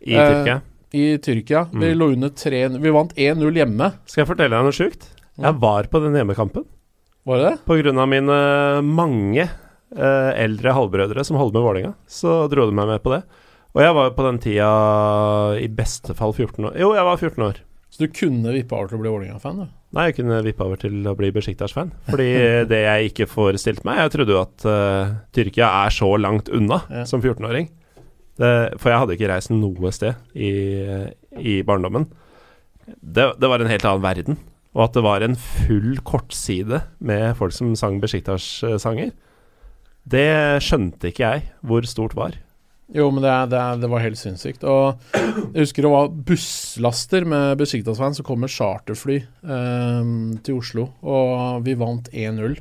[0.05, 0.61] I Eh, Tyrkia.
[0.93, 1.65] I Tyrkia.
[1.73, 1.97] Vi Mm.
[1.99, 3.93] lå under 3 Vi vant 1-0 hjemme.
[4.05, 5.09] Skal jeg fortelle deg noe sjukt?
[5.37, 6.63] Jeg var på den hjemmekampen
[7.25, 9.49] Var det på grunn av mine mange
[9.97, 11.93] eh, eldre halvbrødre som holder med Vålerenga.
[12.07, 13.23] Så dro de meg med på det.
[13.75, 16.77] Og jeg var på den tida i beste fall 14 år.
[16.79, 17.55] Jo, jeg var 14 år.
[17.91, 19.67] Så du kunne vippa over til å bli Vålerenga-fan, du?
[19.95, 21.93] Nei, jeg kunne vippe over til å bli Besjiktas-fan.
[22.09, 22.27] Fordi
[22.71, 26.81] det jeg ikke forestilte meg Jeg trodde jo at uh, Tyrkia er så langt unna
[26.91, 27.05] Ja.
[27.07, 27.69] som 14-åring.
[28.35, 30.49] For jeg hadde ikke reist noe sted i,
[31.39, 32.09] i barndommen.
[32.99, 34.39] Det, det var en helt annen verden.
[34.75, 39.13] Og at det var en full kortside med folk som sang Besjiktas-sanger,
[40.05, 40.27] det
[40.61, 42.35] skjønte ikke jeg hvor stort var.
[42.93, 44.63] Jo, men det, det, det var helt sinnssykt.
[44.69, 50.13] Og jeg husker det var busslaster med Besiktas-fans som kom med charterfly eh,
[50.45, 52.59] til Oslo, og vi vant 1-0.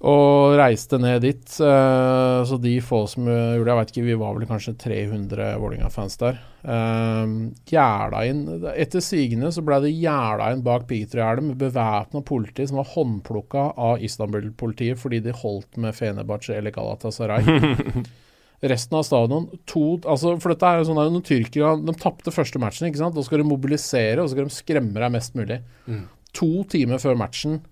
[0.00, 1.56] Og reiste ned dit.
[1.60, 5.50] eh, så de få som eh, gjorde jeg vet ikke, vi var vel kanskje 300
[5.60, 6.40] Vålerenga-fans der.
[6.60, 8.42] Gjerda inn
[8.76, 13.70] Etter sigende så ble det gjerda inn bak Pitrogjerdet med bevæpna politi som var håndplukka
[13.80, 17.48] av Istanbul-politiet fordi de holdt med Fenebache eller Galatasaray.
[18.60, 22.28] Resten av stadion to, altså For dette er jo sånn at når tyrkere De tapte
[22.34, 23.14] første matchen, ikke sant?
[23.16, 25.62] Da skal de mobilisere, og så skal de skremme deg mest mulig.
[25.88, 26.02] Mm.
[26.36, 27.62] To timer før matchen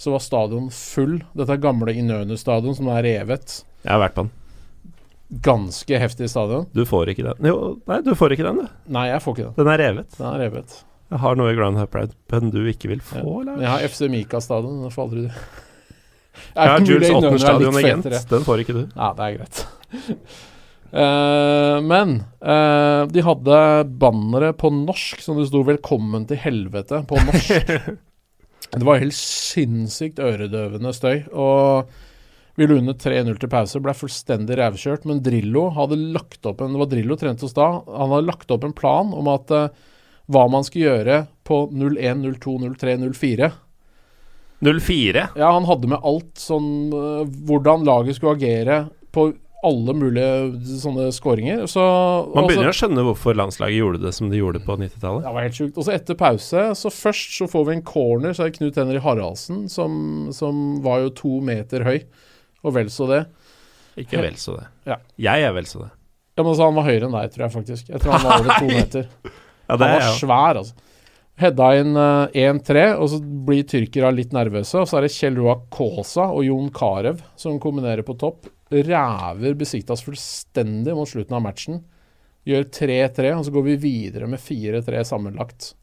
[0.00, 1.18] så var stadion full.
[1.36, 3.58] Dette er gamle Inønu-stadion som er revet.
[3.84, 4.30] Jeg har vært på den.
[5.44, 6.64] Ganske heftig stadion.
[6.72, 7.50] Du får ikke den.
[7.50, 8.78] Jo, nei, du får ikke den, du.
[8.96, 9.58] Nei, jeg får ikke den.
[9.60, 10.16] Den er revet.
[10.16, 10.78] Den er revet.
[11.10, 13.44] Jeg har noe i Ground Up Ride du ikke vil få, Ja.
[13.50, 13.60] Lars.
[13.60, 14.80] Jeg har FC Mika stadion.
[14.86, 15.30] Den får aldri du.
[16.54, 18.28] Jeg har Jules Ottner Nødvendig er stadion i Gent.
[18.30, 18.82] Den får ikke du.
[18.96, 19.62] Ja, det er greit.
[20.92, 23.58] Eh, men uh, de hadde
[24.02, 27.70] bannere på norsk som det sto 'Velkommen til helvete' på norsk.
[28.74, 31.28] det var helt sinnssykt øredøvende støy.
[31.30, 31.90] Og
[32.58, 35.06] vi lå under 3-0 til pause, ble fullstendig rævkjørt.
[35.06, 37.70] Men Drillo hadde lagt opp en Det var Drillo trent hos da.
[37.86, 39.70] Han hadde lagt opp en plan om at uh,
[40.30, 43.52] hva man skulle gjøre på 01, 02, 03, 04.
[44.60, 45.22] 04.
[45.38, 46.90] Ja, han hadde med alt sånn
[47.48, 49.30] Hvordan laget skulle agere på
[49.66, 51.66] alle mulige sånne skåringer.
[51.68, 51.82] Så
[52.34, 55.22] Man begynner så- å skjønne hvorfor landslaget gjorde det som de gjorde på 90-tallet.
[55.26, 55.76] Det var helt sjukt.
[55.78, 58.74] Og så etter pause, så først så får vi en corner, så er det Knut
[58.80, 62.00] Henry Haraldsen, som, som var jo to meter høy,
[62.64, 63.26] og vel så det.
[64.00, 64.66] Ikke vel så det.
[64.86, 64.96] Ja.
[65.18, 65.90] Jeg er vel så det.
[66.38, 67.88] Ja, men så Han var høyere enn deg, tror jeg faktisk.
[67.90, 69.08] Jeg tror han var over to meter.
[69.70, 70.72] Ja, Han det var svær, altså.
[71.40, 74.80] Hedda inn eh, 1-3, og så blir tyrkere litt nervøse.
[74.80, 78.48] Og så er det Kjell Roa Kaasa og Jon Carew som kombinerer på topp.
[78.70, 81.82] Ræver Besiktas fullstendig mot slutten av matchen.
[82.46, 85.74] Gjør 3-3, og så går vi videre med 4-3 sammenlagt.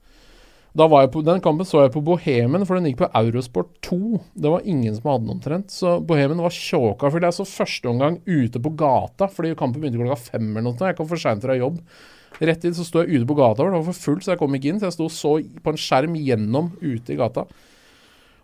[0.77, 3.97] På, Den kampen så jeg på Bohemen, for den gikk på Eurosport 2.
[4.37, 5.73] Det var ingen som hadde den omtrent.
[5.73, 7.09] Så Bohemen var sjåka.
[7.09, 10.91] For jeg så første omgang ute på gata, fordi kampen begynte klokka fem eller noe.
[10.91, 11.79] Jeg kom for seint fra jobb.
[12.37, 14.41] Rett inn så sto jeg ute på gata, for det var for fullt, så jeg
[14.43, 14.81] kom ikke inn.
[14.81, 15.33] Så jeg sto og så
[15.65, 17.47] på en skjerm gjennom ute i gata.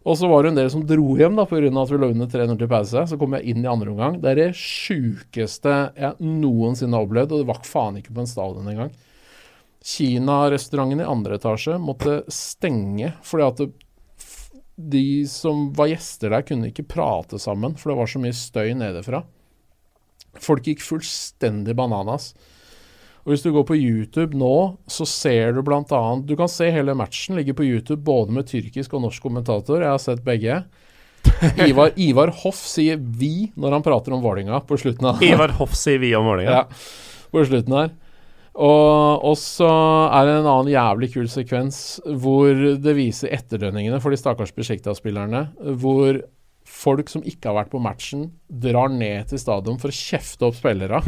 [0.03, 1.69] Og så var det en del som dro hjem da, pga.
[1.69, 3.05] at vi lå under 3-0 til pause.
[3.07, 4.19] Så kom jeg inn i andre omgang.
[4.19, 8.29] Det er det sjukeste jeg noensinne har opplevd, og det var faen ikke på en
[8.29, 8.91] stadion engang.
[9.83, 13.71] Kina-restauranten i andre etasje måtte stenge fordi at det,
[14.75, 18.71] de som var gjester der, kunne ikke prate sammen, for det var så mye støy
[18.79, 19.21] nedefra.
[20.41, 22.31] Folk gikk fullstendig bananas.
[23.23, 26.93] Og Hvis du går på YouTube nå, så ser du annet Du kan se hele
[26.93, 29.79] matchen ligger på YouTube både med tyrkisk og norsk kommentator.
[29.79, 30.63] Jeg har sett begge.
[31.69, 35.73] Ivar, Ivar Hoff sier 'vi' når han prater om Vålinga på slutten av Ivar Hoff
[35.73, 36.51] sier vi om Vålinga.
[36.63, 36.65] ja,
[37.31, 37.93] på slutten her.
[38.53, 39.69] Og, og så
[40.13, 45.47] er det en annen jævlig kul sekvens hvor det viser etterdønningene for de stakkars Besjikta-spillerne.
[45.81, 46.19] Hvor
[46.67, 50.55] folk som ikke har vært på matchen, drar ned til stadion for å kjefte opp
[50.57, 51.01] spillere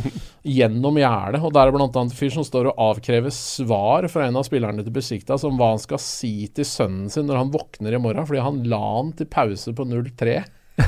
[0.58, 1.42] gjennom gjerdet.
[1.44, 4.84] Og der er annet en fyr som står og avkrever svar fra en av spillerne
[4.84, 8.26] til Besikta om hva han skal si til sønnen sin når han våkner i morgen,
[8.28, 10.40] fordi han la han til pause på 0-3.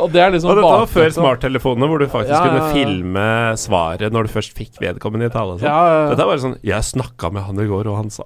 [0.00, 2.72] og det er liksom Og dette var før smarttelefonene, hvor du faktisk Ja, ja, kunne
[2.72, 3.26] filme
[3.60, 5.58] svaret når du først fikk vedkommende i tale.
[5.60, 5.68] sånn.
[5.68, 8.24] Ja, Dette er bare sånn Jeg snakka med han i går, og han sa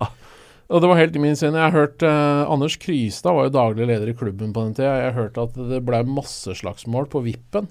[0.69, 1.57] Og det var helt i min syn.
[1.57, 4.99] Jeg hørte eh, Anders Krystad var jo daglig leder i klubben på den tida.
[5.01, 7.71] Jeg hørte at det ble masseslagsmål på Vippen.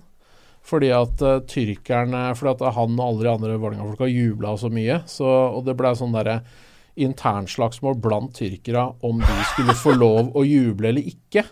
[0.67, 5.03] Fordi at eh, tyrkerne Fordi at han og alle de andre Vålerenga-folka jubla så mye.
[5.05, 6.41] Så, og det ble sånn derre
[6.97, 11.45] internslagsmål blant tyrkere om de skulle få lov å juble eller ikke.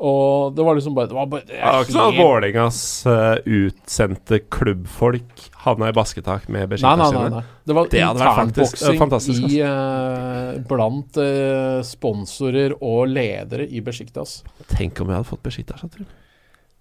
[0.00, 3.36] Og det var liksom bare Det var bare det var ikke sånn at Vålerengas uh,
[3.44, 7.26] utsendte klubbfolk havna i basketak med nei, sine.
[7.34, 7.42] nei.
[7.68, 14.40] Det var internboksing i, eh, blant uh, sponsorer og ledere i Besjiktas.
[14.72, 15.84] Tenk om jeg hadde fått Besiktas.
[15.84, 16.08] jeg tror.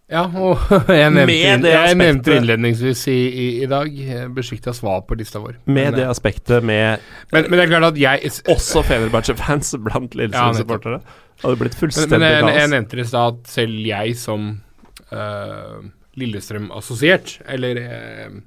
[0.09, 3.91] Ja, og jeg nevnte, Med det jeg nevnte innledningsvis i, i, i dag
[4.33, 5.59] Besjiktas var på lista vår.
[5.67, 10.15] Med men, det aspektet med men, men det er klart at jeg også Fenerbahçe-fans blant
[10.15, 11.03] Ja, Lillestrøm-supportere.
[11.43, 12.07] Hadde blitt Men, kaos.
[12.11, 12.71] men jeg, jeg kaos.
[12.75, 14.47] nevnte i stad at selv jeg som
[15.13, 15.79] uh,
[16.19, 18.39] Lillestrøm-assosiert, eller uh,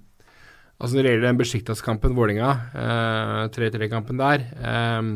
[0.82, 5.10] Altså når det gjelder den Besjiktas-kampen, Vålinga, uh, 3-3-kampen der eh,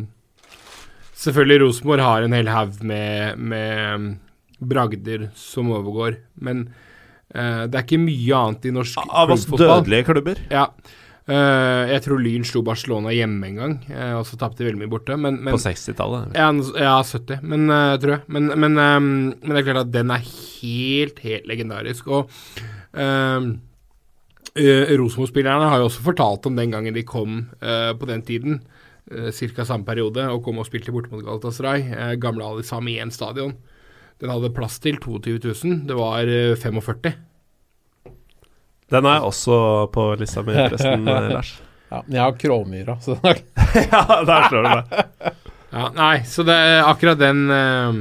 [1.16, 4.12] Selvfølgelig Rosenborg har en hel haug med, med
[4.60, 6.66] bragder som overgår, men
[7.34, 10.38] eh, det er ikke mye annet i norsk Av oss dødelige klubber.
[10.52, 10.66] Ja.
[11.26, 14.84] Eh, jeg tror Lyn slo Barcelona hjemme en gang, eh, og så tapte de veldig
[14.84, 15.16] mye borte.
[15.18, 16.36] Men, men På 60-tallet.
[16.38, 18.22] ja, ja, 70, men, eh, tror jeg.
[18.30, 22.12] Men, men, men det er klart at den er helt, helt legendarisk.
[22.14, 22.30] Og
[22.94, 23.50] um,
[24.56, 28.60] Rosenborg-spillerne har jo også fortalt om den gangen de kom uh, på den tiden,
[29.10, 29.66] uh, ca.
[29.66, 33.52] samme periode, og kom og spilte borte mot Galatasaray, uh, gamle Ali Sami 1 stadion.
[34.22, 35.80] Den hadde plass til 22 000.
[35.90, 37.12] Det var uh, 45.
[38.90, 39.56] Den er også
[39.94, 41.04] på lista mi, forresten,
[41.34, 41.56] Lars.
[41.90, 45.32] Ja, men jeg har Kråmyra, så ja, der slår du meg.
[45.76, 47.98] Ja, nei, så det er akkurat den eh,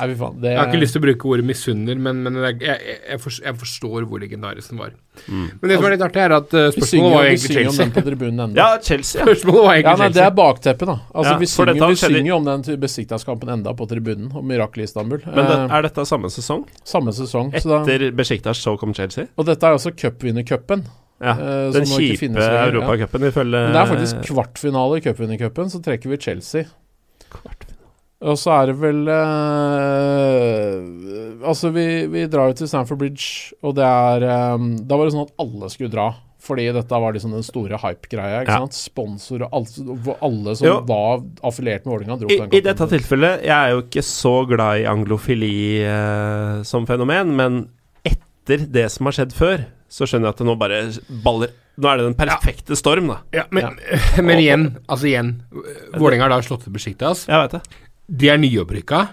[0.00, 0.40] Nei, faen.
[0.40, 3.20] Det Jeg har ikke lyst til å bruke ordet misunner, men, men jeg, jeg, jeg,
[3.24, 4.94] forstår, jeg forstår hvor legendarisk den var.
[5.26, 5.46] Mm.
[5.60, 7.50] Men det som er litt artig, er at uh, synger, spørsmålet var egentlig Chelsea.
[7.50, 8.60] vi synger om den på tribunen ennå.
[8.60, 9.24] Ja, Chelsea.
[9.26, 10.96] Spørsmålet var Ja, egentlig nei, Det er bakteppet, da.
[11.14, 14.86] Altså, Ja, vi, synger, vi skjedde- synger om den Besiktas-kampen enda på tribunen, om mirakelet
[14.86, 15.20] i Istanbul.
[15.26, 16.64] Men det, eh, er dette samme sesong?
[16.84, 17.52] samme sesong.
[17.52, 19.26] Da, Etter Besiktas så kom Chelsea?
[19.36, 20.84] og dette er altså cupvinnercupen.
[21.20, 21.34] Ja.
[21.36, 22.64] uh, Den kjipe ja.
[22.64, 26.64] europacupen ifølge det er faktisk kvartfinale i cupvinnercupen, så trekker vi Chelsea.
[27.28, 27.69] Kvartfinale.
[28.20, 28.98] Og så er det vel
[30.20, 30.80] eh,
[31.50, 35.14] Altså, vi, vi drar jo til Stamford Bridge, og det er eh, Da var det
[35.14, 36.10] sånn at alle skulle dra.
[36.40, 38.38] Fordi dette var liksom den store hype-greia.
[38.42, 38.60] ikke Ja.
[38.62, 38.72] sant?
[38.76, 39.74] Sponsor og alt,
[40.24, 40.76] alle som Jo.
[40.88, 44.04] var affiliert med Vålerenga, dro I, på den I dette tilfellet, jeg er jo ikke
[44.08, 45.52] så glad i anglofili
[45.84, 47.58] eh, som fenomen, men
[48.08, 50.80] etter det som har skjedd før, så skjønner jeg at det nå bare
[51.24, 53.18] baller Nå er det den perfekte storm, da.
[53.32, 53.76] Ja, men,
[54.26, 55.30] men igjen, altså igjen
[55.96, 57.22] Vålerenga har da slått ut Besjiktas.
[57.28, 57.62] Jeg vet det.
[58.10, 59.04] De er nyopprykka.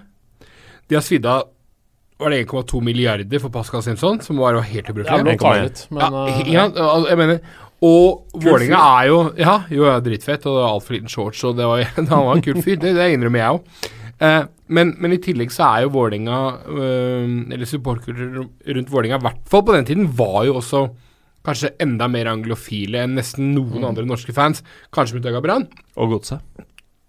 [0.90, 1.46] De har svidd av
[2.18, 5.86] var det 1,2 milliarder for Pascal Simpson, som var jo helt Ja, ubrukelig.
[5.94, 7.40] Ja, eh, ja, altså, jeg mener
[7.86, 11.84] Og Vålerenga er jo Ja, jo, er drittfett, og altfor liten shorts, og det var,
[11.96, 12.80] han var en kul fyr.
[12.82, 13.90] Det, det innrømmer jeg òg.
[14.18, 14.44] Eh,
[14.74, 19.44] men, men i tillegg så er jo Vålerenga øh, Eller supportere rundt Vålerenga, i hvert
[19.52, 20.88] fall på den tiden, var jo også
[21.48, 24.66] kanskje enda mer anglofile enn nesten noen andre norske fans.
[24.92, 25.70] Kanskje med Døgga Brann.
[25.96, 26.66] Og godset.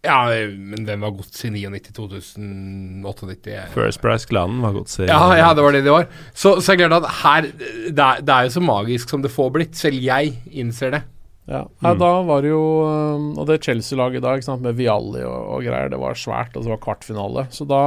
[0.07, 0.21] Ja,
[0.55, 3.51] men hvem var gods i 99, 2000, 98?
[3.51, 5.09] Jeg- First Price-klanen var godset.
[5.11, 6.07] Ja, ja, det var det det var.
[6.33, 9.33] Så, så jeg gleder at her det er, det er jo så magisk som det
[9.35, 9.75] får blitt.
[9.77, 11.03] Selv jeg innser det.
[11.49, 15.47] Ja, Nei, da var det jo um, Og det Chelsea-laget da, dag, med Vialli og,
[15.57, 16.55] og greier, det var svært.
[16.55, 17.47] Og det var kvartfinale.
[17.51, 17.81] Så da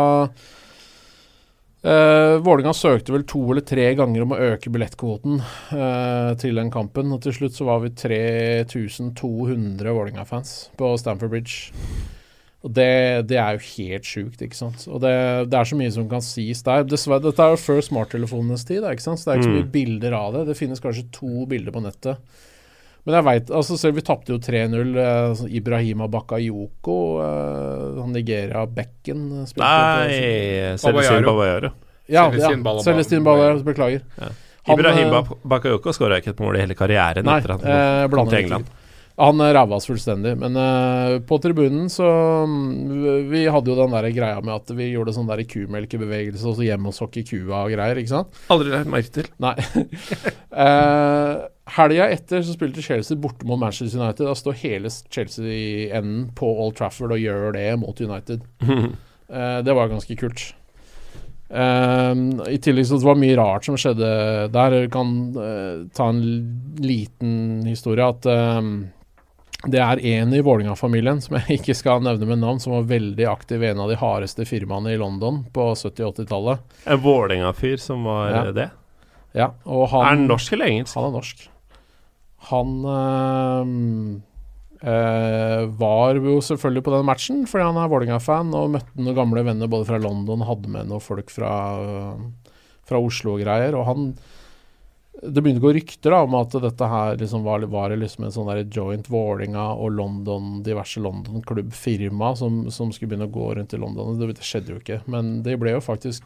[1.86, 6.72] uh, Vålinga søkte vel to eller tre ganger om å øke billettkvoten uh, til den
[6.74, 7.12] kampen.
[7.16, 11.72] Og til slutt så var vi 3200 Vålinga-fans på Stamford Bridge.
[12.62, 14.84] Og det, det er jo helt sjukt, ikke sant.
[14.86, 15.14] Og det,
[15.50, 16.84] det er så mye som kan sies der.
[16.86, 19.18] Dessverre, dette er jo før smarttelefonenes tid, ikke sant?
[19.18, 19.58] så det er ikke så Mm.
[19.58, 20.44] mye bilder av det.
[20.52, 22.22] Det finnes kanskje to bilder på nettet.
[23.06, 24.92] Men jeg vet, altså selv vi tapte jo 3-0.
[25.02, 31.32] Eh, sånn Ibrahima Bakayoko, eh, han Nigeria-bekken eh, Nei Celestin Babayaro.
[31.32, 31.72] Babayaro.
[32.12, 34.04] Ja, Celestin ja, Bala- Celestin Balayaro, beklager.
[34.22, 34.30] Ja.
[34.68, 37.64] Han, Ibrahim eh, Bak- Bakayoko skåra ikke et mål i hele karrieren Nei, etter at
[37.66, 38.68] eh, han kom til England.
[38.70, 38.78] ikke.
[39.22, 40.34] Han eh, ræva oss fullstendig.
[40.42, 42.08] Men uh, på tribunen så
[42.50, 46.58] mm, Vi hadde jo den der greia med at vi gjorde sånn der kumelkebevegelse og
[46.60, 48.40] så hjemme og sokke kua og greier, ikke sant?
[48.54, 49.32] Aldri lagt merke til.
[49.42, 49.56] Nei.
[50.66, 54.26] uh, Helga etter så spilte Chelsea borte mot Manchester United.
[54.28, 58.44] Da står hele Chelsea i enden på Old Trafford og gjør det mot United.
[58.66, 60.52] uh, det var ganske kult.
[61.52, 62.16] Eh,
[62.48, 64.12] I tillegg så det var mye rart som skjedde
[64.54, 64.78] der.
[64.86, 66.22] Vi kan uh, ta en
[66.80, 68.08] liten historie.
[68.08, 68.62] At eh,
[69.70, 73.28] det er en i Vålinga-familien, som jeg ikke skal nevne med navn, som var veldig
[73.30, 76.64] aktiv i en av de hardeste firmaene i London på 70-80-tallet.
[76.90, 78.42] En Vålinga-fyr som var Ja.
[78.48, 78.70] eh, det.
[79.38, 80.96] Ja, og han, Er han norsk eller engelsk?
[80.98, 81.46] Han er norsk.
[82.50, 83.70] Han øh,
[84.90, 89.44] øh, var jo selvfølgelig på den matchen fordi han er Vålinga-fan, og møtte noen gamle
[89.46, 91.54] venner både fra London hadde med noen folk fra,
[92.88, 93.78] fra Oslo og greier.
[93.78, 94.10] Og han
[95.22, 98.34] Det begynte å gå rykter da om at dette her liksom var, var liksom en
[98.34, 103.76] sånn der joint Vålinga og London, diverse London-klubbfirma som, som skulle begynne å gå rundt
[103.78, 104.18] i London.
[104.18, 105.02] Det, det skjedde jo ikke.
[105.12, 106.26] Men det ble jo faktisk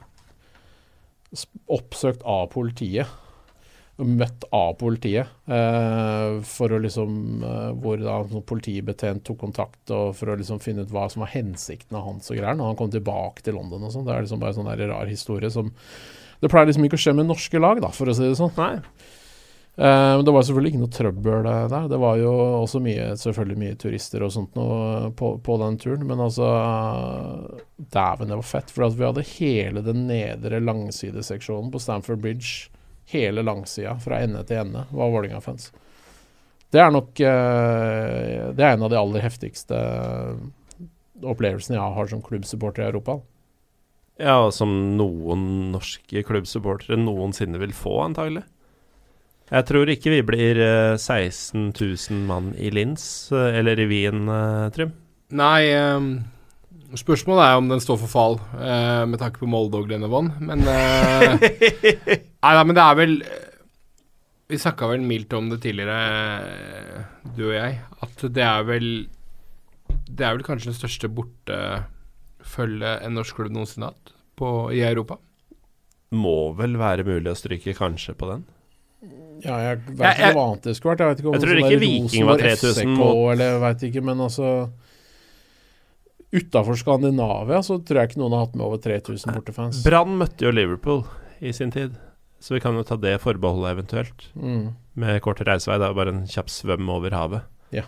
[1.67, 3.11] oppsøkt av politiet
[3.97, 5.29] møtt av politiet.
[5.47, 10.59] Eh, for å liksom eh, Hvor da sånn politibetjent tok kontakt og for å liksom
[10.63, 13.55] finne ut hva som var hensikten av hans og greier når han kom tilbake til
[13.59, 14.07] London og sånn.
[14.07, 15.71] Det er liksom bare en sånn der rar historie som
[16.41, 18.53] Det pleier liksom ikke å skje med norske lag, da, for å si det sånn.
[18.59, 18.79] Nei.
[19.77, 21.87] Eh, men det var selvfølgelig ikke noe trøbbel eh, der.
[21.91, 22.31] Det var jo
[22.61, 26.05] også mye, selvfølgelig mye turister og sånt noe på, på den turen.
[26.07, 26.47] Men altså
[27.75, 28.71] Dæven, det var fett.
[28.71, 32.71] For vi hadde hele den nedre langsideseksjonen på Stamford Bridge.
[33.11, 35.69] Hele langsida, fra ende til ende, var Vålerenga-fans.
[36.73, 39.77] Det er nok eh, Det er en av de aller heftigste
[41.23, 43.19] opplevelsene jeg har som klubbsupporter i Europa.
[44.21, 48.45] Ja, og som noen norske klubbsupportere noensinne vil få, antagelig.
[49.51, 54.23] Jeg tror ikke vi blir eh, 16 000 mann i Linz, eh, eller i Wien,
[54.31, 54.95] eh, Trym.
[55.35, 55.67] Nei,
[55.97, 56.07] um,
[56.97, 60.31] spørsmålet er om den står for fall, uh, med tanke på Molde og Glennevann.
[60.45, 61.35] Men uh,
[62.45, 63.15] Nei da, men det er vel
[64.51, 65.97] Vi snakka vel mildt om det tidligere,
[66.45, 68.87] eh, du og jeg, at det er vel
[70.05, 71.09] Det er vel kanskje den største
[72.45, 74.11] bortefølget en norsk klubb noensinne hatt
[74.75, 75.17] i Europa.
[76.11, 78.43] Må vel være mulig å stryke kanskje på den.
[79.43, 80.99] Ja, jeg vet Jeg- ikke hva annet det skulle vært.
[80.99, 83.83] Jeg vet ikke om Jeg tror ikke Viking var 3000 FCK, mot- eller jeg vet
[83.91, 84.71] ikke, men altså
[86.33, 89.83] Utafor Skandinavia så tror jeg ikke noen har hatt med over 3000 bortefans.
[89.85, 91.05] Brann møtte jo Liverpool
[91.39, 91.95] i sin tid,
[92.41, 94.31] så vi kan jo ta det forbeholdet eventuelt.
[94.35, 94.73] Mm.
[94.95, 97.43] Med kort reisevei, det er bare en kjapp svøm over havet.
[97.71, 97.83] Ja.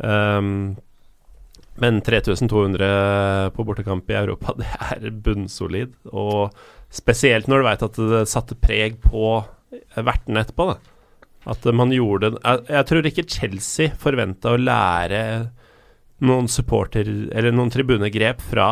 [0.00, 0.78] Ehm,
[1.80, 5.94] men 3200 på bortekamp i Europa, det er bunnsolid.
[6.12, 6.52] Og
[6.92, 9.38] spesielt når du veit at det satte preg på
[9.96, 10.72] vertene etterpå.
[10.72, 10.76] Da.
[11.52, 15.22] At man gjorde jeg, jeg tror ikke Chelsea forventa å lære
[16.22, 18.68] noen supporter Eller noen tribunegrep fra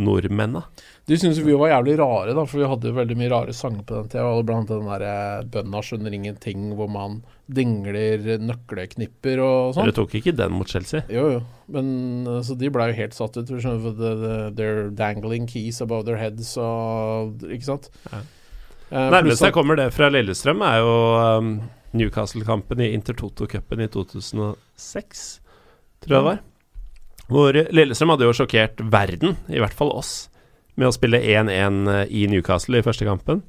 [0.00, 0.62] nordmennene?
[1.08, 3.96] De syntes vi var jævlig rare, da, for vi hadde veldig mye rare sanger på
[3.96, 4.42] den tida.
[4.46, 5.14] Blant annet den derre
[5.50, 9.88] 'Bønda skjønner ingenting', hvor man dingler nøkleknipper og sånn.
[9.88, 11.02] Dere tok ikke den mot Chelsea?
[11.10, 11.40] Jo, jo.
[11.70, 13.48] Men uh, Så de blei jo helt satt ut.
[13.48, 17.90] for skjønner, the, the, They're dangling keys above their heads og Ikke sant?
[18.12, 18.22] Ja.
[18.90, 20.94] Eh, Nærmest jeg kommer det fra Lillestrøm, er jo
[21.38, 21.50] um,
[21.94, 25.26] Newcastle-kampen i Intertoto-cupen i 2006,
[26.02, 26.40] tror jeg det var.
[27.30, 30.29] Hvor Lillestrøm hadde jo sjokkert verden, i hvert fall oss,
[30.78, 33.42] med å spille 1-1 i Newcastle i første kampen.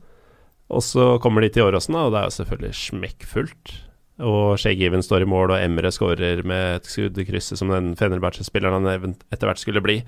[0.71, 3.73] Og så kommer de til Åråsen, og det er jo selvfølgelig smekkfullt.
[4.21, 7.93] Og Given står i mål, og Emre skårer med et skudd i krysset som den
[7.99, 10.01] Fenerbahçe-spilleren han etter hvert skulle bli.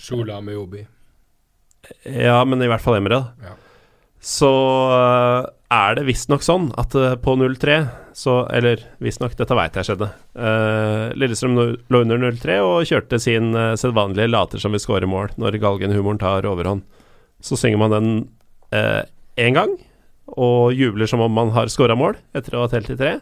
[0.00, 0.86] Sjola med Obi.
[2.04, 3.20] Ja, men i hvert fall Emre.
[3.44, 3.54] Ja.
[4.20, 4.50] Så
[4.92, 7.80] øh, er det visstnok sånn at øh, på 0-3
[8.20, 10.08] så Eller visstnok, dette veit jeg skjedde.
[10.34, 15.36] Uh, Lillestrøm lå under 0-3 og kjørte sin uh, sedvanlige 'later som vi scorer mål'
[15.40, 16.82] når galgenhumoren tar overhånd.
[17.40, 18.10] Så synger man den
[18.70, 19.72] én gang
[20.36, 23.14] og jubler som om man har scora mål etter å ha telt til tre.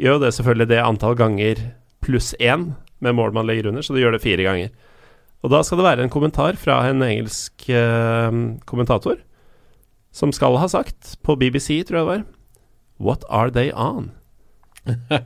[0.00, 1.60] Gjør det selvfølgelig det antall ganger
[2.04, 2.70] pluss én
[3.04, 4.72] med mål man legger under, så det gjør det fire ganger.
[5.44, 9.18] Og da skal det være en kommentar fra en engelsk eh, kommentator
[10.14, 12.24] som skal ha sagt, på BBC, tror jeg det var
[13.02, 14.12] What are they on?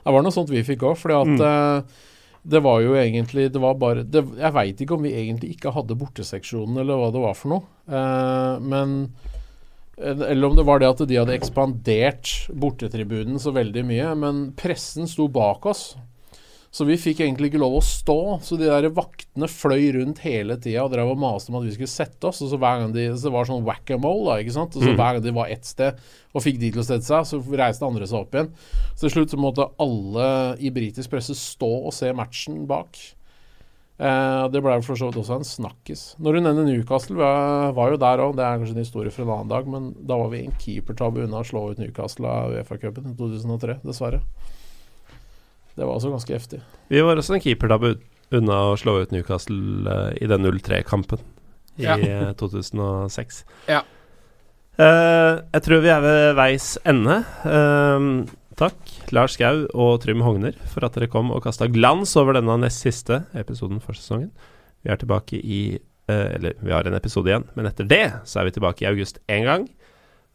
[0.00, 1.42] Det var noe sånt vi fikk òg, fordi at Mm.
[1.44, 2.06] uh,
[2.50, 5.74] det var jo egentlig Det var bare det, Jeg veit ikke om vi egentlig ikke
[5.76, 7.66] hadde borteseksjonen, eller hva det var for noe.
[7.84, 8.94] Uh, men
[10.00, 14.14] Eller om det var det at de hadde ekspandert bortetribunen så veldig mye.
[14.16, 15.90] Men pressen sto bak oss.
[16.70, 18.16] Så vi fikk egentlig ikke lov å stå.
[18.46, 21.72] Så de der vaktene fløy rundt hele tida og drev og maste om at vi
[21.74, 22.38] skulle sette oss.
[22.46, 24.76] Og så hver gang de, så det var sånn whack-a-mole, da, ikke sant.
[24.78, 24.96] Og så Mm.
[25.00, 25.98] hver gang de var ett sted
[26.32, 28.52] og fikk de til å sette seg, så reiste andre seg opp igjen.
[28.94, 30.28] Så til slutt så måtte alle
[30.62, 32.94] i britisk presse stå og se matchen bak.
[34.00, 36.14] Eh, det ble for så vidt også en snakkis.
[36.22, 38.36] Når du nevner Newcastle, vi var, var jo der òg.
[38.38, 41.26] Det er kanskje en historie for en annen dag, men da var vi en keepertabbe
[41.26, 44.22] unna å slå ut Newcastle av Uefa-cupen i 2003, dessverre.
[45.76, 46.60] Det var altså ganske heftig.
[46.90, 47.94] Vi var også en keepertabbe
[48.34, 51.22] unna å slå ut Newcastle eh, i den 0-3-kampen
[51.80, 51.96] i Ja.
[51.98, 53.44] eh, 2006.
[53.70, 53.80] Ja.
[54.80, 57.18] Uh, jeg tror vi er ved veis ende.
[57.44, 58.22] Uh,
[58.56, 58.78] takk,
[59.12, 62.80] Lars Skau og Trym Hogner, for at dere kom og kasta glans over denne nest
[62.86, 64.30] siste episoden for sesongen.
[64.80, 65.60] Vi er tilbake i
[66.08, 68.88] uh, Eller, vi har en episode igjen, men etter det så er vi tilbake i
[68.88, 69.68] august én gang.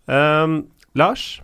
[0.08, 0.52] Eh,
[0.96, 1.42] Lars,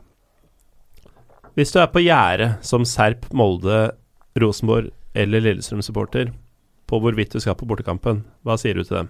[1.58, 3.92] hvis du er på gjerdet som Serp, Molde,
[4.40, 6.32] Rosenborg eller Lillestrøm-supporter
[6.88, 9.10] på hvorvidt du skal på bortekampen, hva sier du til dem?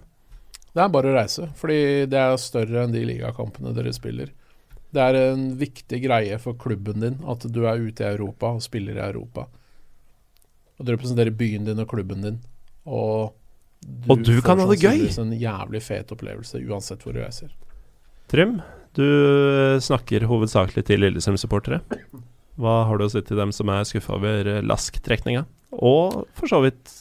[0.71, 4.31] Det er bare å reise, fordi det er større enn de ligakampene dere spiller.
[4.91, 8.63] Det er en viktig greie for klubben din at du er ute i Europa og
[8.63, 9.47] spiller i Europa.
[10.79, 12.39] Og du representerer byen din og klubben din.
[12.85, 13.33] Og
[13.81, 15.07] du, Og du kan ha det gøy!
[15.07, 17.51] sannsynligvis en jævlig fet opplevelse uansett hvor du reiser.
[18.31, 18.59] Trym,
[18.95, 21.81] du eh, snakker hovedsakelig til Lillestrøm-supportere.
[22.59, 25.45] Hva har du å si til dem som er skuffa over eh, LASK-trekninga?
[25.79, 26.91] Og for så vidt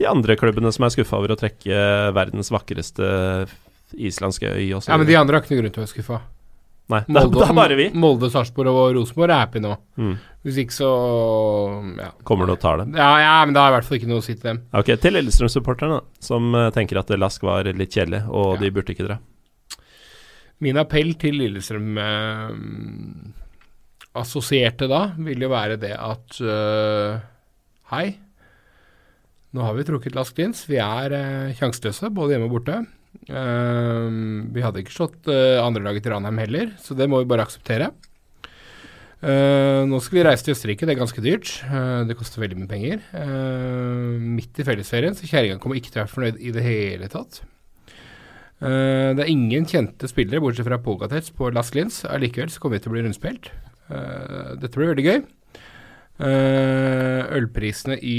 [0.00, 1.80] de andre klubbene som er skuffa over å trekke
[2.16, 3.08] verdens vakreste
[3.98, 4.92] islandske øy også.
[4.92, 6.20] Ja, men de andre har ikke noe grunn til å være skuffa.
[6.90, 7.88] Nei, det, er- det er bare vi.
[7.98, 9.74] Molde, Sarpsborg og Rosenborg er happy nå.
[10.00, 10.14] Mm.
[10.46, 10.88] Hvis ikke så
[12.00, 12.08] ja.
[12.26, 12.94] Kommer du og tar dem?
[12.96, 14.62] ja, ja, men da har jeg i hvert fall ikke noe å si til dem.
[14.80, 18.62] Ok, Til Lillestrøm-supporterne, som eh, tenker at LASK var litt kjedelig, og Ja.
[18.64, 19.18] de burde ikke dra.
[20.64, 22.56] Min appell til Lillestrøm eh,
[24.18, 27.20] assosierte da, vil jo være det at eh,
[27.90, 28.06] Hei,
[29.50, 30.62] nå har vi trukket Lasklins.
[30.70, 32.76] Vi er uh, sjanseløse, både hjemme og borte.
[33.26, 34.06] Uh,
[34.54, 37.88] vi hadde ikke slått uh, andrelaget til Ranheim heller, så det må vi bare akseptere.
[39.20, 41.50] Uh, nå skal vi reise til Østerrike, det er ganske dyrt.
[41.66, 43.02] Uh, det koster veldig mye penger.
[44.38, 47.42] Midt i fellesferien, så kjerringa kommer ikke til å være fornøyd i det hele tatt.
[48.60, 52.04] Det er ingen kjente spillere, bortsett fra Pogatets, på Las Glins.
[52.06, 53.50] Allikevel så kommer vi til å bli rundspilt.
[53.90, 55.20] Eh, dette blir veldig gøy.
[56.20, 58.18] Eh, ølprisene i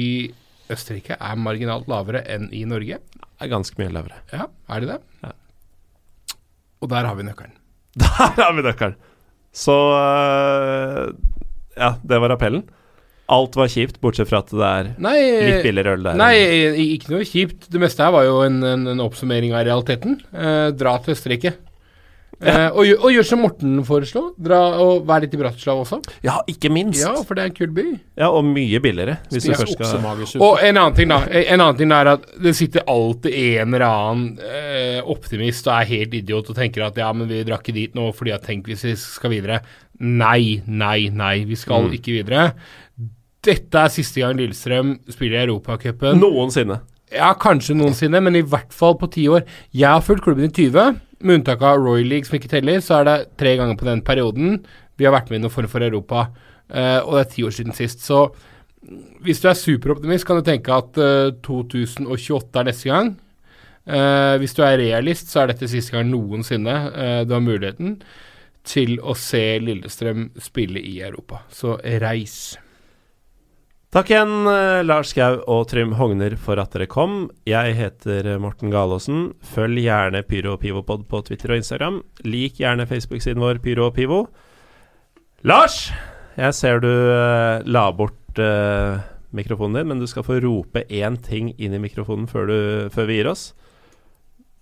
[0.72, 2.98] Østerrike er marginalt lavere enn i Norge.
[3.42, 4.22] Er ganske mye lavere.
[4.34, 5.00] Ja, er de det?
[5.26, 5.32] Ja.
[6.82, 7.56] Og der har vi nøkkelen.
[8.02, 8.96] Der har vi nøkkelen!
[9.52, 11.10] Så øh,
[11.76, 12.64] Ja, det var appellen.
[13.32, 16.18] Alt var kjipt, bortsett fra at det er Nei, litt billigere øl der.
[16.20, 16.34] nei,
[16.98, 17.68] ikke noe kjipt.
[17.72, 20.18] Det meste her var jo en, en, en oppsummering av realiteten.
[20.36, 21.54] Eh, dra til Østerrike.
[22.42, 24.22] Eh, og, og gjør som Morten foreslo.
[24.42, 26.00] Dra og være litt i Bratislava også.
[26.26, 27.02] Ja, ikke minst.
[27.04, 27.86] Ja, for det er en kul by.
[28.18, 30.42] Ja, Og mye billigere, hvis du Spis først skal.
[30.42, 33.86] Og en annen ting da En annen ting er at det sitter alltid en eller
[33.88, 37.76] annen eh, optimist og er helt idiot og tenker at ja, men vi drar ikke
[37.78, 39.62] dit nå fordi at tenk hvis vi skal videre.
[40.02, 41.36] Nei, nei, nei.
[41.46, 41.94] Vi skal Mm.
[42.00, 42.48] ikke videre.
[43.42, 46.20] Dette er siste gang Lillestrøm spiller i Europacupen.
[46.22, 46.82] Noensinne.
[47.12, 49.44] Ja, kanskje noensinne, men i hvert fall på ti år.
[49.76, 51.00] Jeg har fulgt klubben i 20.
[51.22, 54.02] Med unntak av Royal League, som ikke teller, så er det tre ganger på den
[54.06, 54.62] perioden
[55.00, 56.30] vi har vært med i noen form for Europa.
[56.72, 58.04] Uh, og det er ti år siden sist.
[58.06, 58.30] Så
[59.26, 63.14] hvis du er superoptimist, kan du tenke at uh, 2028 er neste gang.
[63.82, 67.96] Uh, hvis du er realist, så er dette siste gang noensinne eh, du har muligheten
[68.68, 71.42] til å se Lillestrøm spille i Europa.
[71.50, 72.54] Så reis.
[73.92, 77.26] Takk igjen, eh, Lars Skau og Trym Hogner, for at dere kom.
[77.44, 79.34] Jeg heter eh, Morten Galaasen.
[79.44, 81.98] Følg gjerne Pyro og Pivopod på Twitter og Instagram.
[82.24, 84.20] Lik gjerne Facebook-siden vår Pyro og Pivo.
[85.44, 85.90] Lars!
[86.40, 89.04] Jeg ser du uh, la bort uh,
[89.36, 93.10] mikrofonen din, men du skal få rope én ting inn i mikrofonen før, du, før
[93.12, 93.50] vi gir oss.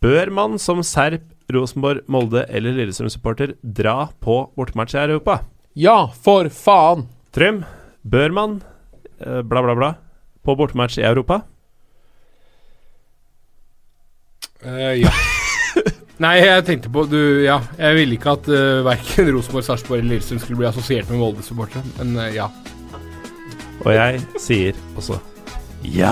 [0.02, 5.44] Bør man som Serp, Rosenborg, Molde eller Lillestrøm-supporter dra på bortematch i Europa?
[5.78, 7.06] Ja, for faen!
[7.30, 7.62] Trym,
[8.02, 8.60] bør man
[9.20, 9.94] bla, bla, bla
[10.46, 11.42] på bortematch i Europa?
[14.66, 15.12] Uh, ja.
[16.24, 20.18] Nei, jeg tenkte på du, Ja, jeg ville ikke at uh, verken Rosenborg, Sarpsborg eller
[20.18, 22.50] Lillestrøm skulle bli assosiert med Molde-supportere, men uh, ja.
[23.86, 25.22] Og jeg sier også
[25.88, 26.12] ja.